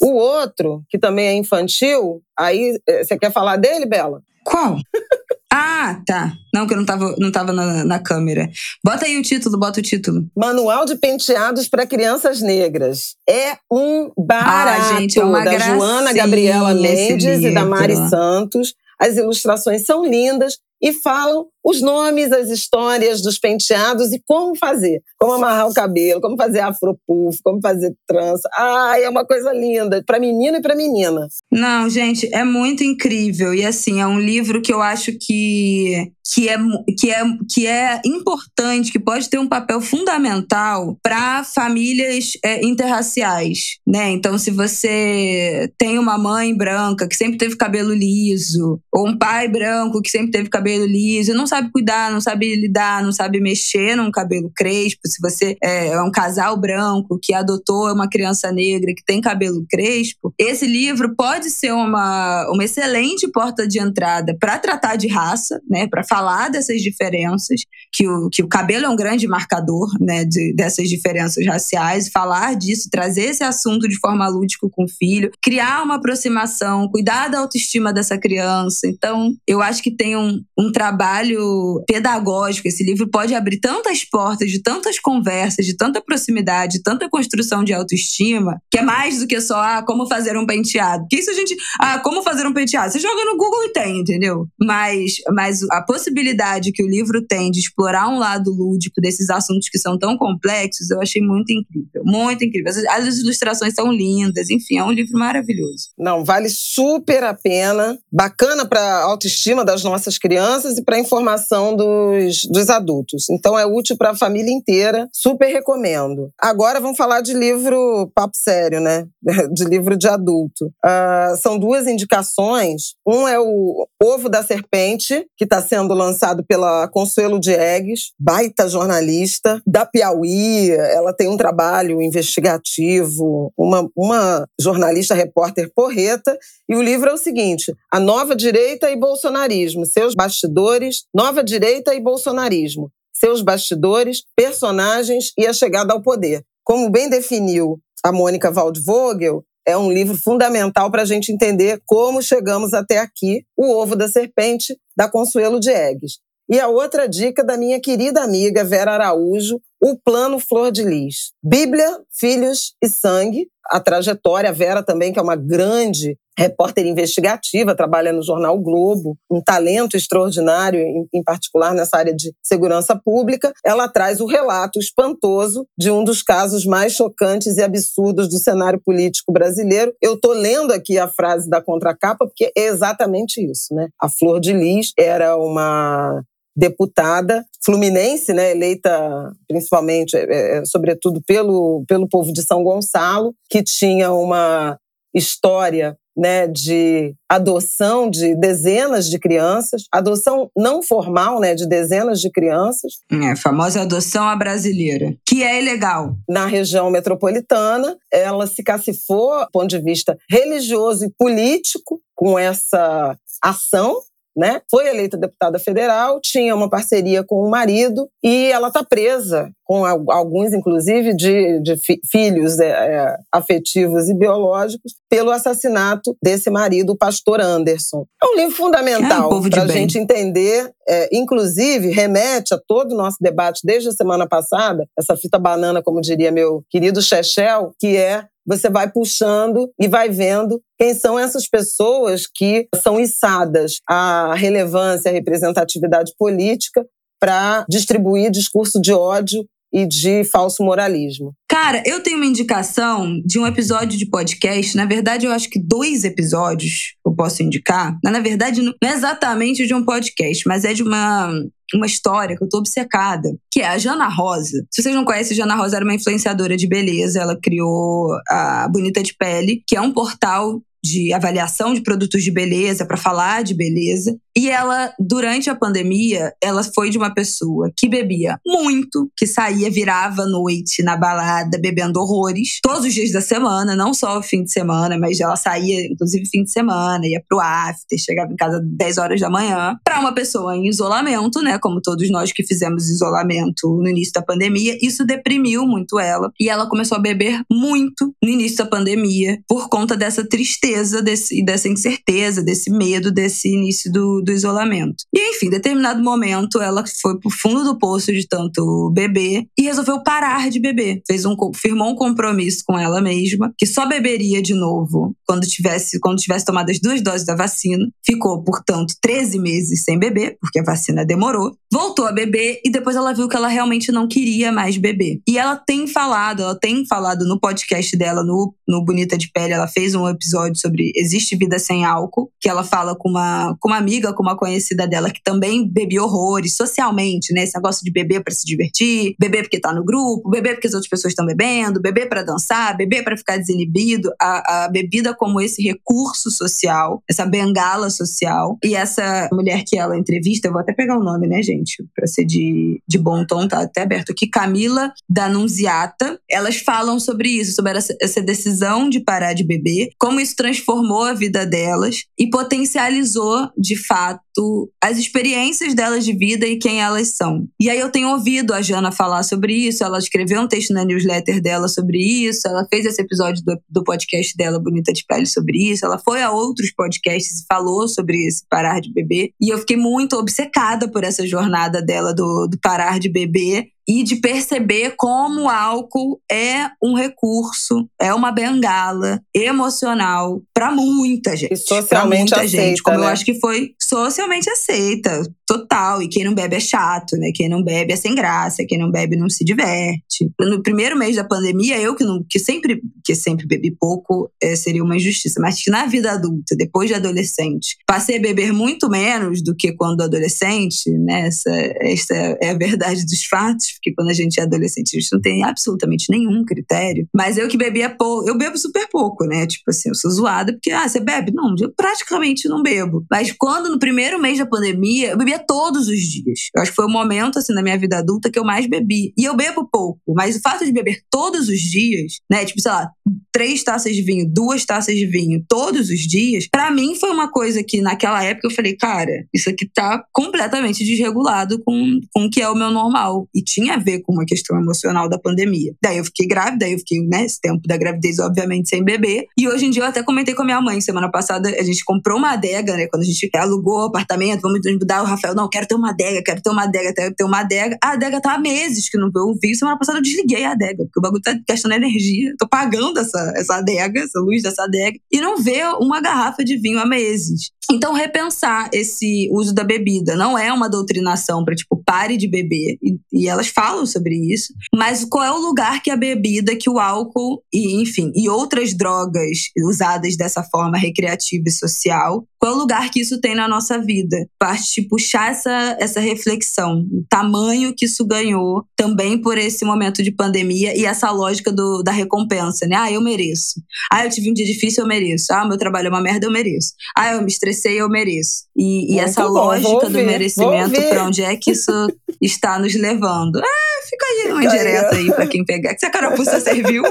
O 0.00 0.12
outro, 0.12 0.82
que 0.88 0.98
também 0.98 1.26
é 1.26 1.34
infantil, 1.34 2.22
aí 2.38 2.78
eh, 2.88 3.04
você 3.04 3.18
quer 3.18 3.30
falar 3.30 3.56
dele, 3.56 3.84
Bela? 3.84 4.22
Qual? 4.44 4.76
Ah, 5.52 6.00
tá. 6.06 6.32
Não, 6.54 6.66
que 6.66 6.74
eu 6.74 6.76
não 6.78 6.84
tava, 6.84 7.14
não 7.18 7.32
tava 7.32 7.52
na, 7.52 7.84
na 7.84 7.98
câmera. 7.98 8.48
Bota 8.84 9.04
aí 9.06 9.18
o 9.18 9.22
título, 9.22 9.58
bota 9.58 9.80
o 9.80 9.82
título. 9.82 10.24
Manual 10.36 10.84
de 10.84 10.94
Penteados 10.94 11.68
para 11.68 11.86
Crianças 11.86 12.40
Negras. 12.40 13.16
É 13.28 13.56
um 13.70 14.12
barato 14.16 14.82
ah, 14.82 14.98
gente, 14.98 15.18
é 15.18 15.24
uma 15.24 15.44
da 15.44 15.58
Joana 15.58 16.12
Gabriela 16.12 16.72
Mendes 16.74 17.42
e 17.42 17.52
da 17.52 17.64
Mari 17.64 17.96
Santos. 18.08 18.74
As 18.98 19.16
ilustrações 19.16 19.84
são 19.84 20.04
lindas 20.04 20.58
e 20.80 20.92
falam 20.92 21.46
os 21.64 21.80
nomes, 21.80 22.32
as 22.32 22.48
histórias 22.48 23.22
dos 23.22 23.38
penteados 23.38 24.12
e 24.12 24.22
como 24.26 24.56
fazer. 24.56 25.02
Como 25.18 25.32
amarrar 25.32 25.68
o 25.68 25.74
cabelo, 25.74 26.20
como 26.20 26.36
fazer 26.36 26.60
afropuff, 26.60 27.38
como 27.42 27.60
fazer 27.60 27.94
trança. 28.06 28.48
Ah, 28.54 28.94
é 28.98 29.08
uma 29.08 29.24
coisa 29.24 29.52
linda, 29.52 30.02
para 30.06 30.18
menino 30.18 30.56
e 30.56 30.62
para 30.62 30.74
menina. 30.74 31.26
Não, 31.50 31.88
gente, 31.88 32.28
é 32.32 32.44
muito 32.44 32.82
incrível. 32.82 33.54
E 33.54 33.64
assim, 33.64 34.00
é 34.00 34.06
um 34.06 34.18
livro 34.18 34.62
que 34.62 34.72
eu 34.72 34.80
acho 34.80 35.12
que 35.20 36.12
que 36.32 36.48
é, 36.48 36.56
que, 36.96 37.10
é, 37.10 37.22
que 37.52 37.66
é 37.66 38.00
importante, 38.06 38.92
que 38.92 39.00
pode 39.00 39.28
ter 39.28 39.38
um 39.38 39.48
papel 39.48 39.80
fundamental 39.80 40.96
para 41.02 41.42
famílias 41.42 42.32
é, 42.44 42.64
interraciais, 42.64 43.78
né? 43.86 44.10
Então, 44.10 44.38
se 44.38 44.50
você 44.50 45.72
tem 45.76 45.98
uma 45.98 46.16
mãe 46.16 46.54
branca 46.54 47.08
que 47.08 47.16
sempre 47.16 47.36
teve 47.36 47.56
cabelo 47.56 47.92
liso, 47.92 48.80
ou 48.92 49.08
um 49.08 49.18
pai 49.18 49.48
branco 49.48 50.00
que 50.00 50.10
sempre 50.10 50.30
teve 50.30 50.48
cabelo 50.48 50.86
liso, 50.86 51.34
não 51.34 51.46
sabe 51.50 51.70
cuidar, 51.70 52.10
não 52.10 52.20
sabe 52.20 52.54
lidar, 52.56 53.02
não 53.02 53.12
sabe 53.12 53.40
mexer 53.40 53.96
num 53.96 54.10
cabelo 54.10 54.50
crespo, 54.54 55.00
se 55.06 55.20
você 55.20 55.56
é, 55.62 55.88
é 55.88 56.02
um 56.02 56.10
casal 56.10 56.58
branco 56.58 57.18
que 57.22 57.34
adotou 57.34 57.92
uma 57.92 58.08
criança 58.08 58.50
negra 58.52 58.92
que 58.96 59.04
tem 59.04 59.20
cabelo 59.20 59.64
crespo, 59.68 60.32
esse 60.38 60.66
livro 60.66 61.14
pode 61.16 61.50
ser 61.50 61.72
uma, 61.72 62.48
uma 62.50 62.64
excelente 62.64 63.28
porta 63.30 63.66
de 63.66 63.78
entrada 63.78 64.36
para 64.38 64.58
tratar 64.58 64.96
de 64.96 65.08
raça, 65.08 65.60
né? 65.68 65.86
Para 65.88 66.04
falar 66.04 66.48
dessas 66.50 66.80
diferenças, 66.80 67.60
que 67.92 68.08
o, 68.08 68.28
que 68.30 68.42
o 68.42 68.48
cabelo 68.48 68.86
é 68.86 68.88
um 68.88 68.96
grande 68.96 69.26
marcador, 69.26 69.88
né? 70.00 70.24
De, 70.24 70.54
dessas 70.54 70.88
diferenças 70.88 71.44
raciais, 71.46 72.08
falar 72.08 72.54
disso, 72.54 72.88
trazer 72.90 73.24
esse 73.24 73.42
assunto 73.42 73.88
de 73.88 73.98
forma 73.98 74.28
lúdica 74.28 74.68
com 74.70 74.84
o 74.84 74.88
filho, 74.88 75.30
criar 75.42 75.82
uma 75.82 75.96
aproximação, 75.96 76.88
cuidar 76.88 77.28
da 77.28 77.40
autoestima 77.40 77.92
dessa 77.92 78.18
criança. 78.18 78.86
Então, 78.86 79.34
eu 79.46 79.60
acho 79.60 79.82
que 79.82 79.90
tem 79.90 80.16
um, 80.16 80.40
um 80.58 80.70
trabalho 80.70 81.39
pedagógico. 81.86 82.68
Esse 82.68 82.84
livro 82.84 83.08
pode 83.10 83.34
abrir 83.34 83.60
tantas 83.60 84.04
portas 84.04 84.50
de 84.50 84.62
tantas 84.62 84.98
conversas, 84.98 85.66
de 85.66 85.76
tanta 85.76 86.00
proximidade, 86.00 86.78
de 86.78 86.82
tanta 86.82 87.08
construção 87.08 87.64
de 87.64 87.72
autoestima, 87.72 88.60
que 88.70 88.78
é 88.78 88.82
mais 88.82 89.20
do 89.20 89.26
que 89.26 89.40
só 89.40 89.56
ah, 89.56 89.82
como 89.86 90.06
fazer 90.06 90.36
um 90.36 90.46
penteado. 90.46 91.06
Que 91.08 91.16
isso 91.16 91.30
a 91.30 91.34
gente. 91.34 91.56
Ah, 91.80 91.98
como 92.00 92.22
fazer 92.22 92.46
um 92.46 92.52
penteado? 92.52 92.92
Você 92.92 92.98
joga 92.98 93.24
no 93.24 93.36
Google 93.36 93.64
e 93.64 93.72
tem, 93.72 94.00
entendeu? 94.00 94.46
Mas, 94.60 95.14
mas 95.34 95.60
a 95.70 95.82
possibilidade 95.82 96.72
que 96.72 96.82
o 96.82 96.88
livro 96.88 97.24
tem 97.26 97.50
de 97.50 97.60
explorar 97.60 98.08
um 98.08 98.18
lado 98.18 98.50
lúdico 98.50 99.00
desses 99.00 99.30
assuntos 99.30 99.68
que 99.68 99.78
são 99.78 99.98
tão 99.98 100.16
complexos, 100.16 100.90
eu 100.90 101.00
achei 101.00 101.22
muito 101.22 101.52
incrível. 101.52 102.02
Muito 102.04 102.44
incrível. 102.44 102.70
As, 102.70 102.76
as 103.06 103.18
ilustrações 103.18 103.74
são 103.74 103.92
lindas, 103.92 104.50
enfim, 104.50 104.78
é 104.78 104.84
um 104.84 104.92
livro 104.92 105.18
maravilhoso. 105.18 105.90
Não, 105.98 106.24
vale 106.24 106.48
super 106.48 107.24
a 107.24 107.34
pena. 107.34 107.98
Bacana 108.12 108.66
para 108.66 109.02
autoestima 109.02 109.64
das 109.64 109.82
nossas 109.82 110.18
crianças 110.18 110.78
e 110.78 110.84
para 110.84 110.96
a 110.96 111.00
informação 111.30 111.76
dos, 111.76 112.42
dos 112.50 112.68
adultos. 112.68 113.28
Então 113.30 113.58
é 113.58 113.64
útil 113.64 113.96
para 113.96 114.10
a 114.10 114.16
família 114.16 114.52
inteira. 114.52 115.08
Super 115.12 115.46
recomendo. 115.52 116.30
Agora 116.38 116.80
vamos 116.80 116.96
falar 116.96 117.20
de 117.20 117.32
livro 117.32 118.10
papo 118.14 118.36
sério, 118.36 118.80
né? 118.80 119.06
De 119.52 119.64
livro 119.64 119.96
de 119.96 120.08
adulto. 120.08 120.66
Uh, 120.84 121.36
são 121.40 121.58
duas 121.58 121.86
indicações. 121.86 122.94
Um 123.06 123.28
é 123.28 123.38
o 123.38 123.86
Ovo 124.02 124.28
da 124.28 124.42
Serpente, 124.42 125.26
que 125.36 125.44
está 125.44 125.60
sendo 125.60 125.92
lançado 125.94 126.44
pela 126.46 126.88
Consuelo 126.88 127.38
Diegues, 127.38 128.12
baita 128.18 128.68
jornalista 128.68 129.60
da 129.66 129.84
Piauí. 129.84 130.70
Ela 130.70 131.12
tem 131.12 131.28
um 131.28 131.36
trabalho 131.36 132.00
investigativo, 132.00 133.52
uma, 133.56 133.88
uma 133.96 134.46
jornalista 134.60 135.14
repórter 135.14 135.70
porreta. 135.74 136.38
E 136.68 136.76
o 136.76 136.82
livro 136.82 137.10
é 137.10 137.12
o 137.12 137.18
seguinte: 137.18 137.74
A 137.92 138.00
Nova 138.00 138.34
Direita 138.34 138.90
e 138.90 138.96
Bolsonarismo, 138.96 139.84
seus 139.84 140.14
bastidores, 140.14 141.04
Nova 141.22 141.44
Direita 141.44 141.94
e 141.94 142.00
Bolsonarismo, 142.00 142.90
seus 143.12 143.42
bastidores, 143.42 144.22
personagens 144.34 145.34
e 145.36 145.46
a 145.46 145.52
chegada 145.52 145.92
ao 145.92 146.00
poder. 146.00 146.42
Como 146.64 146.88
bem 146.88 147.10
definiu 147.10 147.78
a 148.02 148.10
Mônica 148.10 148.50
Waldvogel, 148.50 149.44
é 149.66 149.76
um 149.76 149.92
livro 149.92 150.16
fundamental 150.16 150.90
para 150.90 151.02
a 151.02 151.04
gente 151.04 151.30
entender 151.30 151.78
como 151.84 152.22
chegamos 152.22 152.72
até 152.72 152.96
aqui, 152.96 153.44
O 153.54 153.70
Ovo 153.70 153.96
da 153.96 154.08
Serpente, 154.08 154.74
da 154.96 155.10
Consuelo 155.10 155.60
Diegues. 155.60 156.20
E 156.48 156.58
a 156.58 156.68
outra 156.68 157.06
dica 157.06 157.44
da 157.44 157.58
minha 157.58 157.78
querida 157.78 158.22
amiga 158.22 158.64
Vera 158.64 158.92
Araújo, 158.92 159.60
O 159.82 159.96
Plano 159.96 160.38
Flor 160.38 160.70
de 160.70 160.84
Lis. 160.84 161.32
Bíblia, 161.42 161.98
Filhos 162.12 162.74
e 162.82 162.88
Sangue. 162.88 163.48
A 163.70 163.80
trajetória, 163.80 164.50
a 164.50 164.52
Vera 164.52 164.82
também, 164.82 165.12
que 165.12 165.18
é 165.18 165.22
uma 165.22 165.36
grande 165.36 166.18
repórter 166.40 166.86
investigativa, 166.86 167.74
trabalha 167.74 168.12
no 168.12 168.22
jornal 168.22 168.58
Globo, 168.58 169.16
um 169.30 169.42
talento 169.42 169.96
extraordinário, 169.96 170.80
em, 171.12 171.22
particular 171.22 171.74
nessa 171.74 171.98
área 171.98 172.14
de 172.14 172.32
segurança 172.42 172.96
pública. 172.96 173.52
Ela 173.64 173.88
traz 173.88 174.20
o 174.20 174.26
relato 174.26 174.78
espantoso 174.78 175.66
de 175.78 175.90
um 175.90 176.02
dos 176.02 176.22
casos 176.22 176.64
mais 176.64 176.94
chocantes 176.94 177.58
e 177.58 177.62
absurdos 177.62 178.28
do 178.28 178.38
cenário 178.38 178.80
político 178.84 179.32
brasileiro. 179.32 179.94
Eu 180.00 180.14
estou 180.14 180.32
lendo 180.32 180.72
aqui 180.72 180.98
a 180.98 181.08
frase 181.08 181.48
da 181.48 181.62
contracapa, 181.62 182.26
porque 182.26 182.50
é 182.56 182.66
exatamente 182.66 183.40
isso. 183.40 183.74
Né? 183.74 183.88
A 184.00 184.08
Flor 184.08 184.40
de 184.40 184.52
Lis 184.52 184.92
era 184.98 185.36
uma 185.36 186.22
deputada 186.60 187.42
fluminense, 187.64 188.34
né, 188.34 188.50
eleita 188.50 189.32
principalmente, 189.48 190.14
é, 190.14 190.58
é, 190.58 190.64
sobretudo 190.66 191.22
pelo, 191.26 191.84
pelo 191.88 192.06
povo 192.06 192.32
de 192.32 192.42
São 192.42 192.62
Gonçalo, 192.62 193.34
que 193.48 193.62
tinha 193.62 194.12
uma 194.12 194.78
história 195.14 195.96
né, 196.16 196.46
de 196.46 197.14
adoção 197.28 198.10
de 198.10 198.34
dezenas 198.34 199.08
de 199.08 199.18
crianças, 199.18 199.84
adoção 199.90 200.50
não 200.54 200.82
formal, 200.82 201.40
né, 201.40 201.54
de 201.54 201.66
dezenas 201.66 202.20
de 202.20 202.30
crianças. 202.30 202.92
É, 203.10 203.30
a 203.30 203.36
famosa 203.36 203.80
adoção 203.80 204.28
à 204.28 204.36
brasileira, 204.36 205.14
que 205.26 205.42
é 205.42 205.62
ilegal. 205.62 206.14
Na 206.28 206.44
região 206.44 206.90
metropolitana, 206.90 207.96
ela 208.12 208.46
se 208.46 208.62
cacifou, 208.62 209.40
do 209.46 209.50
ponto 209.50 209.68
de 209.68 209.78
vista 209.78 210.18
religioso 210.28 211.06
e 211.06 211.12
político, 211.18 212.00
com 212.14 212.38
essa 212.38 213.16
ação 213.42 213.96
né? 214.36 214.60
Foi 214.70 214.88
eleita 214.88 215.16
deputada 215.16 215.58
federal, 215.58 216.20
tinha 216.22 216.54
uma 216.54 216.68
parceria 216.68 217.24
com 217.24 217.36
o 217.36 217.50
marido 217.50 218.08
e 218.22 218.50
ela 218.50 218.68
está 218.68 218.84
presa, 218.84 219.50
com 219.64 219.84
alguns, 219.84 220.52
inclusive, 220.52 221.14
de, 221.14 221.60
de 221.60 221.76
filhos 222.10 222.58
é, 222.58 222.68
é, 222.68 223.16
afetivos 223.32 224.08
e 224.08 224.14
biológicos, 224.14 224.94
pelo 225.08 225.30
assassinato 225.30 226.16
desse 226.22 226.50
marido, 226.50 226.90
o 226.90 226.98
pastor 226.98 227.40
Anderson. 227.40 228.04
É 228.22 228.26
um 228.26 228.36
livro 228.36 228.56
fundamental 228.56 229.30
é, 229.32 229.50
para 229.50 229.62
a 229.62 229.68
gente 229.68 229.98
entender, 229.98 230.70
é, 230.88 231.08
inclusive, 231.12 231.90
remete 231.90 232.54
a 232.54 232.60
todo 232.66 232.92
o 232.92 232.96
nosso 232.96 233.18
debate 233.20 233.60
desde 233.64 233.90
a 233.90 233.92
semana 233.92 234.26
passada, 234.26 234.86
essa 234.98 235.16
fita 235.16 235.38
banana, 235.38 235.82
como 235.82 236.00
diria 236.00 236.32
meu 236.32 236.64
querido 236.68 237.00
Chechel, 237.00 237.72
que 237.78 237.96
é 237.96 238.24
você 238.50 238.68
vai 238.68 238.90
puxando 238.90 239.70
e 239.78 239.86
vai 239.86 240.08
vendo 240.08 240.60
quem 240.76 240.92
são 240.92 241.16
essas 241.16 241.46
pessoas 241.46 242.26
que 242.26 242.66
são 242.82 242.98
içadas 242.98 243.76
à 243.88 244.34
relevância, 244.34 245.08
à 245.08 245.14
representatividade 245.14 246.12
política 246.18 246.84
para 247.20 247.64
distribuir 247.68 248.30
discurso 248.30 248.80
de 248.80 248.92
ódio 248.92 249.46
e 249.72 249.86
de 249.86 250.24
falso 250.24 250.62
moralismo. 250.62 251.34
Cara, 251.48 251.82
eu 251.86 252.02
tenho 252.02 252.16
uma 252.16 252.26
indicação 252.26 253.20
de 253.24 253.38
um 253.38 253.46
episódio 253.46 253.98
de 253.98 254.06
podcast. 254.06 254.76
Na 254.76 254.84
verdade, 254.84 255.26
eu 255.26 255.32
acho 255.32 255.48
que 255.48 255.60
dois 255.60 256.04
episódios 256.04 256.94
eu 257.04 257.14
posso 257.14 257.42
indicar. 257.42 257.96
Na 258.04 258.20
verdade, 258.20 258.62
não 258.62 258.72
é 258.82 258.92
exatamente 258.92 259.66
de 259.66 259.74
um 259.74 259.84
podcast, 259.84 260.44
mas 260.46 260.64
é 260.64 260.72
de 260.72 260.82
uma 260.82 261.32
uma 261.72 261.86
história 261.86 262.36
que 262.36 262.42
eu 262.42 262.48
tô 262.48 262.58
obcecada, 262.58 263.28
que 263.48 263.60
é 263.60 263.68
a 263.68 263.78
Jana 263.78 264.08
Rosa. 264.08 264.66
Se 264.72 264.82
vocês 264.82 264.94
não 264.94 265.04
conhecem, 265.04 265.36
Jana 265.36 265.54
Rosa 265.54 265.76
era 265.76 265.84
uma 265.84 265.94
influenciadora 265.94 266.56
de 266.56 266.66
beleza. 266.66 267.20
Ela 267.20 267.38
criou 267.40 268.10
a 268.28 268.68
Bonita 268.68 269.02
de 269.02 269.14
Pele, 269.16 269.62
que 269.66 269.76
é 269.76 269.80
um 269.80 269.92
portal 269.92 270.60
de 270.82 271.12
avaliação 271.12 271.74
de 271.74 271.82
produtos 271.82 272.22
de 272.22 272.30
beleza, 272.30 272.84
para 272.84 272.96
falar 272.96 273.42
de 273.42 273.54
beleza. 273.54 274.16
E 274.36 274.48
ela, 274.48 274.92
durante 274.98 275.50
a 275.50 275.54
pandemia, 275.54 276.32
ela 276.42 276.62
foi 276.62 276.88
de 276.88 276.96
uma 276.96 277.12
pessoa 277.12 277.70
que 277.76 277.88
bebia 277.88 278.38
muito, 278.46 279.10
que 279.16 279.26
saía, 279.26 279.70
virava 279.70 280.24
noite 280.24 280.82
na 280.82 280.96
balada, 280.96 281.58
bebendo 281.60 282.00
horrores, 282.00 282.58
todos 282.62 282.84
os 282.84 282.94
dias 282.94 283.10
da 283.10 283.20
semana, 283.20 283.74
não 283.74 283.92
só 283.92 284.18
o 284.18 284.22
fim 284.22 284.44
de 284.44 284.52
semana, 284.52 284.96
mas 284.98 285.20
ela 285.20 285.36
saía, 285.36 285.84
inclusive, 285.84 286.28
fim 286.28 286.44
de 286.44 286.52
semana, 286.52 287.06
ia 287.06 287.22
pro 287.28 287.40
after, 287.40 287.98
chegava 287.98 288.32
em 288.32 288.36
casa 288.36 288.60
10 288.64 288.98
horas 288.98 289.20
da 289.20 289.28
manhã. 289.28 289.76
Para 289.84 290.00
uma 290.00 290.14
pessoa 290.14 290.56
em 290.56 290.68
isolamento, 290.68 291.42
né, 291.42 291.58
como 291.58 291.80
todos 291.80 292.08
nós 292.10 292.32
que 292.32 292.46
fizemos 292.46 292.88
isolamento 292.88 293.68
no 293.68 293.88
início 293.88 294.12
da 294.12 294.22
pandemia, 294.22 294.78
isso 294.80 295.04
deprimiu 295.04 295.66
muito 295.66 295.98
ela. 295.98 296.30
E 296.38 296.48
ela 296.48 296.68
começou 296.68 296.96
a 296.96 297.00
beber 297.00 297.42
muito 297.50 298.14
no 298.22 298.28
início 298.28 298.58
da 298.58 298.66
pandemia, 298.66 299.38
por 299.48 299.68
conta 299.68 299.96
dessa 299.96 300.26
tristeza, 300.26 300.69
desse, 301.02 301.44
dessa 301.44 301.68
incerteza, 301.68 302.42
desse 302.42 302.70
medo, 302.70 303.10
desse 303.12 303.48
início 303.48 303.90
do, 303.92 304.20
do 304.22 304.32
isolamento. 304.32 305.04
E 305.14 305.30
enfim, 305.30 305.50
determinado 305.50 306.02
momento 306.02 306.60
ela 306.60 306.84
foi 307.00 307.18
pro 307.18 307.30
fundo 307.30 307.64
do 307.64 307.78
poço 307.78 308.12
de 308.12 308.26
tanto 308.26 308.90
beber 308.94 309.46
e 309.58 309.62
resolveu 309.62 310.02
parar 310.02 310.50
de 310.50 310.60
beber. 310.60 311.02
Fez 311.06 311.24
um 311.24 311.36
firmou 311.54 311.90
um 311.90 311.94
compromisso 311.94 312.62
com 312.66 312.78
ela 312.78 313.00
mesma 313.00 313.52
que 313.58 313.66
só 313.66 313.86
beberia 313.86 314.42
de 314.42 314.54
novo 314.54 315.14
quando 315.26 315.46
tivesse 315.46 315.98
quando 316.00 316.18
tivesse 316.18 316.44
tomado 316.44 316.70
as 316.70 316.80
duas 316.80 317.02
doses 317.02 317.26
da 317.26 317.34
vacina. 317.34 317.86
Ficou, 318.04 318.42
portanto, 318.42 318.94
13 319.00 319.38
meses 319.38 319.84
sem 319.84 319.98
beber, 319.98 320.36
porque 320.40 320.60
a 320.60 320.64
vacina 320.64 321.04
demorou. 321.04 321.52
Voltou 321.72 322.06
a 322.06 322.12
beber 322.12 322.60
e 322.64 322.70
depois 322.70 322.96
ela 322.96 323.12
viu 323.12 323.28
que 323.28 323.36
ela 323.36 323.48
realmente 323.48 323.92
não 323.92 324.08
queria 324.08 324.50
mais 324.50 324.76
beber. 324.76 325.20
E 325.26 325.38
ela 325.38 325.56
tem 325.56 325.86
falado, 325.86 326.42
ela 326.42 326.58
tem 326.58 326.84
falado 326.86 327.24
no 327.26 327.38
podcast 327.38 327.96
dela, 327.96 328.22
no, 328.24 328.54
no 328.66 328.84
Bonita 328.84 329.16
de 329.16 329.30
Pele, 329.32 329.52
ela 329.52 329.68
fez 329.68 329.94
um 329.94 330.08
episódio 330.08 330.59
sobre 330.60 330.92
Existe 330.94 331.36
Vida 331.36 331.58
Sem 331.58 331.84
Álcool, 331.84 332.30
que 332.40 332.48
ela 332.48 332.64
fala 332.64 332.96
com 332.96 333.08
uma, 333.08 333.56
com 333.58 333.68
uma 333.68 333.78
amiga, 333.78 334.12
com 334.12 334.22
uma 334.22 334.36
conhecida 334.36 334.86
dela 334.86 335.10
que 335.10 335.22
também 335.22 335.68
bebia 335.68 336.02
horrores 336.02 336.56
socialmente, 336.56 337.32
né? 337.32 337.44
Esse 337.44 337.56
negócio 337.56 337.84
de 337.84 337.90
beber 337.90 338.22
para 338.22 338.34
se 338.34 338.44
divertir, 338.44 339.14
beber 339.18 339.42
porque 339.42 339.60
tá 339.60 339.72
no 339.72 339.84
grupo, 339.84 340.28
beber 340.28 340.54
porque 340.54 340.66
as 340.66 340.74
outras 340.74 340.88
pessoas 340.88 341.12
estão 341.12 341.26
bebendo, 341.26 341.80
beber 341.80 342.08
para 342.08 342.22
dançar, 342.22 342.76
beber 342.76 343.02
para 343.02 343.16
ficar 343.16 343.36
desinibido. 343.36 344.10
A, 344.20 344.64
a 344.64 344.68
bebida 344.68 345.14
como 345.14 345.40
esse 345.40 345.62
recurso 345.62 346.30
social, 346.30 347.02
essa 347.08 347.26
bengala 347.26 347.90
social. 347.90 348.58
E 348.64 348.74
essa 348.74 349.28
mulher 349.32 349.64
que 349.66 349.78
ela 349.78 349.96
entrevista, 349.96 350.48
eu 350.48 350.52
vou 350.52 350.60
até 350.60 350.72
pegar 350.72 350.98
o 350.98 351.04
nome, 351.04 351.26
né, 351.26 351.42
gente? 351.42 351.84
Pra 351.94 352.06
ser 352.06 352.24
de, 352.24 352.80
de 352.86 352.98
bom 352.98 353.24
tom, 353.24 353.46
tá 353.46 353.62
até 353.62 353.82
aberto 353.82 354.12
aqui. 354.12 354.28
Camila 354.28 354.92
Danunziata. 355.08 356.18
Elas 356.28 356.56
falam 356.56 356.98
sobre 356.98 357.28
isso, 357.28 357.54
sobre 357.54 357.76
essa, 357.76 357.96
essa 358.00 358.20
decisão 358.20 358.88
de 358.88 359.00
parar 359.00 359.32
de 359.32 359.44
beber, 359.44 359.90
como 359.98 360.20
isso 360.20 360.34
transformou 360.50 361.04
a 361.04 361.14
vida 361.14 361.46
delas 361.46 362.04
e 362.18 362.28
potencializou, 362.28 363.48
de 363.56 363.76
fato, 363.76 364.70
as 364.82 364.98
experiências 364.98 365.74
delas 365.74 366.04
de 366.04 366.12
vida 366.12 366.46
e 366.46 366.58
quem 366.58 366.80
elas 366.80 367.08
são. 367.16 367.46
E 367.60 367.70
aí 367.70 367.78
eu 367.78 367.90
tenho 367.90 368.08
ouvido 368.08 368.52
a 368.52 368.60
Jana 368.60 368.90
falar 368.90 369.22
sobre 369.22 369.54
isso, 369.54 369.84
ela 369.84 369.98
escreveu 369.98 370.40
um 370.40 370.48
texto 370.48 370.72
na 370.72 370.84
newsletter 370.84 371.40
dela 371.40 371.68
sobre 371.68 371.98
isso, 371.98 372.48
ela 372.48 372.66
fez 372.68 372.84
esse 372.84 373.00
episódio 373.00 373.42
do, 373.44 373.56
do 373.68 373.84
podcast 373.84 374.36
dela, 374.36 374.58
Bonita 374.58 374.92
de 374.92 375.04
Pele, 375.06 375.26
sobre 375.26 375.70
isso, 375.70 375.86
ela 375.86 375.98
foi 375.98 376.20
a 376.22 376.32
outros 376.32 376.72
podcasts 376.72 377.40
e 377.40 377.46
falou 377.46 377.86
sobre 377.88 378.16
esse 378.26 378.44
parar 378.48 378.80
de 378.80 378.92
beber. 378.92 379.30
E 379.40 379.52
eu 379.52 379.58
fiquei 379.58 379.76
muito 379.76 380.16
obcecada 380.16 380.90
por 380.90 381.04
essa 381.04 381.26
jornada 381.26 381.80
dela 381.80 382.12
do, 382.12 382.48
do 382.50 382.58
parar 382.60 382.98
de 382.98 383.08
beber 383.08 383.68
e 383.90 384.04
de 384.04 384.20
perceber 384.20 384.94
como 384.96 385.40
o 385.40 385.48
álcool 385.48 386.20
é 386.30 386.70
um 386.80 386.94
recurso, 386.94 387.88
é 388.00 388.14
uma 388.14 388.30
bengala 388.30 389.20
emocional 389.34 390.40
para 390.54 390.70
muita 390.70 391.36
gente. 391.36 391.54
E 391.54 391.56
socialmente 391.56 392.30
muita 392.30 392.36
aceita, 392.36 392.66
gente, 392.66 392.82
como 392.84 392.98
né? 392.98 393.06
eu 393.06 393.08
acho 393.08 393.24
que 393.24 393.40
foi 393.40 393.74
socialmente 393.82 394.48
aceita, 394.48 395.22
total. 395.44 396.00
E 396.00 396.08
quem 396.08 396.22
não 396.22 396.32
bebe 396.32 396.54
é 396.54 396.60
chato, 396.60 397.16
né? 397.16 397.32
Quem 397.34 397.48
não 397.48 397.64
bebe 397.64 397.92
é 397.92 397.96
sem 397.96 398.14
graça, 398.14 398.64
quem 398.64 398.78
não 398.78 398.88
bebe 398.88 399.16
não 399.16 399.28
se 399.28 399.44
diverte. 399.44 400.30
No 400.38 400.62
primeiro 400.62 400.96
mês 400.96 401.16
da 401.16 401.24
pandemia, 401.24 401.76
eu 401.80 401.96
que, 401.96 402.04
não, 402.04 402.24
que 402.30 402.38
sempre 402.38 402.80
que 403.04 403.16
sempre 403.16 403.44
bebi 403.44 403.74
pouco, 403.76 404.30
é, 404.40 404.54
seria 404.54 404.84
uma 404.84 404.96
injustiça, 404.96 405.40
mas 405.40 405.60
que 405.60 405.68
na 405.68 405.86
vida 405.86 406.12
adulta, 406.12 406.54
depois 406.56 406.88
de 406.88 406.94
adolescente, 406.94 407.76
passei 407.84 408.18
a 408.18 408.20
beber 408.20 408.52
muito 408.52 408.88
menos 408.88 409.42
do 409.42 409.56
que 409.56 409.72
quando 409.72 410.02
adolescente, 410.02 410.88
né? 410.90 411.26
Essa, 411.26 411.50
essa 411.80 412.14
é 412.40 412.50
a 412.50 412.56
verdade 412.56 413.04
dos 413.04 413.24
fatos, 413.24 413.79
porque 413.80 413.94
quando 413.94 414.10
a 414.10 414.14
gente 414.14 414.38
é 414.38 414.42
adolescente, 414.42 414.96
a 414.96 415.00
gente 415.00 415.12
não 415.12 415.20
tem 415.20 415.42
absolutamente 415.42 416.06
nenhum 416.10 416.44
critério. 416.44 417.08
Mas 417.14 417.38
eu 417.38 417.48
que 417.48 417.56
bebia 417.56 417.88
pouco, 417.88 418.28
eu 418.28 418.36
bebo 418.36 418.56
super 418.58 418.86
pouco, 418.88 419.24
né? 419.24 419.46
Tipo 419.46 419.70
assim, 419.70 419.88
eu 419.88 419.94
sou 419.94 420.10
zoada, 420.10 420.52
porque, 420.52 420.70
ah, 420.70 420.86
você 420.86 421.00
bebe? 421.00 421.32
Não, 421.34 421.54
eu 421.58 421.72
praticamente 421.74 422.48
não 422.48 422.62
bebo. 422.62 423.04
Mas 423.10 423.32
quando 423.32 423.70
no 423.70 423.78
primeiro 423.78 424.20
mês 424.20 424.38
da 424.38 424.46
pandemia, 424.46 425.10
eu 425.10 425.16
bebia 425.16 425.38
todos 425.38 425.88
os 425.88 425.98
dias. 425.98 426.50
Eu 426.54 426.62
acho 426.62 426.70
que 426.72 426.76
foi 426.76 426.84
o 426.84 426.90
momento, 426.90 427.38
assim, 427.38 427.54
na 427.54 427.62
minha 427.62 427.78
vida 427.78 427.98
adulta 427.98 428.30
que 428.30 428.38
eu 428.38 428.44
mais 428.44 428.66
bebi. 428.66 429.12
E 429.16 429.24
eu 429.24 429.34
bebo 429.34 429.66
pouco, 429.70 430.00
mas 430.14 430.36
o 430.36 430.40
fato 430.40 430.64
de 430.64 430.72
beber 430.72 431.00
todos 431.10 431.48
os 431.48 431.58
dias, 431.58 432.18
né? 432.30 432.44
Tipo, 432.44 432.60
sei 432.60 432.72
lá, 432.72 432.90
três 433.32 433.62
taças 433.64 433.94
de 433.94 434.02
vinho, 434.02 434.30
duas 434.30 434.64
taças 434.64 434.94
de 434.94 435.06
vinho 435.06 435.42
todos 435.48 435.88
os 435.88 436.00
dias, 436.00 436.46
para 436.50 436.70
mim 436.70 436.94
foi 436.94 437.10
uma 437.10 437.30
coisa 437.30 437.62
que 437.62 437.80
naquela 437.80 438.22
época 438.22 438.48
eu 438.48 438.54
falei, 438.54 438.76
cara, 438.76 439.26
isso 439.32 439.48
aqui 439.48 439.68
tá 439.72 440.04
completamente 440.12 440.84
desregulado 440.84 441.62
com, 441.64 442.00
com 442.12 442.24
o 442.24 442.30
que 442.30 442.40
é 442.40 442.48
o 442.48 442.54
meu 442.54 442.70
normal. 442.70 443.28
E 443.34 443.42
tinha 443.42 443.69
a 443.70 443.78
ver 443.78 444.00
com 444.00 444.12
uma 444.12 444.24
questão 444.24 444.58
emocional 444.58 445.08
da 445.08 445.18
pandemia. 445.18 445.74
Daí 445.82 445.98
eu 445.98 446.04
fiquei 446.04 446.26
grávida, 446.26 446.68
eu 446.68 446.78
fiquei, 446.78 447.00
né, 447.06 447.24
esse 447.24 447.40
tempo 447.40 447.60
da 447.66 447.76
gravidez, 447.76 448.18
obviamente, 448.18 448.68
sem 448.68 448.84
beber. 448.84 449.26
E 449.38 449.48
hoje 449.48 449.66
em 449.66 449.70
dia 449.70 449.82
eu 449.82 449.86
até 449.86 450.02
comentei 450.02 450.34
com 450.34 450.42
a 450.42 450.44
minha 450.44 450.60
mãe, 450.60 450.80
semana 450.80 451.10
passada, 451.10 451.48
a 451.48 451.62
gente 451.62 451.84
comprou 451.84 452.18
uma 452.18 452.32
adega, 452.32 452.76
né, 452.76 452.86
quando 452.86 453.02
a 453.02 453.06
gente 453.06 453.28
alugou 453.34 453.80
o 453.80 453.86
apartamento, 453.86 454.42
vamos 454.42 454.60
mudar 454.72 455.02
o 455.02 455.06
Rafael, 455.06 455.34
não, 455.34 455.48
quero 455.48 455.66
ter 455.66 455.74
uma 455.74 455.90
adega, 455.90 456.22
quero 456.22 456.42
ter 456.42 456.50
uma 456.50 456.64
adega, 456.64 456.92
quero 456.94 457.14
ter 457.14 457.24
uma 457.24 457.40
adega. 457.40 457.78
A 457.82 457.92
adega 457.92 458.20
tá 458.20 458.34
há 458.34 458.38
meses 458.38 458.88
que 458.88 458.98
não 458.98 459.10
veio 459.10 459.38
vinho. 459.40 459.56
Semana 459.56 459.78
passada 459.78 459.98
eu 459.98 460.02
desliguei 460.02 460.44
a 460.44 460.52
adega, 460.52 460.84
porque 460.84 460.98
o 460.98 461.02
bagulho 461.02 461.22
tá 461.22 461.34
gastando 461.48 461.72
energia. 461.72 462.34
Tô 462.38 462.48
pagando 462.48 462.98
essa, 462.98 463.32
essa 463.36 463.56
adega, 463.56 464.00
essa 464.00 464.20
luz 464.20 464.42
dessa 464.42 464.64
adega, 464.64 464.98
e 465.10 465.20
não 465.20 465.36
vê 465.38 465.62
uma 465.80 466.00
garrafa 466.00 466.44
de 466.44 466.56
vinho 466.56 466.78
há 466.78 466.86
meses. 466.86 467.50
Então, 467.72 467.92
repensar 467.92 468.68
esse 468.72 469.28
uso 469.32 469.54
da 469.54 469.62
bebida 469.62 470.16
não 470.16 470.36
é 470.36 470.52
uma 470.52 470.68
doutrinação 470.68 471.44
para, 471.44 471.54
tipo, 471.54 471.80
pare 471.84 472.16
de 472.16 472.28
beber. 472.28 472.78
E, 472.82 472.98
e, 473.12 473.28
elas 473.28 473.46
falam 473.50 473.86
sobre 473.86 474.14
isso. 474.32 474.52
Mas 474.74 475.04
qual 475.04 475.24
é 475.24 475.32
o 475.32 475.38
lugar 475.38 475.82
que 475.82 475.90
a 475.90 475.96
bebida, 475.96 476.56
que 476.56 476.70
o 476.70 476.78
álcool 476.78 477.42
e, 477.52 477.80
enfim, 477.82 478.10
e 478.14 478.28
outras 478.28 478.74
drogas 478.74 479.50
usadas 479.64 480.16
dessa 480.16 480.42
forma 480.42 480.78
recreativa 480.78 481.44
e 481.46 481.52
social, 481.52 482.24
qual 482.40 482.52
é 482.52 482.54
o 482.56 482.58
lugar 482.58 482.90
que 482.90 483.00
isso 483.00 483.20
tem 483.20 483.34
na 483.34 483.46
nossa 483.46 483.78
vida? 483.78 484.16
Parte 484.38 484.80
de 484.80 484.88
puxar 484.88 485.30
essa, 485.30 485.76
essa 485.78 486.00
reflexão, 486.00 486.86
o 486.90 487.04
tamanho 487.08 487.74
que 487.76 487.84
isso 487.84 488.02
ganhou 488.06 488.64
também 488.74 489.20
por 489.20 489.36
esse 489.36 489.62
momento 489.62 490.02
de 490.02 490.10
pandemia 490.10 490.74
e 490.74 490.86
essa 490.86 491.10
lógica 491.10 491.52
do, 491.52 491.82
da 491.82 491.92
recompensa, 491.92 492.66
né? 492.66 492.76
Ah, 492.76 492.90
eu 492.90 493.02
mereço. 493.02 493.60
Ah, 493.92 494.06
eu 494.06 494.10
tive 494.10 494.30
um 494.30 494.32
dia 494.32 494.46
difícil, 494.46 494.84
eu 494.84 494.88
mereço. 494.88 495.26
Ah, 495.32 495.46
meu 495.46 495.58
trabalho 495.58 495.88
é 495.88 495.90
uma 495.90 496.00
merda, 496.00 496.26
eu 496.26 496.30
mereço. 496.30 496.72
Ah, 496.96 497.12
eu 497.12 497.20
me 497.20 497.28
estressei, 497.28 497.78
eu 497.78 497.90
mereço. 497.90 498.44
E, 498.56 498.94
e 498.94 498.98
essa 498.98 499.22
bom, 499.22 499.32
lógica 499.32 499.90
do 499.90 499.98
merecimento, 499.98 500.80
para 500.88 501.04
onde 501.04 501.22
é 501.22 501.36
que 501.36 501.50
isso 501.50 501.70
está 502.22 502.58
nos 502.58 502.74
levando? 502.74 503.39
Ah, 503.44 503.82
fica 503.88 504.06
aí 504.06 504.32
uma 504.32 504.44
indireta 504.44 504.96
aí 504.96 505.12
para 505.12 505.26
quem 505.26 505.44
pegar. 505.44 505.74
Que 505.74 505.80
se 505.80 505.86
a 505.86 505.90
carapuça 505.90 506.38
serviu. 506.40 506.82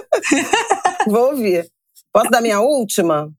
Vou 1.07 1.29
ouvir. 1.31 1.67
Posso 2.11 2.29
dar 2.29 2.41
minha 2.41 2.59
última? 2.59 3.29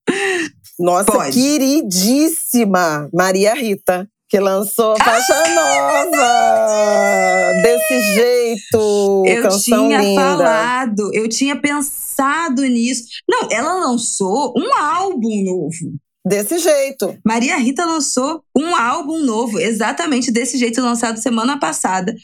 Nossa 0.79 1.13
Pode. 1.13 1.33
queridíssima 1.33 3.09
Maria 3.13 3.55
Rita, 3.55 4.09
que 4.29 4.39
lançou 4.39 4.93
a 4.93 5.05
faixa 5.05 5.35
ah, 5.35 5.49
nova! 5.49 7.63
Desse 7.63 8.01
jeito! 8.15 9.25
Eu 9.27 9.43
canção 9.43 9.89
tinha 9.89 10.01
linda. 10.01 10.21
falado, 10.21 11.11
eu 11.13 11.29
tinha 11.29 11.57
pensado 11.57 12.63
nisso. 12.63 13.05
Não, 13.29 13.49
ela 13.51 13.75
lançou 13.75 14.55
um 14.57 14.73
álbum 14.75 15.45
novo. 15.45 15.99
Desse 16.27 16.59
jeito. 16.59 17.17
Maria 17.25 17.57
Rita 17.57 17.85
lançou 17.85 18.43
um 18.55 18.77
álbum 18.77 19.25
novo, 19.25 19.59
exatamente 19.59 20.31
desse 20.31 20.59
jeito, 20.59 20.81
lançado 20.83 21.19
semana 21.19 21.59
passada. 21.59 22.15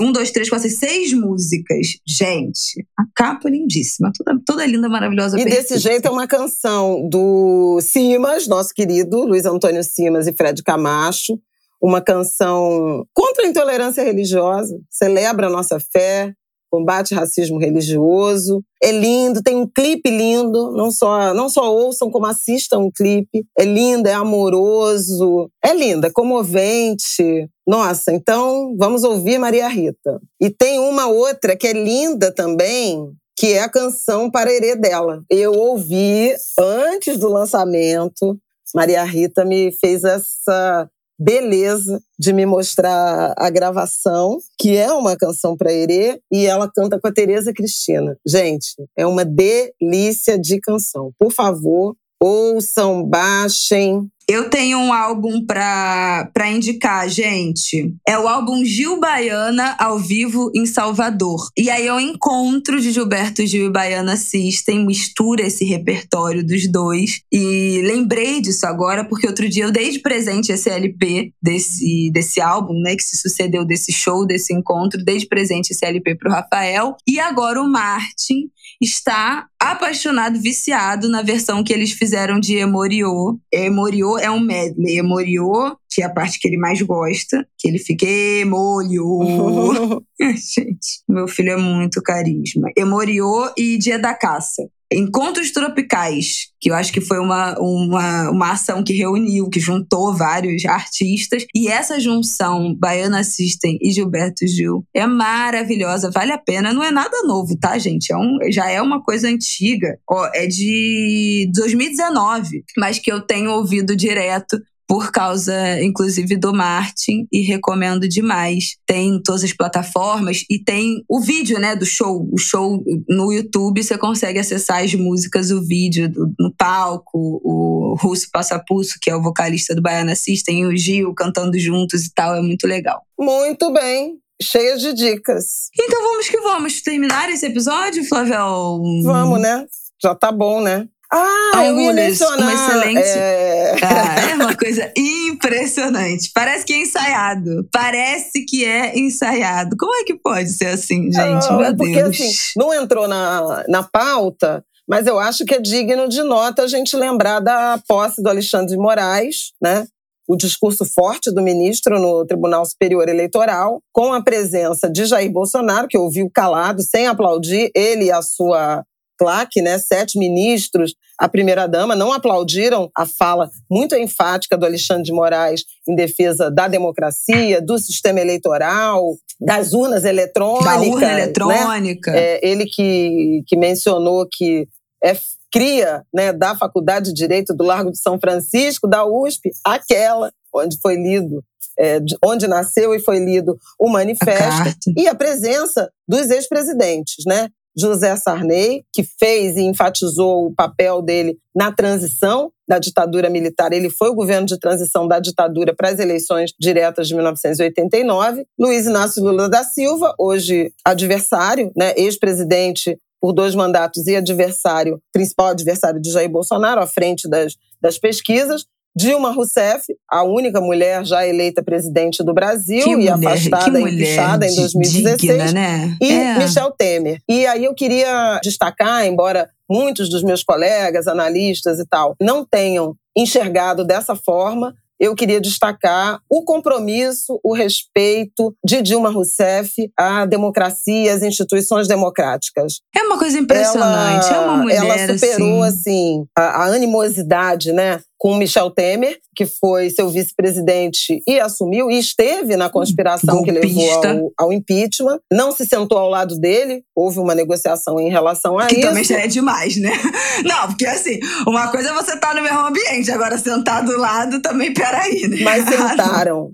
Um, 0.00 0.12
dois, 0.12 0.30
três, 0.30 0.48
quatro, 0.48 0.68
seis, 0.68 0.78
seis 0.78 1.12
músicas. 1.12 1.98
Gente, 2.06 2.86
a 2.98 3.02
capa 3.14 3.48
é 3.48 3.52
lindíssima, 3.52 4.10
toda, 4.16 4.40
toda 4.46 4.64
linda, 4.64 4.88
maravilhosa. 4.88 5.38
E 5.38 5.42
perfeita. 5.42 5.68
desse 5.74 5.78
jeito 5.78 6.06
é 6.06 6.10
uma 6.10 6.26
canção 6.26 7.06
do 7.08 7.80
Simas, 7.82 8.46
nosso 8.46 8.72
querido 8.72 9.24
Luiz 9.24 9.44
Antônio 9.44 9.82
Simas 9.84 10.26
e 10.26 10.32
Fred 10.32 10.62
Camacho. 10.62 11.38
uma 11.82 12.00
canção 12.00 13.06
contra 13.12 13.44
a 13.44 13.48
intolerância 13.48 14.02
religiosa, 14.02 14.76
celebra 14.90 15.48
a 15.48 15.50
nossa 15.50 15.78
fé, 15.78 16.32
combate 16.70 17.14
racismo 17.14 17.58
religioso. 17.58 18.62
É 18.82 18.92
lindo, 18.92 19.42
tem 19.42 19.56
um 19.56 19.66
clipe 19.66 20.10
lindo, 20.10 20.72
não 20.72 20.90
só 20.90 21.34
não 21.34 21.48
só 21.48 21.72
ouçam 21.72 22.10
como 22.10 22.26
assistam 22.26 22.80
o 22.80 22.92
clipe. 22.92 23.44
É 23.58 23.64
lindo, 23.64 24.08
é 24.08 24.12
amoroso, 24.12 25.50
é 25.64 25.74
linda, 25.74 26.08
é 26.08 26.12
comovente. 26.12 27.48
Nossa, 27.66 28.12
então 28.12 28.74
vamos 28.78 29.04
ouvir 29.04 29.38
Maria 29.38 29.68
Rita. 29.68 30.20
E 30.40 30.50
tem 30.50 30.78
uma 30.78 31.06
outra 31.06 31.56
que 31.56 31.66
é 31.66 31.72
linda 31.72 32.32
também, 32.32 33.10
que 33.36 33.52
é 33.52 33.60
a 33.60 33.68
canção 33.68 34.30
Parerê 34.30 34.74
dela. 34.74 35.22
Eu 35.30 35.52
ouvi 35.52 36.34
antes 36.58 37.18
do 37.18 37.28
lançamento. 37.28 38.38
Maria 38.74 39.02
Rita 39.04 39.44
me 39.44 39.72
fez 39.72 40.04
essa 40.04 40.88
beleza 41.18 42.00
de 42.18 42.32
me 42.32 42.46
mostrar 42.46 43.34
a 43.36 43.50
gravação, 43.50 44.38
que 44.58 44.76
é 44.76 44.92
uma 44.92 45.16
canção 45.16 45.56
para 45.56 45.72
Herê, 45.72 46.20
e 46.30 46.46
ela 46.46 46.70
canta 46.72 47.00
com 47.00 47.08
a 47.08 47.12
Tereza 47.12 47.52
Cristina. 47.52 48.16
Gente, 48.26 48.74
é 48.96 49.06
uma 49.06 49.24
delícia 49.24 50.38
de 50.38 50.60
canção. 50.60 51.12
Por 51.18 51.32
favor, 51.32 51.96
ouçam, 52.20 53.04
baixem, 53.04 54.08
eu 54.28 54.50
tenho 54.50 54.78
um 54.78 54.92
álbum 54.92 55.44
pra, 55.46 56.30
pra 56.34 56.50
indicar, 56.50 57.08
gente. 57.08 57.94
É 58.06 58.18
o 58.18 58.28
álbum 58.28 58.62
Gil 58.62 59.00
Baiana 59.00 59.74
ao 59.78 59.98
vivo 59.98 60.50
em 60.54 60.66
Salvador. 60.66 61.48
E 61.56 61.70
aí 61.70 61.86
é 61.86 61.94
o 61.94 61.98
encontro 61.98 62.78
de 62.78 62.92
Gilberto 62.92 63.46
Gil 63.46 63.66
e 63.66 63.72
Baiana 63.72 64.18
System, 64.18 64.84
mistura 64.84 65.46
esse 65.46 65.64
repertório 65.64 66.44
dos 66.44 66.70
dois. 66.70 67.22
E 67.32 67.80
lembrei 67.86 68.42
disso 68.42 68.66
agora, 68.66 69.02
porque 69.02 69.26
outro 69.26 69.48
dia 69.48 69.64
eu 69.64 69.72
dei 69.72 69.90
de 69.90 70.00
presente 70.00 70.52
esse 70.52 70.68
LP 70.68 71.32
desse, 71.42 72.10
desse 72.12 72.38
álbum, 72.38 72.78
né? 72.82 72.94
Que 72.96 73.02
se 73.02 73.16
sucedeu 73.16 73.64
desse 73.64 73.90
show, 73.92 74.26
desse 74.26 74.52
encontro. 74.52 75.02
Dei 75.02 75.16
de 75.16 75.26
presente 75.26 75.70
esse 75.70 75.86
LP 75.86 76.16
pro 76.16 76.30
Rafael. 76.30 76.94
E 77.06 77.18
agora 77.18 77.62
o 77.62 77.66
Martin 77.66 78.50
está 78.78 79.46
apaixonado, 79.60 80.40
viciado 80.40 81.08
na 81.08 81.22
versão 81.22 81.64
que 81.64 81.72
eles 81.72 81.92
fizeram 81.92 82.38
de 82.38 82.56
Emoriô. 82.56 83.38
Emoriô 83.52 84.18
é 84.18 84.30
um 84.30 84.40
medley. 84.40 84.98
Emoriô, 84.98 85.76
que 85.90 86.02
é 86.02 86.04
a 86.06 86.10
parte 86.10 86.38
que 86.38 86.46
ele 86.46 86.56
mais 86.56 86.80
gosta, 86.82 87.46
que 87.58 87.68
ele 87.68 87.78
fica 87.78 88.06
Emoriô. 88.06 89.18
Gente, 90.20 91.02
meu 91.08 91.28
filho 91.28 91.52
é 91.52 91.56
muito 91.56 92.02
carisma. 92.02 92.70
Emoriô 92.76 93.50
e 93.56 93.78
Dia 93.78 93.98
da 93.98 94.14
Caça. 94.14 94.68
Encontros 94.92 95.50
Tropicais, 95.50 96.48
que 96.60 96.70
eu 96.70 96.74
acho 96.74 96.92
que 96.92 97.00
foi 97.00 97.18
uma, 97.18 97.58
uma, 97.58 98.30
uma 98.30 98.52
ação 98.52 98.82
que 98.82 98.94
reuniu, 98.94 99.50
que 99.50 99.60
juntou 99.60 100.14
vários 100.14 100.64
artistas. 100.64 101.44
E 101.54 101.68
essa 101.68 102.00
junção, 102.00 102.74
Baiana 102.74 103.22
System 103.22 103.78
e 103.82 103.90
Gilberto 103.90 104.46
Gil, 104.46 104.84
é 104.94 105.06
maravilhosa, 105.06 106.10
vale 106.10 106.32
a 106.32 106.38
pena. 106.38 106.72
Não 106.72 106.82
é 106.82 106.90
nada 106.90 107.22
novo, 107.24 107.56
tá, 107.58 107.78
gente? 107.78 108.12
É 108.12 108.16
um, 108.16 108.38
já 108.50 108.70
é 108.70 108.80
uma 108.80 109.02
coisa 109.02 109.28
antiga. 109.28 109.98
Ó, 110.08 110.26
é 110.34 110.46
de 110.46 111.50
2019, 111.54 112.64
mas 112.76 112.98
que 112.98 113.12
eu 113.12 113.20
tenho 113.20 113.50
ouvido 113.50 113.94
direto 113.94 114.58
por 114.88 115.12
causa, 115.12 115.82
inclusive, 115.82 116.34
do 116.38 116.54
Martin, 116.54 117.26
e 117.30 117.42
recomendo 117.42 118.08
demais. 118.08 118.78
Tem 118.86 119.10
em 119.10 119.22
todas 119.22 119.44
as 119.44 119.52
plataformas 119.52 120.44
e 120.48 120.58
tem 120.58 121.04
o 121.06 121.20
vídeo, 121.20 121.58
né, 121.60 121.76
do 121.76 121.84
show. 121.84 122.26
O 122.32 122.38
show 122.38 122.82
no 123.06 123.30
YouTube, 123.30 123.82
você 123.82 123.98
consegue 123.98 124.38
acessar 124.38 124.82
as 124.82 124.94
músicas, 124.94 125.50
o 125.50 125.62
vídeo 125.62 126.08
do, 126.08 126.32
no 126.40 126.54
palco, 126.56 127.38
o 127.44 127.96
Russo 128.00 128.28
Passapusso, 128.32 128.98
que 129.02 129.10
é 129.10 129.14
o 129.14 129.22
vocalista 129.22 129.74
do 129.74 129.82
Baiana 129.82 130.14
System, 130.14 130.60
e 130.60 130.66
o 130.66 130.74
Gil 130.74 131.12
cantando 131.14 131.58
juntos 131.58 132.06
e 132.06 132.14
tal, 132.14 132.34
é 132.34 132.40
muito 132.40 132.66
legal. 132.66 133.02
Muito 133.20 133.70
bem. 133.70 134.16
Cheia 134.40 134.78
de 134.78 134.94
dicas. 134.94 135.68
Então 135.78 136.02
vamos 136.02 136.28
que 136.28 136.40
vamos 136.40 136.80
terminar 136.80 137.28
esse 137.28 137.44
episódio, 137.44 138.04
Flavel? 138.04 138.80
Vamos, 139.02 139.40
né? 139.40 139.66
Já 140.00 140.14
tá 140.14 140.32
bom, 140.32 140.62
né? 140.62 140.88
Ah, 141.10 141.64
eu 141.64 141.80
ia 141.80 141.92
mencionar. 141.92 142.38
Uma 142.38 142.52
excelente. 142.52 143.08
É... 143.08 143.74
Ah, 143.82 144.30
é 144.30 144.34
uma 144.34 144.54
coisa 144.56 144.92
impressionante. 144.96 146.30
Parece 146.34 146.66
que 146.66 146.74
é 146.74 146.82
ensaiado. 146.82 147.68
Parece 147.72 148.44
que 148.44 148.64
é 148.64 148.98
ensaiado. 148.98 149.76
Como 149.78 149.94
é 149.94 150.04
que 150.04 150.14
pode 150.14 150.50
ser 150.50 150.66
assim, 150.66 151.04
gente? 151.10 151.46
Ah, 151.48 151.56
Meu 151.56 151.76
porque, 151.76 151.94
Deus. 151.94 152.14
Assim, 152.14 152.30
não 152.56 152.74
entrou 152.74 153.08
na, 153.08 153.64
na 153.68 153.82
pauta, 153.82 154.62
mas 154.88 155.06
eu 155.06 155.18
acho 155.18 155.44
que 155.44 155.54
é 155.54 155.60
digno 155.60 156.08
de 156.08 156.22
nota 156.22 156.62
a 156.62 156.66
gente 156.66 156.96
lembrar 156.96 157.40
da 157.40 157.78
posse 157.88 158.22
do 158.22 158.28
Alexandre 158.28 158.68
de 158.68 158.76
Moraes, 158.76 159.52
né? 159.60 159.86
O 160.28 160.36
discurso 160.36 160.84
forte 160.84 161.32
do 161.32 161.42
ministro 161.42 161.98
no 161.98 162.26
Tribunal 162.26 162.64
Superior 162.66 163.08
Eleitoral, 163.08 163.80
com 163.90 164.12
a 164.12 164.22
presença 164.22 164.90
de 164.90 165.06
Jair 165.06 165.32
Bolsonaro, 165.32 165.88
que 165.88 165.96
ouviu 165.96 166.30
calado, 166.30 166.82
sem 166.82 167.06
aplaudir, 167.06 167.70
ele 167.74 168.04
e 168.04 168.12
a 168.12 168.20
sua 168.20 168.84
claque, 169.18 169.60
né, 169.60 169.78
sete 169.78 170.18
ministros, 170.18 170.94
a 171.18 171.28
primeira-dama, 171.28 171.96
não 171.96 172.12
aplaudiram 172.12 172.90
a 172.96 173.04
fala 173.04 173.50
muito 173.70 173.94
enfática 173.96 174.56
do 174.56 174.64
Alexandre 174.64 175.02
de 175.02 175.12
Moraes 175.12 175.64
em 175.86 175.94
defesa 175.94 176.50
da 176.50 176.68
democracia, 176.68 177.60
do 177.60 177.78
sistema 177.78 178.20
eleitoral, 178.20 179.16
das 179.40 179.72
urnas 179.72 180.04
eletrônicas. 180.04 180.64
Da 180.64 180.80
urna 180.80 181.06
né? 181.06 181.22
eletrônica. 181.22 182.12
Né? 182.12 182.18
É, 182.18 182.48
ele 182.48 182.66
que, 182.66 183.42
que 183.46 183.56
mencionou 183.56 184.26
que 184.30 184.68
é 185.02 185.16
cria 185.52 186.04
né, 186.14 186.32
da 186.32 186.54
Faculdade 186.54 187.06
de 187.06 187.14
Direito 187.14 187.54
do 187.54 187.64
Largo 187.64 187.90
de 187.90 187.98
São 187.98 188.18
Francisco, 188.20 188.86
da 188.86 189.06
USP, 189.06 189.50
aquela 189.64 190.30
onde 190.54 190.78
foi 190.80 190.96
lido 190.96 191.42
é, 191.78 192.00
onde 192.24 192.48
nasceu 192.48 192.92
e 192.94 192.98
foi 192.98 193.18
lido 193.20 193.56
o 193.78 193.88
manifesto, 193.88 194.90
a 194.90 195.00
e 195.00 195.06
a 195.06 195.14
presença 195.14 195.90
dos 196.06 196.28
ex-presidentes, 196.28 197.24
né? 197.24 197.48
José 197.78 198.16
Sarney, 198.16 198.84
que 198.92 199.02
fez 199.18 199.56
e 199.56 199.62
enfatizou 199.62 200.46
o 200.46 200.54
papel 200.54 201.00
dele 201.00 201.38
na 201.54 201.72
transição 201.72 202.50
da 202.68 202.78
ditadura 202.78 203.30
militar. 203.30 203.72
Ele 203.72 203.88
foi 203.88 204.10
o 204.10 204.14
governo 204.14 204.46
de 204.46 204.58
transição 204.58 205.08
da 205.08 205.18
ditadura 205.18 205.74
para 205.74 205.88
as 205.88 205.98
eleições 205.98 206.52
diretas 206.60 207.08
de 207.08 207.14
1989. 207.14 208.44
Luiz 208.58 208.86
Inácio 208.86 209.22
Lula 209.22 209.48
da 209.48 209.64
Silva, 209.64 210.14
hoje 210.18 210.72
adversário, 210.84 211.72
né, 211.76 211.94
ex-presidente 211.96 212.98
por 213.20 213.32
dois 213.32 213.54
mandatos 213.54 214.06
e 214.06 214.14
adversário, 214.14 215.00
principal 215.12 215.48
adversário 215.48 216.00
de 216.00 216.10
Jair 216.10 216.30
Bolsonaro, 216.30 216.80
à 216.80 216.86
frente 216.86 217.28
das, 217.28 217.56
das 217.80 217.98
pesquisas. 217.98 218.64
Dilma 218.98 219.30
Rousseff, 219.30 219.84
a 220.10 220.24
única 220.24 220.60
mulher 220.60 221.04
já 221.04 221.24
eleita 221.24 221.62
presidente 221.62 222.20
do 222.24 222.34
Brasil 222.34 222.82
que 222.82 222.90
e 222.90 222.96
mulher, 222.96 223.12
afastada, 223.12 223.80
empichada 223.80 224.44
em 224.44 224.56
2016. 224.56 225.20
Digna, 225.20 225.52
né? 225.52 225.96
E 226.02 226.10
é. 226.10 226.38
Michel 226.38 226.72
Temer. 226.72 227.20
E 227.28 227.46
aí 227.46 227.64
eu 227.64 227.74
queria 227.74 228.40
destacar, 228.42 229.06
embora 229.06 229.48
muitos 229.70 230.10
dos 230.10 230.24
meus 230.24 230.42
colegas, 230.42 231.06
analistas 231.06 231.78
e 231.78 231.86
tal, 231.86 232.16
não 232.20 232.44
tenham 232.44 232.96
enxergado 233.16 233.84
dessa 233.84 234.16
forma, 234.16 234.74
eu 234.98 235.14
queria 235.14 235.40
destacar 235.40 236.18
o 236.28 236.42
compromisso, 236.42 237.38
o 237.44 237.54
respeito 237.54 238.52
de 238.64 238.82
Dilma 238.82 239.10
Rousseff 239.10 239.72
à 239.96 240.26
democracia, 240.26 241.14
às 241.14 241.22
instituições 241.22 241.86
democráticas. 241.86 242.80
É 242.94 243.02
uma 243.02 243.16
coisa 243.16 243.38
impressionante. 243.38 244.26
Ela, 244.26 244.36
é 244.36 244.40
uma 244.40 244.56
mulher. 244.56 244.84
Ela 244.84 245.16
superou, 245.16 245.62
assim, 245.62 245.76
assim 245.78 246.26
a, 246.36 246.64
a 246.64 246.66
animosidade, 246.66 247.72
né? 247.72 248.00
Com 248.18 248.34
Michel 248.34 248.70
Temer, 248.70 249.16
que 249.34 249.46
foi 249.46 249.90
seu 249.90 250.08
vice-presidente 250.08 251.22
e 251.26 251.38
assumiu, 251.38 251.88
e 251.88 251.98
esteve 251.98 252.56
na 252.56 252.68
conspiração 252.68 253.36
Golpista. 253.36 253.60
que 253.60 253.66
levou 253.66 254.32
ao, 254.36 254.46
ao, 254.46 254.52
impeachment. 254.52 255.20
Não 255.32 255.52
se 255.52 255.64
sentou 255.64 255.96
ao 255.96 256.10
lado 256.10 256.36
dele, 256.38 256.82
houve 256.94 257.20
uma 257.20 257.34
negociação 257.34 258.00
em 258.00 258.10
relação 258.10 258.58
a 258.58 258.66
que 258.66 258.74
isso. 258.74 258.80
Que 258.80 258.88
também 258.88 259.04
já 259.04 259.20
é 259.20 259.28
demais, 259.28 259.76
né? 259.76 259.92
Não, 260.44 260.66
porque 260.66 260.86
assim, 260.86 261.20
uma 261.46 261.68
coisa 261.70 261.90
é 261.90 261.94
você 261.94 262.14
estar 262.14 262.28
tá 262.28 262.34
no 262.34 262.42
mesmo 262.42 262.58
ambiente, 262.58 263.10
agora 263.12 263.38
sentar 263.38 263.84
do 263.84 263.96
lado 263.96 264.42
também, 264.42 264.74
peraí, 264.74 265.28
né? 265.28 265.38
Mas 265.42 265.64
sentaram. 265.70 266.50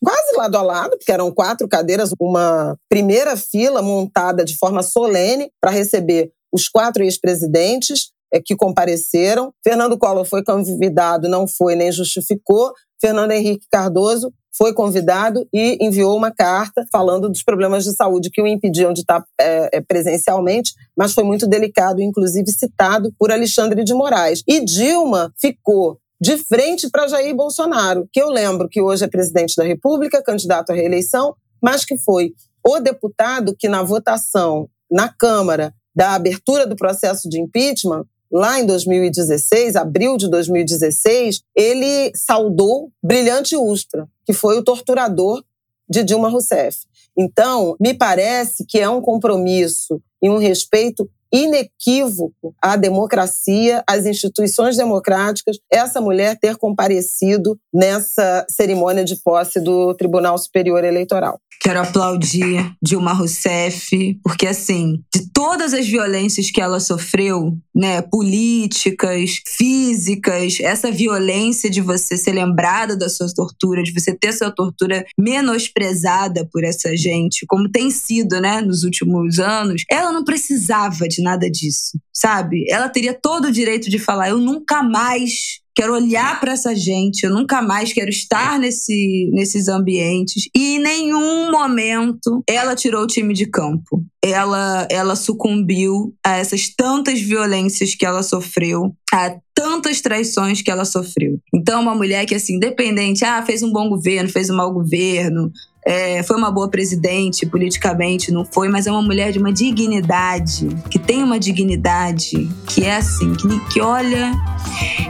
quase 0.00 0.36
lado 0.36 0.56
a 0.56 0.62
lado, 0.62 0.96
porque 0.96 1.10
eram 1.10 1.32
quatro 1.32 1.66
cadeiras, 1.66 2.10
uma 2.20 2.76
primeira 2.88 3.36
fila 3.36 3.82
montada 3.82 4.44
de 4.44 4.56
forma 4.56 4.84
solene 4.84 5.50
para 5.60 5.72
receber 5.72 6.30
os 6.52 6.68
quatro 6.68 7.02
ex-presidentes 7.02 8.12
que 8.40 8.56
compareceram. 8.56 9.52
Fernando 9.62 9.98
Collor 9.98 10.24
foi 10.24 10.42
convidado, 10.42 11.28
não 11.28 11.46
foi 11.46 11.74
nem 11.74 11.92
justificou. 11.92 12.72
Fernando 13.00 13.32
Henrique 13.32 13.66
Cardoso 13.70 14.32
foi 14.56 14.74
convidado 14.74 15.46
e 15.52 15.78
enviou 15.80 16.16
uma 16.16 16.30
carta 16.30 16.84
falando 16.92 17.28
dos 17.28 17.42
problemas 17.42 17.84
de 17.84 17.92
saúde 17.94 18.30
que 18.30 18.40
o 18.40 18.46
impediam 18.46 18.92
de 18.92 19.00
estar 19.00 19.24
é, 19.40 19.78
é 19.78 19.80
presencialmente, 19.80 20.72
mas 20.96 21.14
foi 21.14 21.24
muito 21.24 21.46
delicado, 21.46 22.02
inclusive 22.02 22.50
citado 22.52 23.12
por 23.18 23.32
Alexandre 23.32 23.82
de 23.82 23.94
Moraes. 23.94 24.42
E 24.46 24.62
Dilma 24.64 25.32
ficou 25.40 25.98
de 26.20 26.36
frente 26.36 26.88
para 26.88 27.08
Jair 27.08 27.34
Bolsonaro, 27.34 28.08
que 28.12 28.22
eu 28.22 28.28
lembro 28.28 28.68
que 28.68 28.80
hoje 28.80 29.04
é 29.04 29.08
presidente 29.08 29.56
da 29.56 29.64
República, 29.64 30.22
candidato 30.22 30.70
à 30.70 30.74
reeleição, 30.74 31.34
mas 31.60 31.84
que 31.84 31.98
foi 31.98 32.32
o 32.64 32.78
deputado 32.78 33.56
que 33.58 33.68
na 33.68 33.82
votação 33.82 34.68
na 34.90 35.08
Câmara 35.08 35.74
da 35.94 36.14
abertura 36.14 36.66
do 36.66 36.76
processo 36.76 37.28
de 37.28 37.40
impeachment 37.40 38.04
lá 38.32 38.58
em 38.58 38.64
2016, 38.64 39.76
abril 39.76 40.16
de 40.16 40.28
2016, 40.28 41.42
ele 41.54 42.10
saudou 42.14 42.90
Brilhante 43.02 43.56
Ustra, 43.56 44.08
que 44.24 44.32
foi 44.32 44.58
o 44.58 44.64
torturador 44.64 45.44
de 45.88 46.02
Dilma 46.02 46.30
Rousseff. 46.30 46.78
Então, 47.16 47.76
me 47.78 47.92
parece 47.92 48.64
que 48.66 48.78
é 48.78 48.88
um 48.88 49.02
compromisso 49.02 50.00
e 50.22 50.30
um 50.30 50.38
respeito 50.38 51.08
inequívoco 51.32 52.54
à 52.60 52.76
democracia, 52.76 53.82
às 53.88 54.06
instituições 54.06 54.76
democráticas, 54.76 55.58
essa 55.72 56.00
mulher 56.00 56.38
ter 56.38 56.56
comparecido 56.56 57.58
nessa 57.72 58.46
cerimônia 58.50 59.04
de 59.04 59.16
posse 59.22 59.60
do 59.60 59.94
Tribunal 59.94 60.36
Superior 60.36 60.84
Eleitoral. 60.84 61.38
Quero 61.60 61.80
aplaudir 61.80 62.74
Dilma 62.82 63.12
Rousseff, 63.12 64.18
porque 64.24 64.48
assim, 64.48 65.00
de 65.14 65.30
todas 65.32 65.72
as 65.72 65.86
violências 65.86 66.50
que 66.50 66.60
ela 66.60 66.80
sofreu, 66.80 67.56
né, 67.72 68.02
políticas, 68.02 69.40
físicas, 69.46 70.58
essa 70.60 70.90
violência 70.90 71.70
de 71.70 71.80
você 71.80 72.16
ser 72.16 72.32
lembrada 72.32 72.96
da 72.96 73.08
sua 73.08 73.28
tortura, 73.32 73.82
de 73.82 73.92
você 73.92 74.12
ter 74.12 74.32
sua 74.32 74.50
tortura 74.50 75.04
menosprezada 75.16 76.48
por 76.52 76.64
essa 76.64 76.96
gente, 76.96 77.46
como 77.46 77.70
tem 77.70 77.92
sido, 77.92 78.40
né, 78.40 78.60
nos 78.60 78.82
últimos 78.82 79.38
anos, 79.38 79.84
ela 79.88 80.10
não 80.10 80.24
precisava 80.24 81.06
de 81.06 81.21
nada 81.22 81.50
disso, 81.50 81.98
sabe? 82.12 82.64
Ela 82.68 82.88
teria 82.88 83.14
todo 83.14 83.46
o 83.46 83.52
direito 83.52 83.88
de 83.88 83.98
falar: 83.98 84.30
eu 84.30 84.38
nunca 84.38 84.82
mais 84.82 85.62
quero 85.74 85.94
olhar 85.94 86.38
para 86.40 86.52
essa 86.52 86.74
gente, 86.74 87.24
eu 87.24 87.30
nunca 87.30 87.62
mais 87.62 87.92
quero 87.92 88.10
estar 88.10 88.58
nesse, 88.58 89.30
nesses 89.32 89.68
ambientes. 89.68 90.48
E 90.54 90.76
em 90.76 90.78
nenhum 90.78 91.50
momento 91.50 92.42
ela 92.46 92.74
tirou 92.74 93.04
o 93.04 93.06
time 93.06 93.32
de 93.34 93.46
campo. 93.46 94.04
Ela, 94.22 94.86
ela 94.90 95.16
sucumbiu 95.16 96.14
a 96.24 96.36
essas 96.36 96.68
tantas 96.68 97.20
violências 97.20 97.94
que 97.94 98.06
ela 98.06 98.22
sofreu, 98.22 98.94
a 99.12 99.34
tantas 99.54 100.00
traições 100.00 100.62
que 100.62 100.70
ela 100.70 100.84
sofreu. 100.84 101.38
Então, 101.54 101.82
uma 101.82 101.94
mulher 101.94 102.24
que, 102.26 102.34
assim, 102.34 102.56
independente, 102.56 103.24
ah, 103.24 103.44
fez 103.44 103.62
um 103.62 103.72
bom 103.72 103.88
governo, 103.88 104.28
fez 104.28 104.48
um 104.48 104.56
mau 104.56 104.72
governo, 104.72 105.50
é, 105.84 106.22
foi 106.22 106.36
uma 106.36 106.50
boa 106.50 106.68
presidente 106.68 107.44
politicamente, 107.44 108.30
não 108.30 108.44
foi, 108.44 108.68
mas 108.68 108.86
é 108.86 108.92
uma 108.92 109.02
mulher 109.02 109.32
de 109.32 109.38
uma 109.38 109.52
dignidade, 109.52 110.68
que 110.88 110.98
tem 110.98 111.22
uma 111.22 111.38
dignidade, 111.38 112.48
que 112.66 112.84
é 112.84 112.96
assim, 112.96 113.34
que, 113.34 113.60
que 113.70 113.80
olha, 113.80 114.32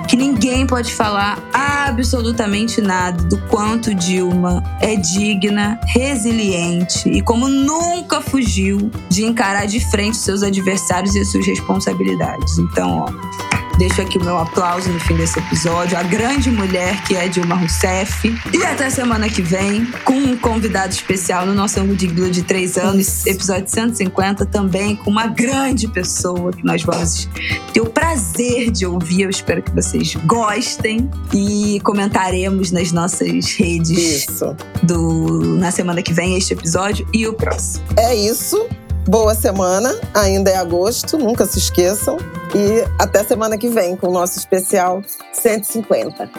que 0.08 0.16
ninguém 0.16 0.66
pode 0.66 0.92
falar 0.92 1.42
absolutamente 1.52 2.80
nada 2.80 3.22
do 3.24 3.38
quanto 3.48 3.94
Dilma 3.94 4.62
é 4.80 4.96
digna, 4.96 5.78
resiliente 5.86 7.08
e 7.08 7.20
como 7.20 7.48
nunca 7.48 8.20
fugiu 8.20 8.90
de 9.10 9.24
encarar 9.24 9.66
de 9.66 9.78
frente 9.90 10.16
seus 10.16 10.42
adversários 10.42 11.14
e 11.14 11.24
suas 11.24 11.46
responsabilidades. 11.46 12.58
Então, 12.58 13.06
ó, 13.06 13.61
Deixo 13.78 14.00
aqui 14.00 14.18
o 14.18 14.24
meu 14.24 14.38
aplauso 14.38 14.90
no 14.90 15.00
fim 15.00 15.16
desse 15.16 15.38
episódio. 15.38 15.98
A 15.98 16.02
grande 16.02 16.50
mulher 16.50 17.02
que 17.04 17.14
é 17.16 17.28
Dilma 17.28 17.54
Rousseff. 17.54 18.34
E 18.52 18.64
até 18.64 18.90
semana 18.90 19.28
que 19.28 19.42
vem, 19.42 19.86
com 20.04 20.12
um 20.12 20.36
convidado 20.36 20.92
especial 20.92 21.46
no 21.46 21.54
nosso 21.54 21.80
ângulo 21.80 21.96
de 21.96 22.06
Blue 22.06 22.30
de 22.30 22.42
três 22.42 22.76
anos, 22.76 23.26
episódio 23.26 23.68
150, 23.68 24.46
também 24.46 24.96
com 24.96 25.10
uma 25.10 25.26
grande 25.26 25.88
pessoa 25.88 26.52
que 26.52 26.64
nós 26.64 26.82
vamos 26.82 27.28
ter 27.72 27.80
o 27.80 27.86
prazer 27.86 28.70
de 28.70 28.86
ouvir. 28.86 29.22
Eu 29.22 29.30
espero 29.30 29.62
que 29.62 29.70
vocês 29.72 30.14
gostem 30.26 31.10
e 31.32 31.80
comentaremos 31.80 32.70
nas 32.70 32.92
nossas 32.92 33.54
redes 33.54 34.28
Isso. 34.28 34.56
do 34.82 35.56
na 35.58 35.70
semana 35.70 36.02
que 36.02 36.12
vem 36.12 36.36
este 36.36 36.52
episódio 36.52 37.06
e 37.12 37.26
o 37.26 37.32
próximo. 37.32 37.84
É 37.96 38.14
isso. 38.14 38.68
Boa 39.08 39.34
semana, 39.34 39.92
ainda 40.14 40.48
é 40.48 40.56
agosto, 40.56 41.18
nunca 41.18 41.44
se 41.44 41.58
esqueçam. 41.58 42.18
E 42.54 42.86
até 43.02 43.24
semana 43.24 43.58
que 43.58 43.68
vem 43.68 43.96
com 43.96 44.06
o 44.08 44.12
nosso 44.12 44.38
especial 44.38 45.02
150. 45.32 46.30